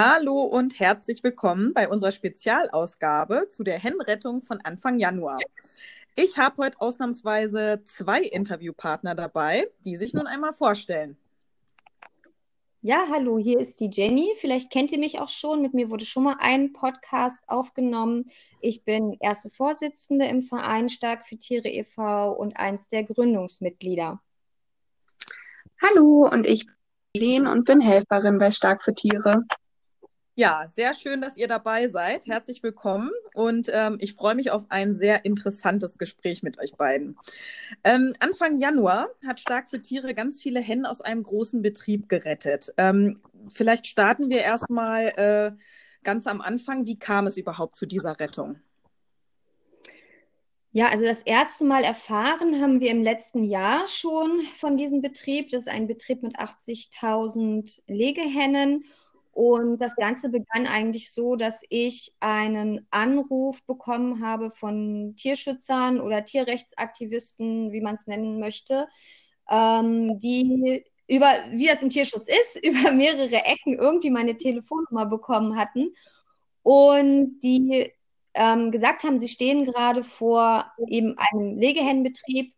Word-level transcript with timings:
Hallo 0.00 0.42
und 0.44 0.78
herzlich 0.78 1.24
willkommen 1.24 1.74
bei 1.74 1.88
unserer 1.88 2.12
Spezialausgabe 2.12 3.48
zu 3.48 3.64
der 3.64 3.80
Hennrettung 3.80 4.42
von 4.42 4.60
Anfang 4.60 5.00
Januar. 5.00 5.40
Ich 6.14 6.38
habe 6.38 6.62
heute 6.62 6.80
ausnahmsweise 6.80 7.82
zwei 7.84 8.22
Interviewpartner 8.22 9.16
dabei, 9.16 9.66
die 9.84 9.96
sich 9.96 10.14
nun 10.14 10.28
einmal 10.28 10.52
vorstellen. 10.52 11.16
Ja, 12.80 13.06
hallo, 13.10 13.38
hier 13.40 13.58
ist 13.58 13.80
die 13.80 13.90
Jenny. 13.92 14.34
Vielleicht 14.36 14.70
kennt 14.70 14.92
ihr 14.92 15.00
mich 15.00 15.18
auch 15.18 15.28
schon. 15.28 15.62
Mit 15.62 15.74
mir 15.74 15.90
wurde 15.90 16.04
schon 16.04 16.22
mal 16.22 16.36
ein 16.38 16.72
Podcast 16.72 17.42
aufgenommen. 17.48 18.30
Ich 18.60 18.84
bin 18.84 19.16
erste 19.18 19.50
Vorsitzende 19.50 20.26
im 20.26 20.44
Verein 20.44 20.88
Stark 20.88 21.26
für 21.26 21.38
Tiere 21.38 21.70
e.V. 21.70 22.30
und 22.34 22.56
eins 22.56 22.86
der 22.86 23.02
Gründungsmitglieder. 23.02 24.20
Hallo, 25.82 26.28
und 26.30 26.46
ich 26.46 26.66
bin 26.66 26.74
Lene 27.20 27.50
und 27.50 27.64
bin 27.64 27.80
Helferin 27.80 28.38
bei 28.38 28.52
Stark 28.52 28.84
für 28.84 28.94
Tiere. 28.94 29.42
Ja, 30.38 30.68
sehr 30.72 30.94
schön, 30.94 31.20
dass 31.20 31.36
ihr 31.36 31.48
dabei 31.48 31.88
seid. 31.88 32.28
Herzlich 32.28 32.62
willkommen 32.62 33.10
und 33.34 33.68
ähm, 33.74 33.96
ich 33.98 34.14
freue 34.14 34.36
mich 34.36 34.52
auf 34.52 34.66
ein 34.68 34.94
sehr 34.94 35.24
interessantes 35.24 35.98
Gespräch 35.98 36.44
mit 36.44 36.60
euch 36.60 36.76
beiden. 36.76 37.18
Ähm, 37.82 38.14
Anfang 38.20 38.56
Januar 38.56 39.08
hat 39.26 39.40
Stark 39.40 39.68
für 39.68 39.82
Tiere 39.82 40.14
ganz 40.14 40.40
viele 40.40 40.60
Hennen 40.60 40.86
aus 40.86 41.00
einem 41.00 41.24
großen 41.24 41.60
Betrieb 41.60 42.08
gerettet. 42.08 42.72
Ähm, 42.76 43.20
vielleicht 43.48 43.88
starten 43.88 44.30
wir 44.30 44.42
erstmal 44.42 45.06
äh, 45.16 45.56
ganz 46.04 46.28
am 46.28 46.40
Anfang. 46.40 46.86
Wie 46.86 47.00
kam 47.00 47.26
es 47.26 47.36
überhaupt 47.36 47.74
zu 47.74 47.86
dieser 47.86 48.20
Rettung? 48.20 48.60
Ja, 50.70 50.88
also 50.90 51.04
das 51.04 51.22
erste 51.22 51.64
Mal 51.64 51.82
erfahren 51.82 52.60
haben 52.60 52.78
wir 52.78 52.92
im 52.92 53.02
letzten 53.02 53.42
Jahr 53.42 53.88
schon 53.88 54.42
von 54.60 54.76
diesem 54.76 55.02
Betrieb. 55.02 55.50
Das 55.50 55.66
ist 55.66 55.68
ein 55.68 55.88
Betrieb 55.88 56.22
mit 56.22 56.38
80.000 56.38 57.82
Legehennen. 57.88 58.84
Und 59.38 59.78
das 59.78 59.94
Ganze 59.94 60.30
begann 60.30 60.66
eigentlich 60.66 61.12
so, 61.12 61.36
dass 61.36 61.62
ich 61.68 62.12
einen 62.18 62.88
Anruf 62.90 63.62
bekommen 63.68 64.20
habe 64.20 64.50
von 64.50 65.14
Tierschützern 65.14 66.00
oder 66.00 66.24
Tierrechtsaktivisten, 66.24 67.70
wie 67.70 67.80
man 67.80 67.94
es 67.94 68.08
nennen 68.08 68.40
möchte, 68.40 68.88
ähm, 69.48 70.18
die 70.18 70.82
über, 71.06 71.32
wie 71.52 71.68
das 71.68 71.84
im 71.84 71.90
Tierschutz 71.90 72.26
ist, 72.26 72.56
über 72.64 72.90
mehrere 72.90 73.44
Ecken 73.44 73.78
irgendwie 73.78 74.10
meine 74.10 74.36
Telefonnummer 74.36 75.06
bekommen 75.06 75.56
hatten. 75.56 75.94
Und 76.64 77.38
die 77.38 77.92
ähm, 78.34 78.72
gesagt 78.72 79.04
haben, 79.04 79.20
sie 79.20 79.28
stehen 79.28 79.64
gerade 79.64 80.02
vor 80.02 80.66
eben 80.88 81.14
einem 81.16 81.58
Legehennenbetrieb 81.58 82.52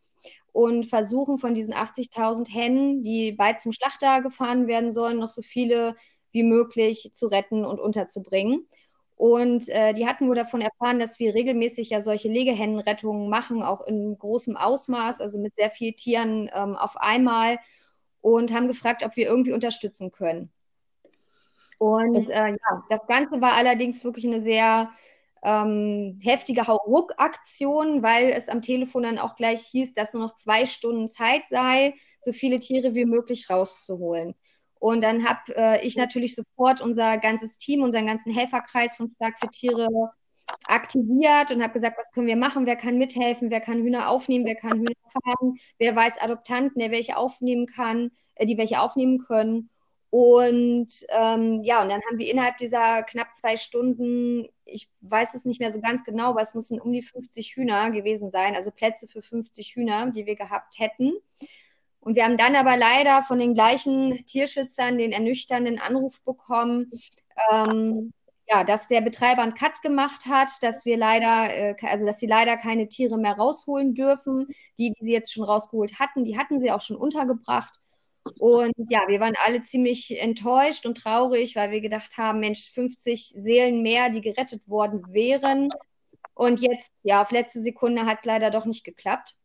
und 0.52 0.86
versuchen 0.86 1.38
von 1.38 1.52
diesen 1.52 1.74
80.000 1.74 2.50
Hennen, 2.50 3.02
die 3.02 3.32
bald 3.32 3.60
zum 3.60 3.72
Schlachter 3.72 4.22
gefahren 4.22 4.66
werden 4.66 4.92
sollen, 4.92 5.18
noch 5.18 5.28
so 5.28 5.42
viele 5.42 5.94
wie 6.32 6.42
möglich 6.42 7.10
zu 7.14 7.26
retten 7.26 7.64
und 7.64 7.80
unterzubringen. 7.80 8.66
Und 9.16 9.68
äh, 9.68 9.92
die 9.92 10.06
hatten 10.06 10.28
wohl 10.28 10.34
davon 10.34 10.62
erfahren, 10.62 10.98
dass 10.98 11.18
wir 11.18 11.34
regelmäßig 11.34 11.90
ja 11.90 12.00
solche 12.00 12.28
Legehennenrettungen 12.28 13.28
machen, 13.28 13.62
auch 13.62 13.86
in 13.86 14.16
großem 14.16 14.56
Ausmaß, 14.56 15.20
also 15.20 15.38
mit 15.38 15.56
sehr 15.56 15.68
vielen 15.68 15.96
Tieren 15.96 16.50
ähm, 16.54 16.74
auf 16.74 16.96
einmal, 16.96 17.58
und 18.22 18.52
haben 18.52 18.68
gefragt, 18.68 19.04
ob 19.04 19.16
wir 19.16 19.26
irgendwie 19.26 19.52
unterstützen 19.52 20.10
können. 20.10 20.50
Und 21.78 22.30
äh, 22.30 22.48
ja, 22.50 22.84
das 22.88 23.06
Ganze 23.06 23.40
war 23.40 23.54
allerdings 23.54 24.04
wirklich 24.04 24.26
eine 24.26 24.40
sehr 24.40 24.90
ähm, 25.42 26.18
heftige 26.22 26.66
Hauruck-Aktion, 26.66 28.02
weil 28.02 28.30
es 28.30 28.48
am 28.48 28.62
Telefon 28.62 29.02
dann 29.04 29.18
auch 29.18 29.36
gleich 29.36 29.62
hieß, 29.62 29.94
dass 29.94 30.12
nur 30.12 30.24
noch 30.24 30.34
zwei 30.34 30.66
Stunden 30.66 31.08
Zeit 31.08 31.48
sei, 31.48 31.94
so 32.20 32.32
viele 32.32 32.60
Tiere 32.60 32.94
wie 32.94 33.06
möglich 33.06 33.48
rauszuholen. 33.48 34.34
Und 34.80 35.02
dann 35.02 35.28
habe 35.28 35.54
äh, 35.56 35.86
ich 35.86 35.96
natürlich 35.96 36.34
sofort 36.34 36.80
unser 36.80 37.18
ganzes 37.18 37.58
Team, 37.58 37.82
unseren 37.82 38.06
ganzen 38.06 38.32
Helferkreis 38.32 38.96
von 38.96 39.12
Stark 39.14 39.38
für 39.38 39.48
Tiere 39.48 39.88
aktiviert 40.66 41.50
und 41.50 41.62
habe 41.62 41.74
gesagt, 41.74 41.98
was 41.98 42.10
können 42.12 42.26
wir 42.26 42.36
machen, 42.36 42.66
wer 42.66 42.76
kann 42.76 42.96
mithelfen, 42.96 43.50
wer 43.50 43.60
kann 43.60 43.82
Hühner 43.82 44.08
aufnehmen, 44.08 44.46
wer 44.46 44.56
kann 44.56 44.78
Hühner 44.78 44.94
fahren, 45.12 45.58
wer 45.78 45.94
weiß 45.94 46.20
Adoptanten, 46.20 46.80
der 46.80 46.90
welche 46.90 47.18
aufnehmen 47.18 47.66
kann, 47.66 48.10
äh, 48.36 48.46
die 48.46 48.56
welche 48.56 48.80
aufnehmen 48.80 49.18
können. 49.18 49.68
Und 50.08 50.88
ähm, 51.10 51.62
ja, 51.62 51.82
und 51.82 51.90
dann 51.90 52.00
haben 52.08 52.18
wir 52.18 52.30
innerhalb 52.30 52.56
dieser 52.56 53.02
knapp 53.04 53.36
zwei 53.36 53.58
Stunden, 53.58 54.48
ich 54.64 54.88
weiß 55.02 55.34
es 55.34 55.44
nicht 55.44 55.60
mehr 55.60 55.70
so 55.70 55.80
ganz 55.80 56.04
genau, 56.04 56.30
aber 56.30 56.40
es 56.40 56.54
müssen 56.54 56.80
um 56.80 56.90
die 56.90 57.02
50 57.02 57.54
Hühner 57.54 57.90
gewesen 57.90 58.30
sein, 58.30 58.56
also 58.56 58.70
Plätze 58.72 59.06
für 59.06 59.20
50 59.20 59.76
Hühner, 59.76 60.10
die 60.10 60.24
wir 60.24 60.36
gehabt 60.36 60.78
hätten. 60.78 61.12
Und 62.00 62.14
wir 62.14 62.24
haben 62.24 62.38
dann 62.38 62.56
aber 62.56 62.76
leider 62.76 63.22
von 63.22 63.38
den 63.38 63.54
gleichen 63.54 64.24
Tierschützern 64.26 64.98
den 64.98 65.12
ernüchternden 65.12 65.78
Anruf 65.78 66.20
bekommen, 66.22 66.90
ähm, 67.50 68.12
ja, 68.48 68.64
dass 68.64 68.88
der 68.88 69.00
Betreiber 69.00 69.42
einen 69.42 69.54
Cut 69.54 69.80
gemacht 69.82 70.26
hat, 70.26 70.50
dass 70.62 70.84
wir 70.84 70.96
leider, 70.96 71.54
äh, 71.54 71.76
also 71.82 72.04
dass 72.04 72.18
sie 72.18 72.26
leider 72.26 72.56
keine 72.56 72.88
Tiere 72.88 73.16
mehr 73.16 73.34
rausholen 73.34 73.94
dürfen. 73.94 74.48
Die, 74.78 74.92
die 74.92 75.06
sie 75.06 75.12
jetzt 75.12 75.32
schon 75.32 75.44
rausgeholt 75.44 76.00
hatten, 76.00 76.24
die 76.24 76.36
hatten 76.36 76.60
sie 76.60 76.72
auch 76.72 76.80
schon 76.80 76.96
untergebracht. 76.96 77.80
Und 78.38 78.74
ja, 78.90 79.00
wir 79.08 79.20
waren 79.20 79.34
alle 79.46 79.62
ziemlich 79.62 80.20
enttäuscht 80.20 80.84
und 80.86 80.98
traurig, 80.98 81.56
weil 81.56 81.70
wir 81.70 81.80
gedacht 81.80 82.16
haben, 82.18 82.40
Mensch, 82.40 82.70
50 82.72 83.34
Seelen 83.36 83.82
mehr, 83.82 84.10
die 84.10 84.20
gerettet 84.20 84.66
worden 84.68 85.04
wären. 85.12 85.68
Und 86.34 86.60
jetzt, 86.60 86.92
ja, 87.02 87.22
auf 87.22 87.30
letzte 87.30 87.60
Sekunde 87.60 88.06
hat 88.06 88.18
es 88.18 88.24
leider 88.24 88.50
doch 88.50 88.64
nicht 88.64 88.84
geklappt. 88.84 89.36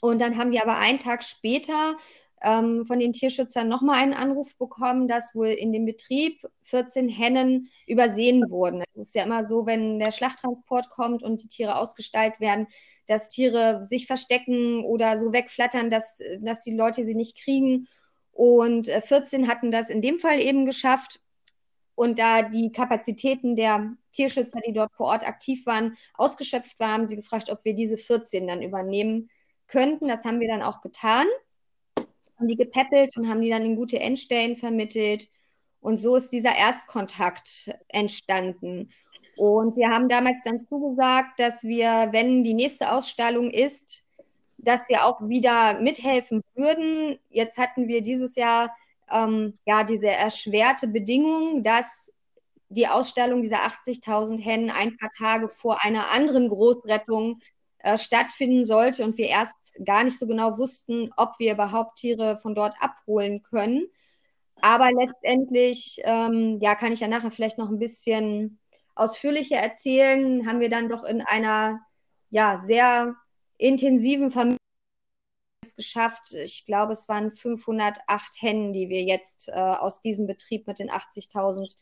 Und 0.00 0.20
dann 0.20 0.38
haben 0.38 0.52
wir 0.52 0.62
aber 0.62 0.78
einen 0.78 0.98
Tag 0.98 1.24
später 1.24 1.96
ähm, 2.42 2.86
von 2.86 2.98
den 2.98 3.12
Tierschützern 3.12 3.68
nochmal 3.68 3.96
einen 3.96 4.14
Anruf 4.14 4.54
bekommen, 4.56 5.08
dass 5.08 5.34
wohl 5.34 5.48
in 5.48 5.72
dem 5.72 5.84
Betrieb 5.84 6.46
14 6.64 7.08
Hennen 7.08 7.68
übersehen 7.86 8.50
wurden. 8.50 8.84
Es 8.94 9.08
ist 9.08 9.14
ja 9.14 9.24
immer 9.24 9.44
so, 9.44 9.66
wenn 9.66 9.98
der 9.98 10.12
Schlachttransport 10.12 10.90
kommt 10.90 11.22
und 11.22 11.42
die 11.42 11.48
Tiere 11.48 11.78
ausgestaltet 11.78 12.40
werden, 12.40 12.68
dass 13.06 13.28
Tiere 13.28 13.86
sich 13.86 14.06
verstecken 14.06 14.84
oder 14.84 15.16
so 15.16 15.32
wegflattern, 15.32 15.90
dass, 15.90 16.20
dass 16.40 16.62
die 16.62 16.74
Leute 16.74 17.04
sie 17.04 17.14
nicht 17.14 17.38
kriegen. 17.42 17.88
Und 18.32 18.86
14 18.86 19.44
äh, 19.44 19.46
hatten 19.48 19.70
das 19.72 19.90
in 19.90 20.02
dem 20.02 20.18
Fall 20.18 20.40
eben 20.40 20.66
geschafft. 20.66 21.20
Und 21.94 22.20
da 22.20 22.42
die 22.42 22.70
Kapazitäten 22.70 23.56
der 23.56 23.92
Tierschützer, 24.12 24.60
die 24.60 24.72
dort 24.72 24.92
vor 24.92 25.06
Ort 25.06 25.26
aktiv 25.26 25.66
waren, 25.66 25.96
ausgeschöpft 26.14 26.78
waren, 26.78 26.92
haben 26.92 27.06
sie 27.08 27.16
gefragt, 27.16 27.50
ob 27.50 27.64
wir 27.64 27.74
diese 27.74 27.96
14 27.96 28.46
dann 28.46 28.62
übernehmen 28.62 29.30
könnten. 29.68 30.08
Das 30.08 30.24
haben 30.24 30.40
wir 30.40 30.48
dann 30.48 30.62
auch 30.62 30.80
getan. 30.80 31.26
Haben 31.96 32.48
die 32.48 32.56
gepäppelt 32.56 33.16
und 33.16 33.28
haben 33.28 33.40
die 33.40 33.50
dann 33.50 33.64
in 33.64 33.76
gute 33.76 34.00
Endstellen 34.00 34.56
vermittelt. 34.56 35.28
Und 35.80 35.98
so 35.98 36.16
ist 36.16 36.30
dieser 36.30 36.56
Erstkontakt 36.56 37.70
entstanden. 37.88 38.90
Und 39.36 39.76
wir 39.76 39.90
haben 39.90 40.08
damals 40.08 40.42
dann 40.44 40.66
zugesagt, 40.66 41.38
dass 41.38 41.62
wir, 41.62 42.08
wenn 42.10 42.42
die 42.42 42.54
nächste 42.54 42.92
Ausstellung 42.92 43.50
ist, 43.50 44.04
dass 44.56 44.88
wir 44.88 45.04
auch 45.04 45.20
wieder 45.28 45.80
mithelfen 45.80 46.42
würden. 46.54 47.18
Jetzt 47.30 47.58
hatten 47.58 47.86
wir 47.86 48.02
dieses 48.02 48.34
Jahr 48.34 48.74
ähm, 49.10 49.58
ja 49.64 49.84
diese 49.84 50.08
erschwerte 50.08 50.88
Bedingung, 50.88 51.62
dass 51.62 52.12
die 52.68 52.88
Ausstellung 52.88 53.42
dieser 53.42 53.62
80.000 53.62 54.40
Hennen 54.40 54.70
ein 54.70 54.96
paar 54.96 55.10
Tage 55.16 55.48
vor 55.48 55.82
einer 55.82 56.10
anderen 56.10 56.48
Großrettung 56.48 57.40
äh, 57.78 57.96
stattfinden 57.98 58.64
sollte 58.64 59.04
und 59.04 59.18
wir 59.18 59.28
erst 59.28 59.78
gar 59.84 60.04
nicht 60.04 60.18
so 60.18 60.26
genau 60.26 60.58
wussten, 60.58 61.10
ob 61.16 61.38
wir 61.38 61.52
überhaupt 61.52 61.98
Tiere 61.98 62.38
von 62.38 62.54
dort 62.54 62.74
abholen 62.80 63.42
können. 63.42 63.86
Aber 64.60 64.90
letztendlich, 64.90 66.00
ähm, 66.04 66.58
ja, 66.60 66.74
kann 66.74 66.92
ich 66.92 67.00
ja 67.00 67.08
nachher 67.08 67.30
vielleicht 67.30 67.58
noch 67.58 67.68
ein 67.68 67.78
bisschen 67.78 68.58
ausführlicher 68.94 69.56
erzählen, 69.56 70.46
haben 70.46 70.60
wir 70.60 70.68
dann 70.68 70.88
doch 70.88 71.04
in 71.04 71.20
einer 71.22 71.80
ja, 72.30 72.58
sehr 72.58 73.14
intensiven 73.56 74.30
Familie 74.30 74.58
geschafft. 75.76 76.32
Ich 76.32 76.66
glaube, 76.66 76.92
es 76.92 77.08
waren 77.08 77.30
508 77.30 78.42
Hennen, 78.42 78.72
die 78.72 78.88
wir 78.88 79.04
jetzt 79.04 79.48
äh, 79.48 79.52
aus 79.52 80.00
diesem 80.00 80.26
Betrieb 80.26 80.66
mit 80.66 80.78
den 80.78 80.90
80.000 80.90 81.76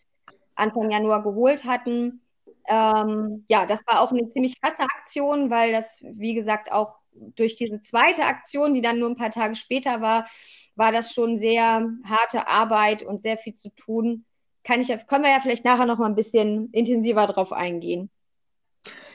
Anfang 0.54 0.90
Januar 0.90 1.22
geholt 1.22 1.64
hatten. 1.64 2.25
Ähm, 2.68 3.44
ja, 3.48 3.66
das 3.66 3.80
war 3.86 4.00
auch 4.00 4.12
eine 4.12 4.28
ziemlich 4.28 4.60
krasse 4.60 4.82
Aktion, 4.82 5.50
weil 5.50 5.72
das, 5.72 6.02
wie 6.02 6.34
gesagt, 6.34 6.72
auch 6.72 6.96
durch 7.12 7.54
diese 7.54 7.80
zweite 7.80 8.24
Aktion, 8.24 8.74
die 8.74 8.82
dann 8.82 8.98
nur 8.98 9.08
ein 9.08 9.16
paar 9.16 9.30
Tage 9.30 9.54
später 9.54 10.00
war, 10.00 10.26
war 10.74 10.92
das 10.92 11.12
schon 11.12 11.36
sehr 11.36 11.88
harte 12.04 12.46
Arbeit 12.46 13.02
und 13.02 13.22
sehr 13.22 13.38
viel 13.38 13.54
zu 13.54 13.70
tun. 13.70 14.24
Kann 14.64 14.80
ich, 14.80 14.88
können 15.06 15.24
wir 15.24 15.30
ja 15.30 15.40
vielleicht 15.40 15.64
nachher 15.64 15.86
noch 15.86 15.98
mal 15.98 16.06
ein 16.06 16.14
bisschen 16.14 16.70
intensiver 16.72 17.26
drauf 17.26 17.52
eingehen. 17.52 18.10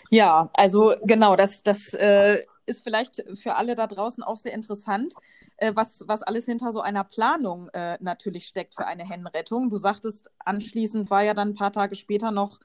Ja, 0.10 0.50
also 0.54 0.94
genau, 1.04 1.36
das, 1.36 1.64
das 1.64 1.94
äh, 1.94 2.42
ist 2.66 2.84
vielleicht 2.84 3.24
für 3.36 3.56
alle 3.56 3.76
da 3.76 3.88
draußen 3.88 4.24
auch 4.24 4.38
sehr 4.38 4.54
interessant, 4.54 5.14
äh, 5.58 5.72
was, 5.76 6.04
was 6.08 6.22
alles 6.22 6.46
hinter 6.46 6.72
so 6.72 6.82
einer 6.82 7.04
Planung 7.04 7.70
äh, 7.70 7.98
natürlich 8.02 8.48
steckt 8.48 8.76
für 8.76 8.86
eine 8.86 9.08
Hennenrettung. 9.08 9.70
Du 9.70 9.78
sagtest, 9.78 10.32
anschließend 10.40 11.10
war 11.10 11.24
ja 11.24 11.34
dann 11.34 11.50
ein 11.50 11.56
paar 11.56 11.72
Tage 11.72 11.96
später 11.96 12.32
noch 12.32 12.60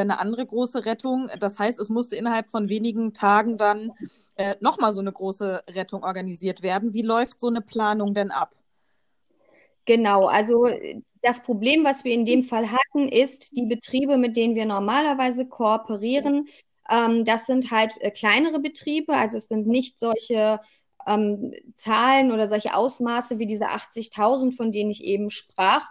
eine 0.00 0.18
andere 0.18 0.44
große 0.46 0.84
Rettung. 0.84 1.28
Das 1.38 1.58
heißt, 1.58 1.78
es 1.78 1.88
musste 1.88 2.16
innerhalb 2.16 2.50
von 2.50 2.68
wenigen 2.68 3.12
Tagen 3.12 3.56
dann 3.56 3.92
äh, 4.36 4.56
nochmal 4.60 4.92
so 4.92 5.00
eine 5.00 5.12
große 5.12 5.62
Rettung 5.70 6.02
organisiert 6.02 6.62
werden. 6.62 6.94
Wie 6.94 7.02
läuft 7.02 7.40
so 7.40 7.48
eine 7.48 7.60
Planung 7.60 8.14
denn 8.14 8.30
ab? 8.30 8.54
Genau, 9.84 10.26
also 10.26 10.68
das 11.22 11.42
Problem, 11.42 11.84
was 11.84 12.04
wir 12.04 12.12
in 12.12 12.24
dem 12.24 12.44
Fall 12.44 12.70
hatten, 12.70 13.08
ist, 13.08 13.56
die 13.56 13.66
Betriebe, 13.66 14.16
mit 14.16 14.36
denen 14.36 14.54
wir 14.54 14.66
normalerweise 14.66 15.46
kooperieren, 15.46 16.48
ähm, 16.90 17.24
das 17.24 17.46
sind 17.46 17.70
halt 17.70 17.92
äh, 18.00 18.10
kleinere 18.10 18.58
Betriebe, 18.58 19.14
also 19.14 19.36
es 19.36 19.46
sind 19.46 19.66
nicht 19.66 19.98
solche 19.98 20.60
ähm, 21.06 21.54
Zahlen 21.74 22.32
oder 22.32 22.48
solche 22.48 22.74
Ausmaße 22.74 23.38
wie 23.38 23.46
diese 23.46 23.68
80.000, 23.68 24.56
von 24.56 24.72
denen 24.72 24.90
ich 24.90 25.04
eben 25.04 25.30
sprach, 25.30 25.90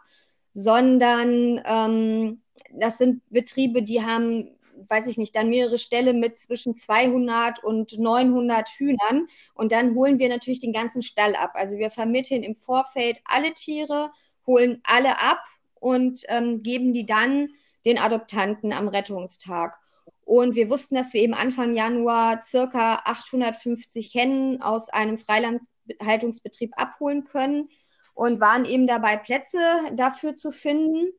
sondern 0.54 1.62
ähm, 1.66 2.41
das 2.76 2.98
sind 2.98 3.22
Betriebe, 3.30 3.84
die 3.84 4.04
haben, 4.04 4.50
weiß 4.88 5.08
ich 5.08 5.18
nicht, 5.18 5.36
dann 5.36 5.50
mehrere 5.50 5.78
Ställe 5.78 6.14
mit 6.14 6.38
zwischen 6.38 6.76
200 6.76 7.64
und 7.64 7.98
900 7.98 8.70
Hühnern 8.70 9.28
und 9.54 9.72
dann 9.72 9.96
holen 9.96 10.20
wir 10.20 10.30
natürlich 10.30 10.60
den 10.60 10.74
ganzen 10.74 11.02
Stall 11.02 11.36
ab. 11.36 11.52
Also 11.54 11.78
wir 11.78 11.92
vermitteln 11.92 12.44
im 12.44 12.56
Vorfeld 12.56 13.20
alle 13.26 13.54
Tiere, 13.54 14.12
holen 14.46 14.82
alle 14.84 15.20
ab 15.20 15.44
und 15.80 16.24
ähm, 16.28 16.64
geben 16.64 16.94
die 16.94 17.06
dann 17.06 17.50
den 17.86 17.98
Adoptanten 17.98 18.74
am 18.74 18.88
Rettungstag. 18.88 19.78
Und 20.24 20.56
wir 20.56 20.70
wussten, 20.70 20.96
dass 20.96 21.14
wir 21.14 21.22
eben 21.22 21.34
Anfang 21.34 21.76
Januar 21.76 22.42
circa 22.42 23.02
850 23.04 24.14
Hennen 24.14 24.62
aus 24.62 24.90
einem 24.90 25.18
Freilandhaltungsbetrieb 25.18 26.72
abholen 26.78 27.26
können 27.26 27.70
und 28.14 28.40
waren 28.40 28.66
eben 28.66 28.88
dabei, 28.88 29.18
Plätze 29.18 29.60
dafür 29.94 30.36
zu 30.36 30.52
finden. 30.52 31.12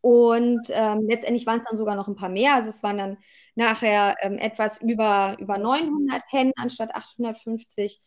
Und 0.00 0.68
ähm, 0.70 1.06
letztendlich 1.08 1.46
waren 1.46 1.58
es 1.58 1.66
dann 1.66 1.76
sogar 1.76 1.96
noch 1.96 2.08
ein 2.08 2.16
paar 2.16 2.28
mehr. 2.28 2.54
Also 2.54 2.68
es 2.68 2.82
waren 2.82 2.98
dann 2.98 3.18
nachher 3.54 4.16
ähm, 4.22 4.38
etwas 4.38 4.80
über, 4.80 5.36
über 5.38 5.58
900 5.58 6.22
Hennen 6.30 6.52
anstatt 6.56 6.94
850. 6.94 8.00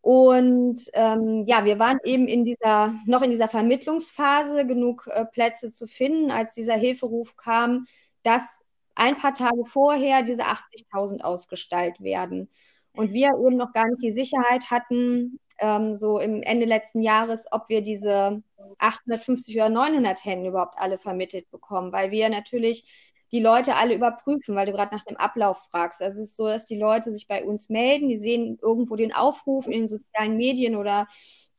Und 0.00 0.82
ähm, 0.92 1.44
ja, 1.46 1.64
wir 1.64 1.78
waren 1.78 1.98
eben 2.04 2.28
in 2.28 2.44
dieser, 2.44 2.94
noch 3.06 3.22
in 3.22 3.30
dieser 3.30 3.48
Vermittlungsphase, 3.48 4.66
genug 4.66 5.06
äh, 5.06 5.24
Plätze 5.24 5.70
zu 5.70 5.86
finden, 5.86 6.30
als 6.30 6.52
dieser 6.52 6.74
Hilferuf 6.74 7.36
kam, 7.36 7.86
dass 8.22 8.60
ein 8.94 9.16
paar 9.16 9.34
Tage 9.34 9.64
vorher 9.64 10.22
diese 10.22 10.42
80.000 10.42 11.22
ausgestaltet 11.22 12.02
werden. 12.02 12.50
Und 12.92 13.12
wir 13.12 13.28
eben 13.28 13.56
noch 13.56 13.72
gar 13.72 13.88
nicht 13.88 14.02
die 14.02 14.12
Sicherheit 14.12 14.70
hatten, 14.70 15.40
ähm, 15.58 15.96
so 15.96 16.18
im 16.18 16.42
Ende 16.42 16.66
letzten 16.66 17.02
Jahres, 17.02 17.46
ob 17.50 17.68
wir 17.68 17.82
diese 17.82 18.42
850 18.78 19.54
oder 19.56 19.68
900 19.68 20.24
Hennen 20.24 20.46
überhaupt 20.46 20.74
alle 20.78 20.98
vermittelt 20.98 21.50
bekommen, 21.50 21.92
weil 21.92 22.10
wir 22.10 22.28
natürlich 22.28 22.86
die 23.32 23.40
Leute 23.40 23.74
alle 23.76 23.94
überprüfen, 23.94 24.54
weil 24.54 24.66
du 24.66 24.72
gerade 24.72 24.94
nach 24.94 25.04
dem 25.04 25.16
Ablauf 25.16 25.66
fragst. 25.70 26.02
Also 26.02 26.20
es 26.20 26.30
ist 26.30 26.36
so, 26.36 26.46
dass 26.46 26.66
die 26.66 26.78
Leute 26.78 27.12
sich 27.12 27.26
bei 27.26 27.44
uns 27.44 27.68
melden, 27.68 28.08
die 28.08 28.16
sehen 28.16 28.58
irgendwo 28.62 28.96
den 28.96 29.12
Aufruf 29.12 29.66
in 29.66 29.72
den 29.72 29.88
sozialen 29.88 30.36
Medien 30.36 30.76
oder 30.76 31.08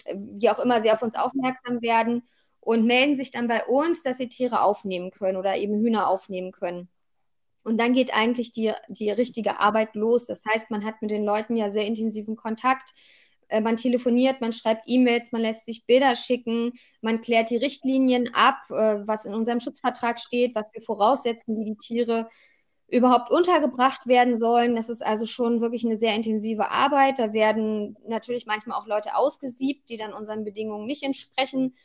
äh, 0.06 0.15
wie 0.18 0.50
auch 0.50 0.59
immer 0.59 0.81
sie 0.81 0.91
auf 0.91 1.01
uns 1.01 1.15
aufmerksam 1.15 1.81
werden 1.81 2.24
und 2.62 2.86
melden 2.86 3.15
sich 3.15 3.31
dann 3.31 3.48
bei 3.48 3.65
uns, 3.65 4.03
dass 4.03 4.18
sie 4.18 4.30
Tiere 4.30 4.62
aufnehmen 4.62 5.12
können 5.12 5.38
oder 5.38 5.57
eben 5.57 5.81
Hühner 5.81 6.07
aufnehmen 6.07 6.51
können. 6.51 6.89
Und 7.63 7.80
dann 7.81 7.94
geht 7.94 8.15
eigentlich 8.15 8.51
die, 8.51 8.74
die 8.88 9.09
richtige 9.09 9.59
Arbeit 9.59 9.95
los. 9.95 10.27
Das 10.27 10.45
heißt, 10.45 10.69
man 10.71 10.86
hat 10.86 11.01
mit 11.01 11.12
den 11.12 11.25
Leuten 11.25 11.56
ja 11.56 11.69
sehr 11.69 11.86
intensiven 11.86 12.36
Kontakt. 12.36 12.94
Äh, 13.47 13.62
man 13.62 13.75
telefoniert, 13.75 14.42
man 14.42 14.53
schreibt 14.53 14.83
E-Mails, 14.86 15.31
man 15.31 15.42
lässt 15.42 15.65
sich 15.65 15.86
Bilder 15.86 16.15
schicken, 16.15 16.74
man 17.01 17.21
klärt 17.21 17.50
die 17.50 17.57
Richtlinien 17.57 18.33
ab, 18.33 18.57
äh, 18.69 19.07
was 19.07 19.25
in 19.25 19.33
unserem 19.33 19.59
Schutzvertrag 19.59 20.19
steht, 20.19 20.56
was 20.56 20.65
wir 20.74 20.81
voraussetzen, 20.81 21.57
wie 21.57 21.65
die 21.65 21.77
Tiere 21.77 22.30
überhaupt 22.88 23.31
untergebracht 23.31 24.06
werden 24.06 24.38
sollen. 24.38 24.75
Das 24.75 24.89
ist 24.89 25.06
also 25.06 25.25
schon 25.25 25.62
wirklich 25.62 25.86
eine 25.86 25.95
sehr 25.95 26.15
intensive 26.15 26.69
Arbeit. 26.69 27.19
Da 27.19 27.33
werden 27.33 27.97
natürlich 28.07 28.45
manchmal 28.45 28.80
auch 28.80 28.86
Leute 28.86 29.15
ausgesiebt, 29.15 29.89
die 29.89 29.98
dann 29.98 30.13
unseren 30.13 30.44
Bedingungen 30.44 30.86
nicht 30.86 31.03
entsprechen. 31.03 31.75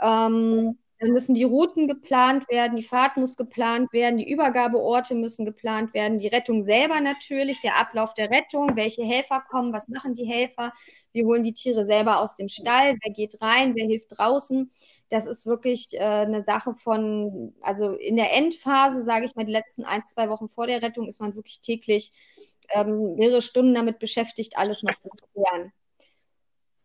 Ähm, 0.00 0.78
dann 1.04 1.12
müssen 1.12 1.34
die 1.34 1.44
Routen 1.44 1.86
geplant 1.86 2.48
werden, 2.48 2.76
die 2.76 2.82
Fahrt 2.82 3.18
muss 3.18 3.36
geplant 3.36 3.92
werden, 3.92 4.16
die 4.16 4.30
Übergabeorte 4.30 5.14
müssen 5.14 5.44
geplant 5.44 5.92
werden, 5.92 6.18
die 6.18 6.28
Rettung 6.28 6.62
selber 6.62 6.98
natürlich, 6.98 7.60
der 7.60 7.76
Ablauf 7.76 8.14
der 8.14 8.30
Rettung, 8.30 8.74
welche 8.74 9.04
Helfer 9.04 9.44
kommen, 9.50 9.74
was 9.74 9.88
machen 9.88 10.14
die 10.14 10.24
Helfer. 10.24 10.72
Wir 11.12 11.26
holen 11.26 11.42
die 11.42 11.52
Tiere 11.52 11.84
selber 11.84 12.22
aus 12.22 12.36
dem 12.36 12.48
Stall, 12.48 12.96
wer 13.02 13.12
geht 13.12 13.42
rein, 13.42 13.74
wer 13.74 13.84
hilft 13.84 14.16
draußen. 14.16 14.72
Das 15.10 15.26
ist 15.26 15.44
wirklich 15.44 15.92
äh, 15.92 15.98
eine 15.98 16.42
Sache 16.42 16.74
von, 16.74 17.54
also 17.60 17.96
in 17.96 18.16
der 18.16 18.32
Endphase, 18.32 19.04
sage 19.04 19.26
ich 19.26 19.34
mal, 19.34 19.44
die 19.44 19.52
letzten 19.52 19.84
ein, 19.84 20.06
zwei 20.06 20.30
Wochen 20.30 20.48
vor 20.48 20.66
der 20.66 20.80
Rettung 20.80 21.06
ist 21.06 21.20
man 21.20 21.34
wirklich 21.34 21.60
täglich 21.60 22.14
ähm, 22.70 23.16
mehrere 23.16 23.42
Stunden 23.42 23.74
damit 23.74 23.98
beschäftigt, 23.98 24.56
alles 24.56 24.82
noch 24.82 24.94
zu 25.02 25.26
klären. 25.34 25.70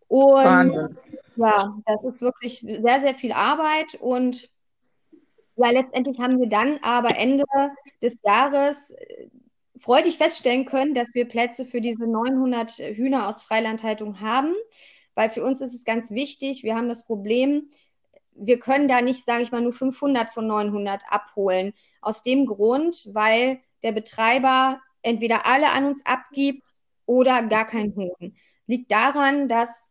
Und 0.09 0.43
Wahnsinn. 0.43 0.97
ja, 1.37 1.77
das 1.85 2.03
ist 2.03 2.21
wirklich 2.21 2.59
sehr, 2.59 2.99
sehr 2.99 3.15
viel 3.15 3.31
Arbeit. 3.31 3.95
Und 4.01 4.49
ja, 5.55 5.69
letztendlich 5.69 6.19
haben 6.19 6.39
wir 6.39 6.49
dann 6.49 6.79
aber 6.81 7.15
Ende 7.15 7.45
des 8.01 8.21
Jahres 8.23 8.91
äh, 8.91 9.27
freudig 9.77 10.17
feststellen 10.17 10.65
können, 10.65 10.93
dass 10.93 11.13
wir 11.13 11.27
Plätze 11.27 11.63
für 11.63 11.79
diese 11.79 12.05
900 12.05 12.71
Hühner 12.71 13.29
aus 13.29 13.41
Freilandhaltung 13.41 14.19
haben. 14.19 14.53
Weil 15.13 15.29
für 15.29 15.43
uns 15.43 15.61
ist 15.61 15.75
es 15.75 15.85
ganz 15.85 16.11
wichtig, 16.11 16.63
wir 16.63 16.75
haben 16.75 16.89
das 16.89 17.05
Problem, 17.05 17.69
wir 18.33 18.57
können 18.57 18.87
da 18.87 19.01
nicht, 19.01 19.25
sage 19.25 19.43
ich 19.43 19.51
mal, 19.51 19.61
nur 19.61 19.73
500 19.73 20.33
von 20.33 20.47
900 20.47 21.03
abholen. 21.09 21.73
Aus 22.01 22.23
dem 22.23 22.45
Grund, 22.45 23.09
weil 23.13 23.59
der 23.83 23.91
Betreiber 23.91 24.81
entweder 25.03 25.45
alle 25.45 25.71
an 25.71 25.85
uns 25.85 26.05
abgibt 26.05 26.63
oder 27.05 27.43
gar 27.43 27.65
keinen 27.65 27.95
Huhn. 27.95 28.35
Liegt 28.65 28.91
daran, 28.91 29.47
dass 29.47 29.88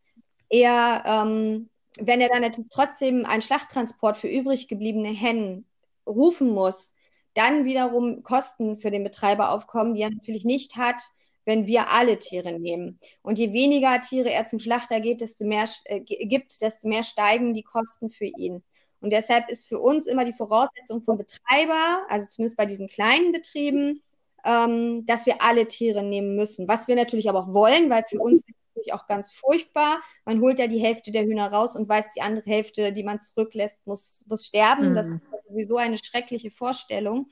er, 0.49 1.03
ähm, 1.07 1.69
wenn 1.99 2.21
er 2.21 2.29
dann 2.29 2.69
trotzdem 2.71 3.25
einen 3.25 3.43
Schlachttransport 3.43 4.17
für 4.17 4.29
übrig 4.29 4.69
gebliebene 4.69 5.11
Hennen 5.11 5.67
rufen 6.07 6.51
muss, 6.51 6.95
dann 7.35 7.65
wiederum 7.65 8.23
Kosten 8.23 8.79
für 8.79 8.91
den 8.91 9.05
Betreiber 9.05 9.53
aufkommen, 9.53 9.95
die 9.95 10.03
er 10.03 10.11
natürlich 10.11 10.45
nicht 10.45 10.77
hat, 10.77 11.01
wenn 11.45 11.67
wir 11.67 11.91
alle 11.91 12.19
Tiere 12.19 12.59
nehmen. 12.59 12.99
Und 13.23 13.39
je 13.39 13.53
weniger 13.53 14.01
Tiere 14.01 14.31
er 14.31 14.47
zum 14.47 14.59
Schlachter 14.59 15.01
geht, 15.01 15.21
desto 15.21 15.45
mehr 15.45 15.65
äh, 15.85 16.01
gibt, 16.01 16.61
desto 16.61 16.89
mehr 16.89 17.03
steigen 17.03 17.55
die 17.55 17.63
Kosten 17.63 18.11
für 18.11 18.27
ihn. 18.27 18.63
Und 19.01 19.11
deshalb 19.13 19.49
ist 19.49 19.69
für 19.69 19.79
uns 19.79 20.07
immer 20.07 20.25
die 20.25 20.33
Voraussetzung 20.33 21.03
vom 21.03 21.17
Betreiber, 21.17 22.05
also 22.09 22.29
zumindest 22.29 22.57
bei 22.57 22.67
diesen 22.67 22.89
kleinen 22.89 23.33
Betrieben, 23.33 24.03
ähm, 24.45 25.07
dass 25.07 25.25
wir 25.25 25.41
alle 25.41 25.69
Tiere 25.69 26.03
nehmen 26.03 26.37
müssen. 26.37 26.69
Was 26.69 26.89
wir 26.89 26.97
natürlich 26.97 27.29
aber 27.29 27.41
auch 27.41 27.55
wollen, 27.55 27.89
weil 27.89 28.05
für 28.09 28.19
uns 28.19 28.43
natürlich 28.79 28.95
auch 28.95 29.07
ganz 29.07 29.33
furchtbar. 29.33 30.01
Man 30.25 30.41
holt 30.41 30.59
ja 30.59 30.67
die 30.67 30.79
Hälfte 30.79 31.11
der 31.11 31.25
Hühner 31.25 31.53
raus 31.53 31.77
und 31.77 31.89
weiß, 31.89 32.15
die 32.15 32.23
andere 32.23 32.49
Hälfte, 32.49 32.93
die 32.93 33.03
man 33.03 33.21
zurücklässt, 33.21 33.87
muss, 33.87 34.25
muss 34.29 34.47
sterben. 34.47 34.91
Mhm. 34.91 34.95
Das 34.95 35.09
ist 35.09 35.21
sowieso 35.49 35.77
eine 35.77 35.99
schreckliche 35.99 36.51
Vorstellung. 36.51 37.29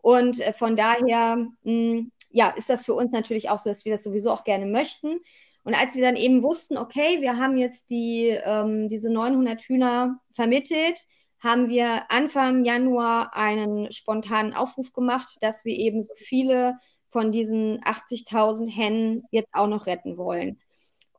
Und 0.00 0.40
äh, 0.40 0.52
von 0.52 0.74
daher, 0.74 1.36
mh, 1.36 1.50
hm, 1.64 2.12
ja, 2.30 2.50
ist 2.50 2.70
das 2.70 2.84
für 2.84 2.94
uns 2.94 3.12
natürlich 3.12 3.50
auch 3.50 3.58
so, 3.58 3.70
dass 3.70 3.84
wir 3.84 3.92
das 3.92 4.02
sowieso 4.02 4.30
auch 4.30 4.44
gerne 4.44 4.66
möchten. 4.66 5.20
Und 5.64 5.74
als 5.74 5.96
wir 5.96 6.02
dann 6.02 6.16
eben 6.16 6.42
wussten, 6.42 6.78
okay, 6.78 7.20
wir 7.20 7.38
haben 7.38 7.56
jetzt 7.56 7.90
die, 7.90 8.28
ähm, 8.28 8.88
diese 8.88 9.10
900 9.10 9.60
Hühner 9.62 10.20
vermittelt, 10.32 11.06
haben 11.40 11.68
wir 11.68 12.10
Anfang 12.10 12.64
Januar 12.64 13.34
einen 13.34 13.90
spontanen 13.90 14.54
Aufruf 14.54 14.92
gemacht, 14.92 15.38
dass 15.40 15.64
wir 15.64 15.76
eben 15.76 16.02
so 16.02 16.12
viele 16.16 16.78
von 17.10 17.32
diesen 17.32 17.80
80.000 17.82 18.68
Hennen 18.68 19.24
jetzt 19.30 19.48
auch 19.52 19.68
noch 19.68 19.86
retten 19.86 20.16
wollen 20.16 20.60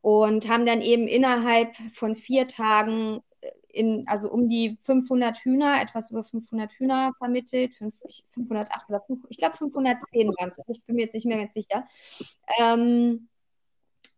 und 0.02 0.48
haben 0.48 0.66
dann 0.66 0.80
eben 0.82 1.08
innerhalb 1.08 1.76
von 1.92 2.16
vier 2.16 2.48
Tagen 2.48 3.20
äh, 3.40 3.50
in, 3.72 4.04
also 4.08 4.30
um 4.30 4.48
die 4.48 4.78
500 4.82 5.38
Hühner, 5.38 5.80
etwas 5.82 6.10
über 6.10 6.24
500 6.24 6.72
Hühner 6.72 7.12
vermittelt, 7.18 7.74
508 7.74 8.88
oder 8.88 9.00
5, 9.00 9.26
ich 9.28 9.38
glaube 9.38 9.56
510 9.56 10.28
waren 10.28 10.50
es, 10.50 10.60
ich 10.68 10.84
bin 10.84 10.96
mir 10.96 11.02
jetzt 11.02 11.14
nicht 11.14 11.26
mehr 11.26 11.38
ganz 11.38 11.54
sicher. 11.54 11.86
Ähm, 12.60 13.28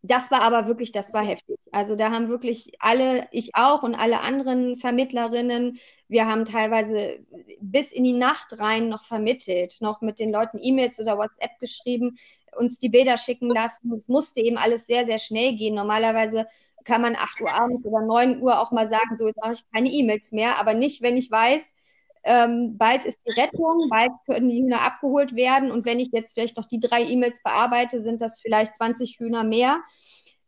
das 0.03 0.31
war 0.31 0.43
aber 0.43 0.67
wirklich, 0.67 0.93
das 0.93 1.13
war 1.13 1.25
heftig. 1.25 1.59
Also 1.73 1.95
da 1.95 2.11
haben 2.11 2.29
wirklich 2.29 2.73
alle, 2.79 3.29
ich 3.33 3.55
auch 3.55 3.83
und 3.83 3.95
alle 3.95 4.21
anderen 4.21 4.79
Vermittlerinnen, 4.79 5.79
wir 6.09 6.27
haben 6.27 6.47
teilweise 6.47 7.19
bis 7.61 7.93
in 7.93 8.05
die 8.05 8.15
Nacht 8.15 8.59
rein 8.59 8.89
noch 8.89 9.05
vermittelt, 9.05 9.77
noch 9.81 10.01
mit 10.01 10.19
den 10.19 10.33
Leuten 10.33 10.59
E-Mails 10.59 10.99
oder 11.01 11.19
WhatsApp 11.19 11.59
geschrieben, 11.61 12.17
uns 12.57 12.79
die 12.79 12.89
Bilder 12.89 13.17
schicken 13.17 13.51
lassen. 13.51 13.93
Es 13.93 14.09
musste 14.09 14.41
eben 14.41 14.59
alles 14.59 14.87
sehr, 14.87 15.07
sehr 15.07 15.19
schnell 15.19 15.57
gehen. 15.57 15.75
Normalerweise 15.75 16.47
kann 16.85 17.03
man 17.03 17.17
8 17.17 17.41
Uhr 17.41 17.53
abends 17.53 17.85
oder 17.85 18.01
9 18.03 18.41
Uhr 18.41 18.61
auch 18.61 18.73
mal 18.73 18.89
sagen, 18.89 19.17
so 19.17 19.27
jetzt 19.27 19.41
mache 19.41 19.53
ich 19.53 19.71
keine 19.73 19.91
E-Mails 19.91 20.33
mehr, 20.33 20.59
aber 20.59 20.75
nicht, 20.75 21.03
wenn 21.03 21.17
ich 21.17 21.31
weiß, 21.31 21.75
ähm, 22.23 22.77
bald 22.77 23.05
ist 23.05 23.19
die 23.27 23.41
Rettung, 23.41 23.89
bald 23.89 24.11
können 24.27 24.49
die 24.49 24.63
Hühner 24.63 24.83
abgeholt 24.83 25.35
werden 25.35 25.71
und 25.71 25.87
wenn 25.87 26.01
ich 26.01 26.11
jetzt 26.13 26.35
vielleicht 26.35 26.57
noch 26.57 26.67
die 26.67 26.81
drei 26.81 27.03
E-Mails 27.05 27.43
bearbeite, 27.43 28.01
sind 28.01 28.21
das 28.21 28.41
vielleicht 28.41 28.77
20 28.77 29.19
Hühner 29.19 29.45
mehr. 29.45 29.81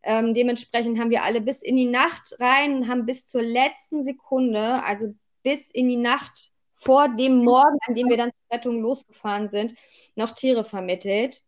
Ähm, 0.03 0.33
dementsprechend 0.33 0.99
haben 0.99 1.09
wir 1.09 1.23
alle 1.23 1.41
bis 1.41 1.63
in 1.63 1.77
die 1.77 1.85
Nacht 1.85 2.35
rein, 2.39 2.87
haben 2.89 3.05
bis 3.05 3.27
zur 3.27 3.41
letzten 3.41 4.03
Sekunde, 4.03 4.83
also 4.83 5.15
bis 5.43 5.71
in 5.71 5.87
die 5.89 5.97
Nacht 5.97 6.51
vor 6.75 7.07
dem 7.09 7.37
Morgen, 7.37 7.77
an 7.87 7.95
dem 7.95 8.09
wir 8.09 8.17
dann 8.17 8.31
zur 8.31 8.57
Rettung 8.57 8.81
losgefahren 8.81 9.47
sind, 9.47 9.75
noch 10.15 10.31
Tiere 10.31 10.63
vermittelt. 10.63 11.41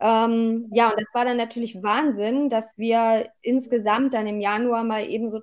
Ähm, 0.00 0.68
ja, 0.72 0.90
und 0.90 1.00
das 1.00 1.08
war 1.14 1.24
dann 1.24 1.36
natürlich 1.36 1.82
Wahnsinn, 1.82 2.48
dass 2.48 2.76
wir 2.76 3.30
insgesamt 3.40 4.14
dann 4.14 4.26
im 4.26 4.40
Januar 4.40 4.84
mal 4.84 5.08
eben 5.08 5.30
so 5.30 5.40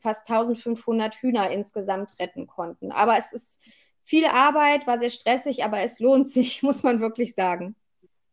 fast 0.00 0.28
1500 0.28 1.16
Hühner 1.16 1.50
insgesamt 1.50 2.18
retten 2.18 2.46
konnten. 2.46 2.92
Aber 2.92 3.18
es 3.18 3.32
ist 3.32 3.60
viel 4.04 4.26
Arbeit, 4.26 4.86
war 4.86 4.98
sehr 4.98 5.10
stressig, 5.10 5.64
aber 5.64 5.80
es 5.80 6.00
lohnt 6.00 6.28
sich, 6.30 6.62
muss 6.62 6.82
man 6.82 7.00
wirklich 7.00 7.34
sagen. 7.34 7.74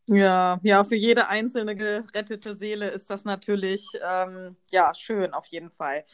Ja, 0.06 0.60
ja, 0.62 0.84
für 0.84 0.96
jede 0.96 1.28
einzelne 1.28 1.74
gerettete 1.76 2.54
Seele 2.54 2.88
ist 2.90 3.08
das 3.08 3.24
natürlich 3.24 3.88
ähm, 4.06 4.54
ja 4.70 4.92
schön 4.94 5.32
auf 5.32 5.46
jeden 5.46 5.70
Fall. 5.70 6.04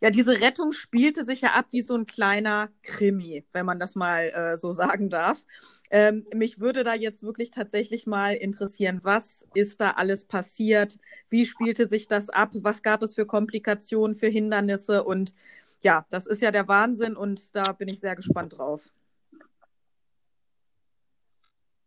Ja, 0.00 0.08
diese 0.10 0.40
Rettung 0.40 0.72
spielte 0.72 1.24
sich 1.24 1.42
ja 1.42 1.52
ab 1.52 1.66
wie 1.70 1.82
so 1.82 1.94
ein 1.94 2.06
kleiner 2.06 2.70
Krimi, 2.82 3.44
wenn 3.52 3.66
man 3.66 3.78
das 3.78 3.96
mal 3.96 4.30
äh, 4.30 4.56
so 4.56 4.72
sagen 4.72 5.10
darf. 5.10 5.44
Ähm, 5.90 6.26
mich 6.34 6.58
würde 6.60 6.84
da 6.84 6.94
jetzt 6.94 7.22
wirklich 7.22 7.50
tatsächlich 7.50 8.06
mal 8.06 8.34
interessieren, 8.34 9.00
was 9.02 9.46
ist 9.54 9.80
da 9.82 9.90
alles 9.92 10.24
passiert? 10.24 10.98
Wie 11.28 11.44
spielte 11.44 11.88
sich 11.88 12.08
das 12.08 12.30
ab? 12.30 12.52
Was 12.54 12.82
gab 12.82 13.02
es 13.02 13.14
für 13.14 13.26
Komplikationen, 13.26 14.16
für 14.16 14.28
Hindernisse? 14.28 15.04
Und 15.04 15.34
ja, 15.82 16.06
das 16.10 16.26
ist 16.26 16.40
ja 16.40 16.50
der 16.50 16.68
Wahnsinn 16.68 17.14
und 17.16 17.54
da 17.54 17.72
bin 17.72 17.88
ich 17.88 18.00
sehr 18.00 18.16
gespannt 18.16 18.58
drauf. 18.58 18.90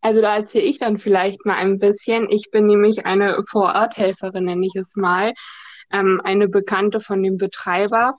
Also 0.02 0.22
da 0.22 0.38
erzähle 0.38 0.66
ich 0.66 0.78
dann 0.78 0.98
vielleicht 0.98 1.46
mal 1.46 1.56
ein 1.56 1.80
bisschen. 1.80 2.30
Ich 2.30 2.50
bin 2.52 2.66
nämlich 2.66 3.06
eine 3.06 3.44
Vororthelferin, 3.48 4.46
nenne 4.46 4.66
ich 4.66 4.76
es 4.76 4.96
mal. 4.96 5.34
Ähm, 5.92 6.22
eine 6.24 6.48
Bekannte 6.48 7.00
von 7.00 7.24
dem 7.24 7.38
Betreiber 7.38 8.18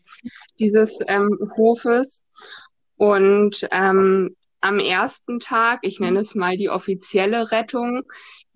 dieses 0.59 0.99
ähm, 1.07 1.39
Hofes. 1.57 2.25
Und 2.97 3.67
ähm, 3.71 4.37
am 4.61 4.79
ersten 4.79 5.41
Tag, 5.41 5.81
ich 5.83 6.01
nenne 6.01 6.21
es 6.21 6.35
mal 6.35 6.57
die 6.57 6.69
offizielle 6.71 7.51
Rettung, 7.51 8.03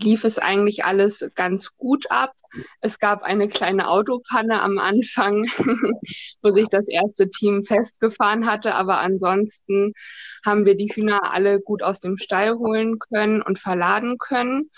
lief 0.01 0.25
es 0.25 0.39
eigentlich 0.39 0.85
alles 0.85 1.29
ganz 1.35 1.77
gut 1.77 2.11
ab. 2.11 2.33
Es 2.81 2.99
gab 2.99 3.23
eine 3.23 3.49
kleine 3.49 3.89
Autopanne 3.89 4.61
am 4.61 4.79
Anfang, 4.79 5.45
wo 6.43 6.53
sich 6.53 6.67
das 6.69 6.89
erste 6.89 7.31
Team 7.31 7.63
festgefahren 7.63 8.47
hatte, 8.47 8.75
aber 8.75 9.01
ansonsten 9.01 9.93
haben 10.45 10.67
wir 10.67 10.77
die 10.77 10.93
Hühner 10.93 11.33
alle 11.33 11.61
gut 11.61 11.83
aus 11.83 12.01
dem 12.01 12.19
Stall 12.19 12.55
holen 12.59 12.99
können 12.99 13.41
und 13.41 13.59
verladen 13.59 14.19
können. 14.19 14.71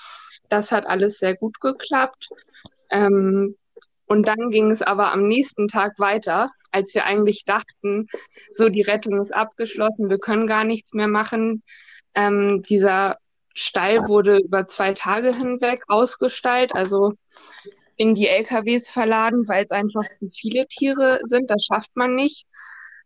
Das 0.48 0.72
hat 0.72 0.86
alles 0.86 1.18
sehr 1.18 1.36
gut 1.36 1.60
geklappt. 1.60 2.28
Ähm, 2.90 3.56
und 4.06 4.26
dann 4.26 4.50
ging 4.50 4.70
es 4.70 4.82
aber 4.82 5.10
am 5.12 5.26
nächsten 5.26 5.66
Tag 5.66 5.98
weiter, 5.98 6.50
als 6.74 6.94
wir 6.94 7.04
eigentlich 7.04 7.44
dachten, 7.44 8.08
so 8.54 8.68
die 8.68 8.82
Rettung 8.82 9.20
ist 9.20 9.34
abgeschlossen, 9.34 10.10
wir 10.10 10.18
können 10.18 10.46
gar 10.46 10.64
nichts 10.64 10.92
mehr 10.92 11.08
machen. 11.08 11.62
Ähm, 12.14 12.62
dieser 12.62 13.18
Stall 13.54 14.08
wurde 14.08 14.38
über 14.38 14.66
zwei 14.66 14.92
Tage 14.94 15.34
hinweg 15.34 15.84
ausgestallt, 15.88 16.74
also 16.74 17.14
in 17.96 18.14
die 18.14 18.28
LKWs 18.28 18.90
verladen, 18.90 19.46
weil 19.46 19.64
es 19.64 19.70
einfach 19.70 20.02
zu 20.18 20.28
viele 20.30 20.66
Tiere 20.66 21.20
sind. 21.26 21.50
Das 21.50 21.64
schafft 21.64 21.94
man 21.94 22.14
nicht 22.14 22.46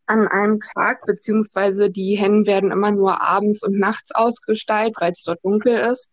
an 0.06 0.26
einem 0.26 0.60
Tag, 0.60 1.04
beziehungsweise 1.04 1.90
die 1.90 2.16
Hennen 2.16 2.46
werden 2.46 2.72
immer 2.72 2.90
nur 2.90 3.20
abends 3.20 3.62
und 3.62 3.78
nachts 3.78 4.12
ausgestallt, 4.12 4.94
weil 4.98 5.12
es 5.12 5.22
dort 5.22 5.44
dunkel 5.44 5.78
ist. 5.90 6.10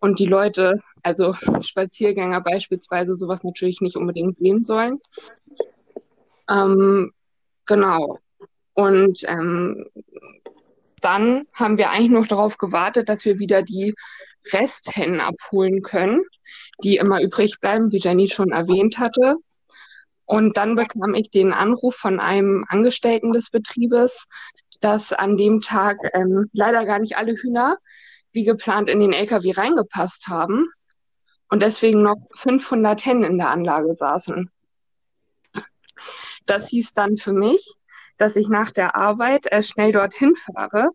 Und 0.00 0.18
die 0.18 0.26
Leute, 0.26 0.80
also 1.02 1.34
Spaziergänger 1.60 2.40
beispielsweise, 2.40 3.14
sowas 3.16 3.44
natürlich 3.44 3.80
nicht 3.80 3.96
unbedingt 3.96 4.38
sehen 4.38 4.64
sollen. 4.64 4.98
Ähm, 6.50 7.12
genau. 7.66 8.18
Und 8.74 9.22
ähm, 9.26 9.86
dann 11.00 11.46
haben 11.54 11.78
wir 11.78 11.90
eigentlich 11.90 12.10
noch 12.10 12.26
darauf 12.26 12.58
gewartet, 12.58 13.08
dass 13.08 13.24
wir 13.24 13.38
wieder 13.38 13.62
die 13.62 13.94
Resthennen 14.52 15.20
abholen 15.20 15.82
können, 15.82 16.22
die 16.82 16.96
immer 16.96 17.22
übrig 17.22 17.60
bleiben, 17.60 17.92
wie 17.92 17.98
Jenny 17.98 18.28
schon 18.28 18.50
erwähnt 18.50 18.98
hatte. 18.98 19.36
Und 20.24 20.56
dann 20.56 20.76
bekam 20.76 21.14
ich 21.14 21.30
den 21.30 21.52
Anruf 21.52 21.96
von 21.96 22.20
einem 22.20 22.64
Angestellten 22.68 23.32
des 23.32 23.50
Betriebes, 23.50 24.26
dass 24.80 25.12
an 25.12 25.36
dem 25.36 25.60
Tag 25.60 25.98
ähm, 26.14 26.48
leider 26.52 26.84
gar 26.84 26.98
nicht 26.98 27.16
alle 27.16 27.34
Hühner 27.34 27.78
wie 28.32 28.44
geplant 28.44 28.88
in 28.88 29.00
den 29.00 29.12
LKW 29.12 29.52
reingepasst 29.52 30.28
haben 30.28 30.68
und 31.48 31.60
deswegen 31.60 32.02
noch 32.02 32.16
500 32.36 33.04
Hennen 33.04 33.24
in 33.24 33.38
der 33.38 33.50
Anlage 33.50 33.94
saßen. 33.94 34.50
Das 36.50 36.66
hieß 36.66 36.94
dann 36.94 37.16
für 37.16 37.32
mich, 37.32 37.64
dass 38.18 38.34
ich 38.34 38.48
nach 38.48 38.72
der 38.72 38.96
Arbeit 38.96 39.46
äh, 39.52 39.62
schnell 39.62 39.92
dorthin 39.92 40.34
fahre, 40.34 40.88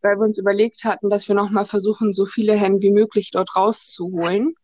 weil 0.00 0.16
wir 0.16 0.24
uns 0.24 0.38
überlegt 0.38 0.84
hatten, 0.84 1.10
dass 1.10 1.28
wir 1.28 1.34
nochmal 1.34 1.66
versuchen, 1.66 2.14
so 2.14 2.24
viele 2.24 2.54
Hennen 2.54 2.80
wie 2.80 2.90
möglich 2.90 3.30
dort 3.30 3.54
rauszuholen. 3.54 4.54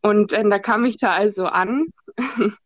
Und 0.00 0.32
äh, 0.32 0.48
da 0.48 0.58
kam 0.58 0.86
ich 0.86 0.96
da 0.96 1.10
also 1.12 1.44
an, 1.44 1.88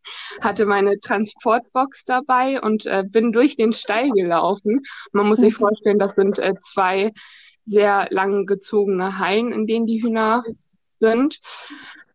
hatte 0.41 0.65
meine 0.65 0.97
Transportbox 1.01 2.05
dabei 2.05 2.61
und 2.61 2.85
äh, 2.85 3.03
bin 3.05 3.33
durch 3.33 3.57
den 3.57 3.73
Stall 3.73 4.09
gelaufen. 4.11 4.81
Man 5.11 5.27
muss 5.27 5.39
sich 5.39 5.55
vorstellen, 5.55 5.99
das 5.99 6.15
sind 6.15 6.39
äh, 6.39 6.53
zwei 6.61 7.11
sehr 7.65 8.07
lang 8.11 8.45
gezogene 8.45 9.19
Hallen, 9.19 9.51
in 9.51 9.67
denen 9.67 9.87
die 9.87 10.01
Hühner 10.01 10.45
sind. 10.95 11.41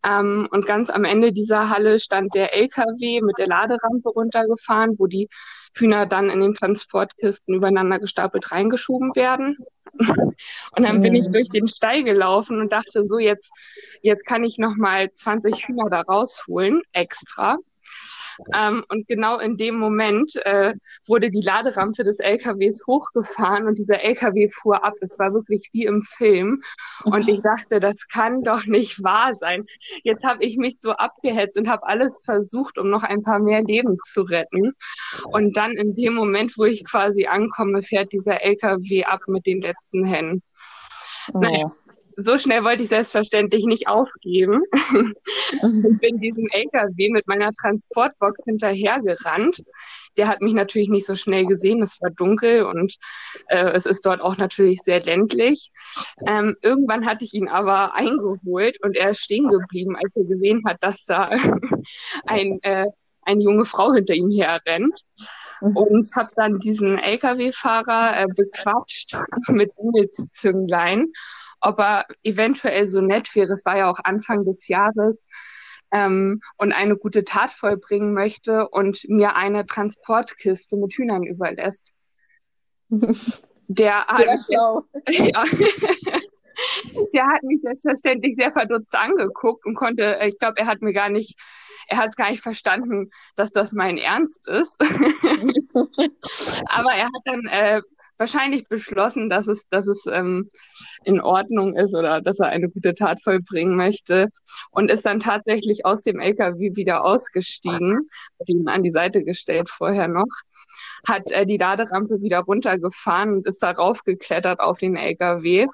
Ähm, 0.06 0.48
und 0.50 0.66
ganz 0.66 0.90
am 0.90 1.04
Ende 1.04 1.32
dieser 1.32 1.68
Halle 1.70 1.98
stand 1.98 2.34
der 2.34 2.54
LKW 2.54 3.20
mit 3.22 3.38
der 3.38 3.48
Laderampe 3.48 4.08
runtergefahren, 4.10 4.98
wo 4.98 5.06
die 5.06 5.28
Hühner 5.74 6.06
dann 6.06 6.30
in 6.30 6.40
den 6.40 6.54
Transportkisten 6.54 7.54
übereinander 7.54 7.98
gestapelt 7.98 8.52
reingeschoben 8.52 9.14
werden. 9.16 9.58
und 9.98 10.86
dann 10.86 11.00
bin 11.00 11.14
ich 11.14 11.26
durch 11.28 11.48
den 11.48 11.68
Stall 11.68 12.04
gelaufen 12.04 12.60
und 12.60 12.72
dachte, 12.72 13.04
so 13.06 13.18
jetzt, 13.18 13.50
jetzt 14.02 14.26
kann 14.26 14.44
ich 14.44 14.58
nochmal 14.58 15.12
20 15.12 15.66
Hühner 15.66 15.88
da 15.90 16.02
rausholen, 16.02 16.82
extra. 16.92 17.58
Ähm, 18.54 18.84
und 18.88 19.08
genau 19.08 19.38
in 19.38 19.56
dem 19.56 19.76
Moment 19.76 20.36
äh, 20.44 20.74
wurde 21.06 21.30
die 21.30 21.40
Laderampe 21.40 22.04
des 22.04 22.18
LKWs 22.18 22.86
hochgefahren 22.86 23.66
und 23.66 23.78
dieser 23.78 24.02
LKW 24.02 24.48
fuhr 24.48 24.84
ab. 24.84 24.94
Es 25.00 25.18
war 25.18 25.32
wirklich 25.32 25.70
wie 25.72 25.84
im 25.84 26.02
Film. 26.02 26.62
Und 27.04 27.28
ich 27.28 27.40
dachte, 27.42 27.80
das 27.80 27.96
kann 28.08 28.42
doch 28.42 28.64
nicht 28.66 29.02
wahr 29.02 29.34
sein. 29.34 29.66
Jetzt 30.02 30.24
habe 30.24 30.44
ich 30.44 30.56
mich 30.56 30.76
so 30.78 30.92
abgehetzt 30.92 31.58
und 31.58 31.68
habe 31.68 31.86
alles 31.86 32.22
versucht, 32.24 32.78
um 32.78 32.90
noch 32.90 33.02
ein 33.02 33.22
paar 33.22 33.38
mehr 33.38 33.62
Leben 33.62 33.98
zu 34.04 34.22
retten. 34.22 34.72
Und 35.24 35.56
dann 35.56 35.72
in 35.72 35.94
dem 35.94 36.14
Moment, 36.14 36.56
wo 36.56 36.64
ich 36.64 36.84
quasi 36.84 37.26
ankomme, 37.26 37.82
fährt 37.82 38.12
dieser 38.12 38.42
LKW 38.42 39.04
ab 39.04 39.20
mit 39.26 39.46
den 39.46 39.60
letzten 39.60 40.04
Hennen. 40.04 40.42
Oh. 41.32 41.38
Naja, 41.40 41.70
so 42.16 42.38
schnell 42.38 42.64
wollte 42.64 42.82
ich 42.82 42.88
selbstverständlich 42.88 43.66
nicht 43.66 43.88
aufgeben. 43.88 44.62
ich 44.72 46.00
bin 46.00 46.18
diesem 46.18 46.46
LKW 46.50 47.10
mit 47.10 47.26
meiner 47.26 47.50
Transportbox 47.52 48.44
hinterhergerannt. 48.44 49.62
Der 50.16 50.28
hat 50.28 50.40
mich 50.40 50.54
natürlich 50.54 50.88
nicht 50.88 51.06
so 51.06 51.14
schnell 51.14 51.44
gesehen. 51.44 51.82
Es 51.82 52.00
war 52.00 52.10
dunkel 52.10 52.64
und 52.64 52.96
äh, 53.48 53.70
es 53.72 53.84
ist 53.84 54.06
dort 54.06 54.22
auch 54.22 54.38
natürlich 54.38 54.80
sehr 54.82 55.02
ländlich. 55.02 55.70
Ähm, 56.26 56.56
irgendwann 56.62 57.04
hatte 57.04 57.24
ich 57.24 57.34
ihn 57.34 57.48
aber 57.48 57.94
eingeholt 57.94 58.82
und 58.82 58.96
er 58.96 59.10
ist 59.10 59.20
stehen 59.20 59.48
geblieben, 59.48 59.94
als 59.94 60.16
er 60.16 60.24
gesehen 60.24 60.62
hat, 60.66 60.78
dass 60.80 61.04
da 61.04 61.30
ein, 62.26 62.58
äh, 62.62 62.86
eine 63.22 63.42
junge 63.42 63.66
Frau 63.66 63.92
hinter 63.92 64.14
ihm 64.14 64.30
herrennt 64.30 64.94
mhm. 65.60 65.76
und 65.76 66.08
habe 66.16 66.30
dann 66.34 66.60
diesen 66.60 66.98
LKW-Fahrer 66.98 68.22
äh, 68.22 68.26
bequatscht 68.34 69.18
mit 69.48 69.72
Zünglein 70.32 71.12
ob 71.66 71.78
er 71.80 72.06
eventuell 72.22 72.88
so 72.88 73.00
nett 73.00 73.34
wäre, 73.34 73.52
es 73.52 73.64
war 73.64 73.76
ja 73.76 73.90
auch 73.90 73.98
Anfang 74.02 74.44
des 74.44 74.68
Jahres, 74.68 75.26
ähm, 75.92 76.40
und 76.56 76.72
eine 76.72 76.96
gute 76.96 77.24
Tat 77.24 77.52
vollbringen 77.52 78.12
möchte 78.12 78.68
und 78.68 79.08
mir 79.08 79.36
eine 79.36 79.66
Transportkiste 79.66 80.76
mit 80.76 80.92
Hühnern 80.94 81.22
überlässt. 81.22 81.92
Der 83.68 84.06
hat, 84.06 84.24
ja, 84.48 85.44
der 87.12 87.26
hat 87.26 87.42
mich 87.42 87.60
selbstverständlich 87.62 88.36
sehr 88.36 88.52
verdutzt 88.52 88.94
angeguckt 88.94 89.66
und 89.66 89.74
konnte, 89.74 90.20
ich 90.24 90.38
glaube, 90.38 90.60
er 90.60 90.66
hat 90.66 90.82
mir 90.82 90.92
gar 90.92 91.08
nicht, 91.08 91.34
er 91.88 91.98
hat 91.98 92.16
gar 92.16 92.30
nicht 92.30 92.44
verstanden, 92.44 93.10
dass 93.34 93.50
das 93.50 93.72
mein 93.72 93.98
Ernst 93.98 94.46
ist. 94.46 94.80
Aber 96.68 96.92
er 96.92 97.06
hat 97.06 97.22
dann 97.24 97.46
äh, 97.46 97.82
wahrscheinlich 98.18 98.68
beschlossen, 98.68 99.28
dass 99.28 99.48
es, 99.48 99.68
dass 99.68 99.86
es 99.86 100.04
ähm, 100.10 100.50
in 101.04 101.20
Ordnung 101.20 101.76
ist 101.76 101.94
oder 101.94 102.20
dass 102.20 102.40
er 102.40 102.48
eine 102.48 102.68
gute 102.68 102.94
Tat 102.94 103.22
vollbringen 103.22 103.76
möchte 103.76 104.28
und 104.70 104.90
ist 104.90 105.06
dann 105.06 105.20
tatsächlich 105.20 105.84
aus 105.84 106.02
dem 106.02 106.20
LKW 106.20 106.76
wieder 106.76 107.04
ausgestiegen, 107.04 108.08
hat 108.40 108.48
ihn 108.48 108.68
an 108.68 108.82
die 108.82 108.90
Seite 108.90 109.24
gestellt 109.24 109.70
vorher 109.70 110.08
noch, 110.08 110.28
hat 111.06 111.30
äh, 111.30 111.46
die 111.46 111.58
Laderampe 111.58 112.20
wieder 112.20 112.40
runtergefahren 112.40 113.34
und 113.34 113.46
ist 113.46 113.62
darauf 113.62 114.02
geklettert 114.04 114.60
auf 114.60 114.78
den 114.78 114.96
LKW 114.96 115.66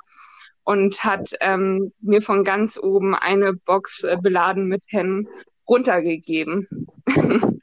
und 0.64 1.02
hat 1.04 1.34
ähm, 1.40 1.92
mir 2.00 2.22
von 2.22 2.44
ganz 2.44 2.78
oben 2.78 3.14
eine 3.14 3.52
Box 3.52 4.04
äh, 4.04 4.16
beladen 4.20 4.66
mit 4.66 4.82
Hennen 4.88 5.28
runtergegeben. 5.68 6.68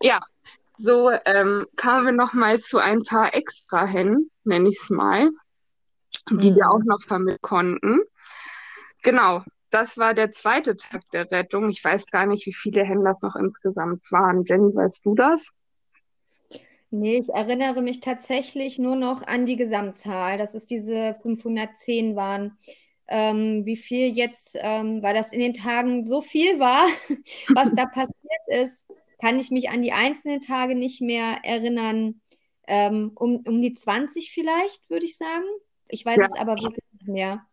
ja, 0.00 0.20
so 0.78 1.10
ähm, 1.24 1.66
kamen 1.76 2.06
wir 2.06 2.12
noch 2.12 2.32
mal 2.32 2.60
zu 2.60 2.78
ein 2.78 3.02
paar 3.02 3.34
extra 3.34 3.86
Hennen, 3.86 4.30
nenne 4.44 4.70
ich 4.70 4.78
es 4.80 4.90
mal, 4.90 5.30
die 6.30 6.52
mhm. 6.52 6.56
wir 6.56 6.70
auch 6.70 6.84
noch 6.84 7.02
vermitteln 7.02 7.38
konnten. 7.42 8.00
Genau, 9.02 9.42
das 9.70 9.98
war 9.98 10.14
der 10.14 10.32
zweite 10.32 10.76
Tag 10.76 11.02
der 11.12 11.30
Rettung. 11.30 11.68
Ich 11.68 11.84
weiß 11.84 12.06
gar 12.06 12.26
nicht, 12.26 12.46
wie 12.46 12.54
viele 12.54 12.84
Hennen 12.84 13.04
das 13.04 13.20
noch 13.22 13.36
insgesamt 13.36 14.10
waren. 14.10 14.44
Jenny, 14.46 14.74
weißt 14.74 15.04
du 15.04 15.14
das? 15.14 15.50
Nee, 16.90 17.18
ich 17.18 17.28
erinnere 17.28 17.82
mich 17.82 18.00
tatsächlich 18.00 18.78
nur 18.78 18.96
noch 18.96 19.22
an 19.26 19.44
die 19.44 19.56
Gesamtzahl, 19.56 20.38
dass 20.38 20.54
es 20.54 20.64
diese 20.64 21.16
510 21.20 22.16
waren. 22.16 22.56
Ähm, 23.08 23.66
wie 23.66 23.76
viel 23.76 24.16
jetzt, 24.16 24.56
ähm, 24.60 25.02
weil 25.02 25.14
das 25.14 25.32
in 25.32 25.40
den 25.40 25.54
Tagen 25.54 26.04
so 26.04 26.22
viel 26.22 26.58
war, 26.58 26.86
was 27.54 27.74
da 27.74 27.86
passiert 27.94 28.42
ist, 28.46 28.86
kann 29.20 29.38
ich 29.38 29.50
mich 29.50 29.70
an 29.70 29.82
die 29.82 29.92
einzelnen 29.92 30.40
Tage 30.40 30.74
nicht 30.74 31.00
mehr 31.00 31.40
erinnern. 31.42 32.20
Ähm, 32.66 33.12
um, 33.14 33.36
um 33.46 33.62
die 33.62 33.72
20 33.72 34.30
vielleicht, 34.30 34.90
würde 34.90 35.06
ich 35.06 35.16
sagen. 35.16 35.46
Ich 35.88 36.04
weiß 36.04 36.18
ja. 36.18 36.26
es 36.26 36.38
aber 36.38 36.54
wirklich 36.56 36.84
nicht 36.92 37.08
mehr. 37.08 37.46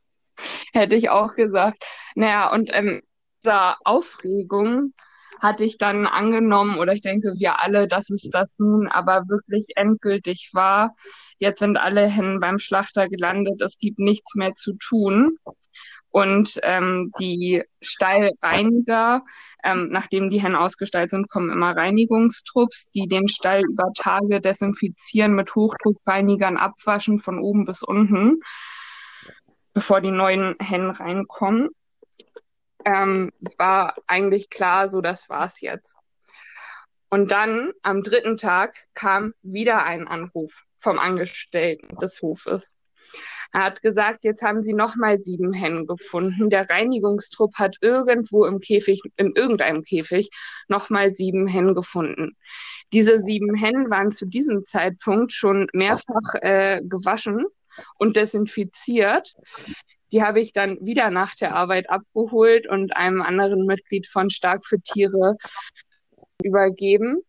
Hätte 0.74 0.96
ich 0.96 1.10
auch 1.10 1.36
gesagt. 1.36 1.84
Naja, 2.16 2.52
und 2.52 2.70
ähm, 2.74 3.02
dieser 3.44 3.78
Aufregung 3.86 4.94
hatte 5.40 5.64
ich 5.64 5.78
dann 5.78 6.06
angenommen, 6.06 6.80
oder 6.80 6.94
ich 6.94 7.02
denke, 7.02 7.36
wir 7.38 7.62
alle, 7.62 7.88
dass 7.88 8.10
es 8.10 8.30
das 8.32 8.58
nun 8.58 8.88
aber 8.88 9.24
wirklich 9.28 9.68
endgültig 9.76 10.52
war. 10.54 10.96
Jetzt 11.38 11.60
sind 11.60 11.78
alle 11.78 12.08
Hennen 12.08 12.40
beim 12.40 12.60
Schlachter 12.60 13.10
gelandet, 13.10 13.62
es 13.62 13.78
gibt 13.78 14.00
nichts 14.00 14.36
mehr 14.36 14.54
zu 14.56 14.74
tun. 14.74 15.38
Und 16.16 16.62
ähm, 16.64 17.12
die 17.20 17.62
Stallreiniger, 17.82 19.26
ähm, 19.66 19.90
nachdem 19.92 20.30
die 20.30 20.42
Hennen 20.42 20.56
ausgestaltet 20.56 21.12
sind, 21.12 21.30
kommen 21.30 21.52
immer 21.52 21.76
Reinigungstrupps, 21.76 22.90
die 22.92 23.10
den 23.10 23.28
Stall 23.28 23.64
über 23.66 23.92
Tage 23.98 24.40
desinfizieren, 24.40 25.34
mit 25.36 25.54
Hochdruckreinigern 25.54 26.56
abwaschen 26.56 27.20
von 27.20 27.40
oben 27.40 27.66
bis 27.66 27.84
unten, 27.84 28.40
bevor 29.74 30.00
die 30.00 30.12
neuen 30.12 30.56
Hennen 30.62 30.92
reinkommen 30.92 31.68
ähm, 32.86 33.34
war 33.58 33.96
eigentlich 34.08 34.50
klar, 34.50 34.90
so 34.90 35.02
das 35.02 35.28
war's 35.28 35.60
jetzt. 35.60 35.98
Und 37.10 37.30
dann 37.30 37.74
am 37.82 38.04
dritten 38.04 38.38
Tag 38.38 38.88
kam 38.94 39.34
wieder 39.42 39.84
ein 39.84 40.08
Anruf 40.08 40.64
vom 40.78 40.98
Angestellten 40.98 41.98
des 41.98 42.22
Hofes. 42.22 42.74
Er 43.52 43.64
hat 43.64 43.82
gesagt, 43.82 44.24
jetzt 44.24 44.42
haben 44.42 44.64
sie 44.64 44.74
nochmal 44.74 45.20
sieben 45.20 45.54
Hennen 45.54 45.88
gefunden. 45.88 46.50
Der 46.50 46.70
Reinigungstrupp 46.70 47.56
hat 47.56 47.78
irgendwo 47.82 48.46
im 48.46 48.60
Käfig, 48.60 49.02
in 49.16 49.34
irgendeinem 49.34 49.84
Käfig, 49.84 50.30
nochmal 50.68 51.14
sieben 51.14 51.48
Hennen 51.48 51.74
gefunden. 51.74 52.36
Diese 52.92 53.22
sieben 53.22 53.56
Hennen 53.56 53.90
waren 53.90 54.12
zu 54.12 54.26
diesem 54.26 54.66
Zeitpunkt 54.66 55.32
schon 55.32 55.68
mehrfach 55.74 56.36
äh, 56.42 56.82
gewaschen 56.84 57.46
und 57.98 58.16
desinfiziert. 58.16 59.36
Die 60.12 60.22
habe 60.22 60.40
ich 60.42 60.54
dann 60.54 60.78
wieder 60.82 61.10
nach 61.10 61.36
der 61.36 61.56
Arbeit 61.56 61.90
abgeholt 61.90 62.68
und 62.68 62.96
einem 62.96 63.22
anderen 63.22 63.66
Mitglied 63.66 64.08
von 64.08 64.30
Stark 64.30 64.66
für 64.66 64.80
Tiere 64.80 65.36
übergeben. 66.44 67.22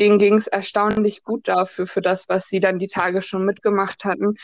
Denen 0.00 0.18
ging 0.18 0.34
es 0.34 0.46
erstaunlich 0.46 1.22
gut 1.22 1.46
dafür, 1.46 1.86
für 1.86 2.02
das, 2.02 2.28
was 2.28 2.46
sie 2.46 2.60
dann 2.60 2.78
die 2.78 2.88
Tage 2.88 3.22
schon 3.22 3.44
mitgemacht 3.44 4.04
hatten. 4.04 4.34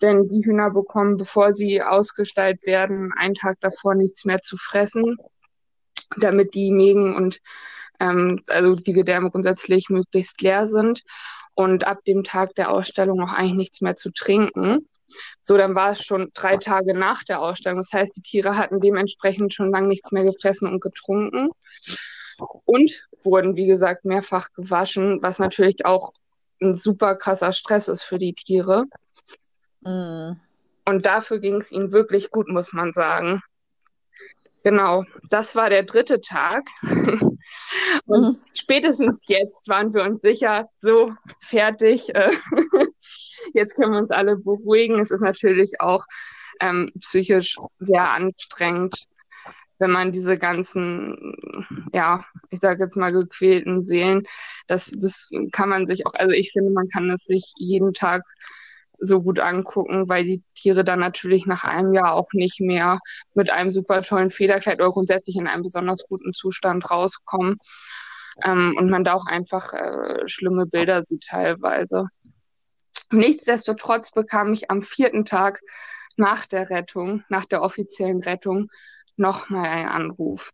Denn 0.00 0.28
die 0.28 0.44
Hühner 0.44 0.70
bekommen, 0.70 1.16
bevor 1.16 1.54
sie 1.54 1.82
ausgestaltet 1.82 2.64
werden, 2.66 3.12
einen 3.16 3.34
Tag 3.34 3.58
davor 3.60 3.94
nichts 3.94 4.24
mehr 4.24 4.40
zu 4.40 4.56
fressen, 4.56 5.16
damit 6.16 6.54
die 6.54 6.70
Mägen 6.70 7.16
und 7.16 7.40
ähm, 7.98 8.42
also 8.48 8.76
die 8.76 8.92
Gedärme 8.92 9.30
grundsätzlich 9.30 9.88
möglichst 9.90 10.40
leer 10.40 10.68
sind 10.68 11.02
und 11.54 11.84
ab 11.84 12.04
dem 12.06 12.24
Tag 12.24 12.54
der 12.54 12.70
Ausstellung 12.70 13.20
auch 13.20 13.32
eigentlich 13.32 13.56
nichts 13.56 13.80
mehr 13.80 13.96
zu 13.96 14.10
trinken. 14.12 14.88
So, 15.42 15.56
dann 15.56 15.74
war 15.74 15.90
es 15.90 16.02
schon 16.04 16.30
drei 16.34 16.56
Tage 16.56 16.94
nach 16.94 17.24
der 17.24 17.40
Ausstellung. 17.40 17.80
Das 17.80 17.92
heißt, 17.92 18.16
die 18.16 18.22
Tiere 18.22 18.56
hatten 18.56 18.80
dementsprechend 18.80 19.52
schon 19.52 19.70
lange 19.70 19.88
nichts 19.88 20.12
mehr 20.12 20.22
gefressen 20.22 20.68
und 20.68 20.80
getrunken 20.80 21.50
und 22.40 23.08
wurden, 23.22 23.56
wie 23.56 23.66
gesagt, 23.66 24.04
mehrfach 24.04 24.52
gewaschen, 24.52 25.22
was 25.22 25.38
natürlich 25.38 25.84
auch 25.84 26.12
ein 26.60 26.74
super 26.74 27.16
krasser 27.16 27.52
Stress 27.52 27.88
ist 27.88 28.02
für 28.02 28.18
die 28.18 28.34
Tiere. 28.34 28.84
Mm. 29.80 30.32
Und 30.84 31.06
dafür 31.06 31.38
ging 31.38 31.60
es 31.60 31.70
ihnen 31.70 31.92
wirklich 31.92 32.30
gut, 32.30 32.48
muss 32.48 32.72
man 32.72 32.92
sagen. 32.92 33.42
Genau, 34.62 35.04
das 35.30 35.56
war 35.56 35.70
der 35.70 35.84
dritte 35.84 36.20
Tag. 36.20 36.66
Und 36.82 38.22
mhm. 38.22 38.36
spätestens 38.52 39.20
jetzt 39.26 39.68
waren 39.68 39.94
wir 39.94 40.02
uns 40.02 40.20
sicher, 40.20 40.68
so 40.80 41.12
fertig. 41.40 42.14
Äh, 42.14 42.32
jetzt 43.54 43.74
können 43.74 43.92
wir 43.92 44.00
uns 44.00 44.10
alle 44.10 44.36
beruhigen. 44.36 45.00
Es 45.00 45.10
ist 45.10 45.22
natürlich 45.22 45.80
auch 45.80 46.04
ähm, 46.60 46.92
psychisch 47.00 47.56
sehr 47.78 48.10
anstrengend, 48.10 49.06
wenn 49.80 49.90
man 49.90 50.12
diese 50.12 50.38
ganzen, 50.38 51.34
ja, 51.92 52.24
ich 52.50 52.60
sage 52.60 52.84
jetzt 52.84 52.96
mal 52.96 53.12
gequälten 53.12 53.82
Seelen, 53.82 54.24
das, 54.66 54.92
das 54.96 55.30
kann 55.52 55.68
man 55.68 55.86
sich 55.86 56.06
auch, 56.06 56.14
also 56.14 56.32
ich 56.34 56.52
finde, 56.52 56.70
man 56.70 56.88
kann 56.88 57.10
es 57.10 57.24
sich 57.24 57.52
jeden 57.56 57.94
Tag 57.94 58.22
so 59.00 59.22
gut 59.22 59.40
angucken, 59.40 60.08
weil 60.08 60.24
die 60.24 60.42
Tiere 60.54 60.84
dann 60.84 61.00
natürlich 61.00 61.46
nach 61.46 61.64
einem 61.64 61.94
Jahr 61.94 62.12
auch 62.12 62.32
nicht 62.32 62.60
mehr 62.60 62.98
mit 63.34 63.50
einem 63.50 63.70
super 63.70 64.02
tollen 64.02 64.30
Federkleid 64.30 64.78
oder 64.78 64.92
grundsätzlich 64.92 65.36
in 65.36 65.46
einem 65.46 65.62
besonders 65.62 66.04
guten 66.06 66.34
Zustand 66.34 66.90
rauskommen. 66.90 67.56
Ähm, 68.44 68.74
und 68.76 68.90
man 68.90 69.04
da 69.04 69.14
auch 69.14 69.26
einfach 69.26 69.72
äh, 69.72 70.28
schlimme 70.28 70.66
Bilder 70.66 71.04
sieht 71.04 71.24
teilweise. 71.24 72.08
Nichtsdestotrotz 73.10 74.12
bekam 74.12 74.52
ich 74.52 74.70
am 74.70 74.82
vierten 74.82 75.24
Tag 75.24 75.60
nach 76.16 76.46
der 76.46 76.70
Rettung, 76.70 77.24
nach 77.28 77.46
der 77.46 77.62
offiziellen 77.62 78.22
Rettung, 78.22 78.70
nochmal 79.16 79.66
einen 79.66 79.88
Anruf. 79.88 80.50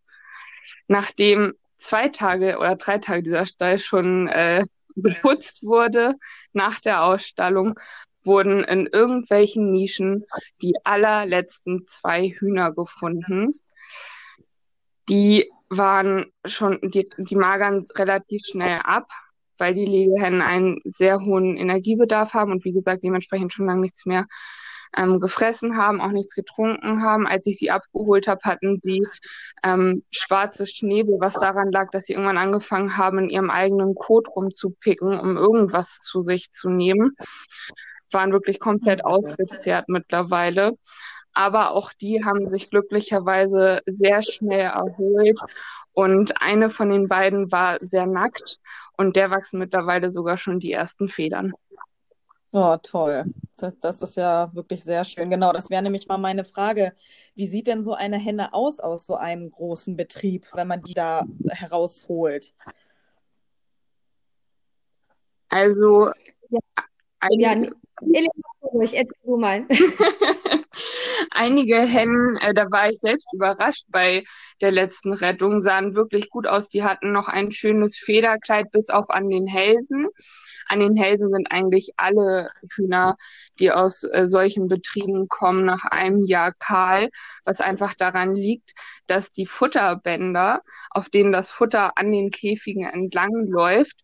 Nachdem 0.89 1.55
zwei 1.79 2.09
Tage 2.09 2.59
oder 2.59 2.77
drei 2.77 2.99
Tage 2.99 3.23
dieser 3.23 3.47
Stall 3.47 3.79
schon 3.79 4.29
äh, 4.29 4.65
geputzt 4.97 5.63
wurde 5.63 6.15
nach 6.53 6.81
der 6.81 7.05
Ausstellung, 7.05 7.79
wurden 8.25 8.65
in 8.65 8.87
irgendwelchen 8.87 9.71
Nischen 9.71 10.25
die 10.61 10.75
allerletzten 10.85 11.87
zwei 11.87 12.29
Hühner 12.29 12.73
gefunden. 12.73 13.61
Die 15.09 15.51
waren 15.69 16.27
schon, 16.45 16.81
die, 16.83 17.09
die 17.19 17.37
magern 17.37 17.87
relativ 17.95 18.43
schnell 18.45 18.81
ab, 18.83 19.09
weil 19.59 19.75
die 19.75 19.87
Legehennen 19.87 20.43
einen 20.43 20.81
sehr 20.85 21.21
hohen 21.21 21.57
Energiebedarf 21.57 22.35
haben 22.35 22.53
und 22.53 22.65
wie 22.65 22.73
gesagt 22.73 23.03
dementsprechend 23.03 23.53
schon 23.53 23.67
lange 23.67 23.81
nichts 23.81 24.07
mehr 24.07 24.27
ähm, 24.97 25.21
gefressen 25.21 25.77
haben, 25.77 26.01
auch 26.01 26.11
nichts 26.11 26.35
getrunken 26.35 27.03
haben. 27.03 27.27
Als 27.27 27.47
ich 27.47 27.59
sie 27.59 27.71
abgeholt 27.71 28.29
habe, 28.29 28.41
hatten 28.45 28.79
sie 28.81 29.03
ähm, 29.63 30.03
schwarze 30.11 30.67
Schnäbel, 30.67 31.17
was 31.21 31.35
daran 31.35 31.71
lag, 31.71 31.91
dass 31.91 32.05
sie 32.05 32.15
irgendwann 32.15 32.39
angefangen 32.39 32.97
haben, 32.97 33.19
in 33.19 33.29
ihrem 33.29 33.51
eigenen 33.51 33.95
Kot 33.95 34.29
rumzupicken, 34.35 35.19
um 35.19 35.37
irgendwas 35.37 36.01
zu 36.01 36.21
sich 36.21 36.51
zu 36.51 36.69
nehmen 36.71 37.17
waren 38.13 38.33
wirklich 38.33 38.61
komplett 38.61 39.05
ausgezehrt 39.05 39.89
mittlerweile. 39.89 40.73
Aber 41.33 41.73
auch 41.73 41.93
die 41.93 42.25
haben 42.25 42.47
sich 42.47 42.71
glücklicherweise 42.71 43.83
sehr 43.85 44.23
schnell 44.23 44.71
erholt. 44.71 45.39
Und 45.93 46.41
eine 46.41 46.71
von 46.71 46.89
den 46.89 47.09
beiden 47.09 47.53
war 47.53 47.79
sehr 47.81 48.07
nackt 48.07 48.59
und 48.97 49.17
der 49.17 49.31
wachsen 49.31 49.59
mittlerweile 49.59 50.11
sogar 50.11 50.39
schon 50.39 50.61
die 50.61 50.73
ersten 50.73 51.09
Federn. 51.09 51.53
Oh, 52.53 52.77
toll. 52.83 53.25
Das, 53.59 53.79
das, 53.81 54.03
ist 54.03 54.17
ja 54.17 54.55
wirklich 54.55 54.85
sehr 54.85 55.05
schön. 55.05 55.31
Genau, 55.31 55.53
das 55.53 55.71
wäre 55.71 55.83
nämlich 55.83 56.09
mal 56.09 56.19
meine 56.19 56.45
Frage. 56.45 56.93
Wie 57.35 57.47
sieht 57.47 57.67
denn 57.67 57.83
so 57.83 57.95
eine 57.95 58.19
Henne 58.19 58.55
aus 58.55 58.81
aus 58.81 59.07
so 59.07 59.17
einem 59.17 59.51
großen 59.51 59.97
Betrieb, 59.97 60.47
wenn 60.55 60.69
man 60.69 60.83
die 60.83 60.95
da 60.95 61.25
herausholt? 61.49 62.55
Also, 65.49 66.11
ja, 66.51 66.61
ja 67.31 67.53
Elena, 67.53 68.31
ruhig, 68.63 68.95
erzähl 68.95 69.17
du 69.25 69.37
mal. 69.37 69.67
Einige 71.31 71.81
Hennen, 71.81 72.37
äh, 72.37 72.53
da 72.53 72.71
war 72.71 72.91
ich 72.91 73.01
selbst 73.01 73.33
überrascht 73.33 73.87
bei 73.89 74.25
der 74.61 74.71
letzten 74.71 75.13
Rettung, 75.13 75.61
sahen 75.61 75.95
wirklich 75.95 76.29
gut 76.29 76.47
aus. 76.47 76.69
Die 76.69 76.83
hatten 76.83 77.13
noch 77.13 77.29
ein 77.29 77.53
schönes 77.53 77.97
Federkleid 77.97 78.71
bis 78.71 78.91
auf 78.91 79.09
an 79.11 79.31
den 79.31 79.47
Hälsen. 79.47 80.09
An 80.69 80.81
den 80.81 80.97
Hälsen 80.97 81.33
sind 81.33 81.51
eigentlich 81.51 81.93
alle 81.97 82.49
Hühner, 82.75 83.17
die 83.59 83.71
aus 83.71 84.05
äh, 84.05 84.27
solchen 84.27 84.69
Betrieben 84.69 85.29
kommen, 85.29 85.65
nach 85.65 85.85
einem 85.85 86.23
Jahr 86.25 86.53
kahl, 86.53 87.11
was 87.45 87.61
einfach 87.61 87.95
daran 87.95 88.35
liegt, 88.35 88.73
dass 89.07 89.33
die 89.33 89.47
Futterbänder, 89.47 90.63
auf 90.91 91.09
denen 91.09 91.33
das 91.33 91.51
Futter 91.51 91.97
an 91.97 92.11
den 92.13 92.31
Käfigen 92.31 92.85
entlang 92.85 93.47
läuft, 93.47 94.03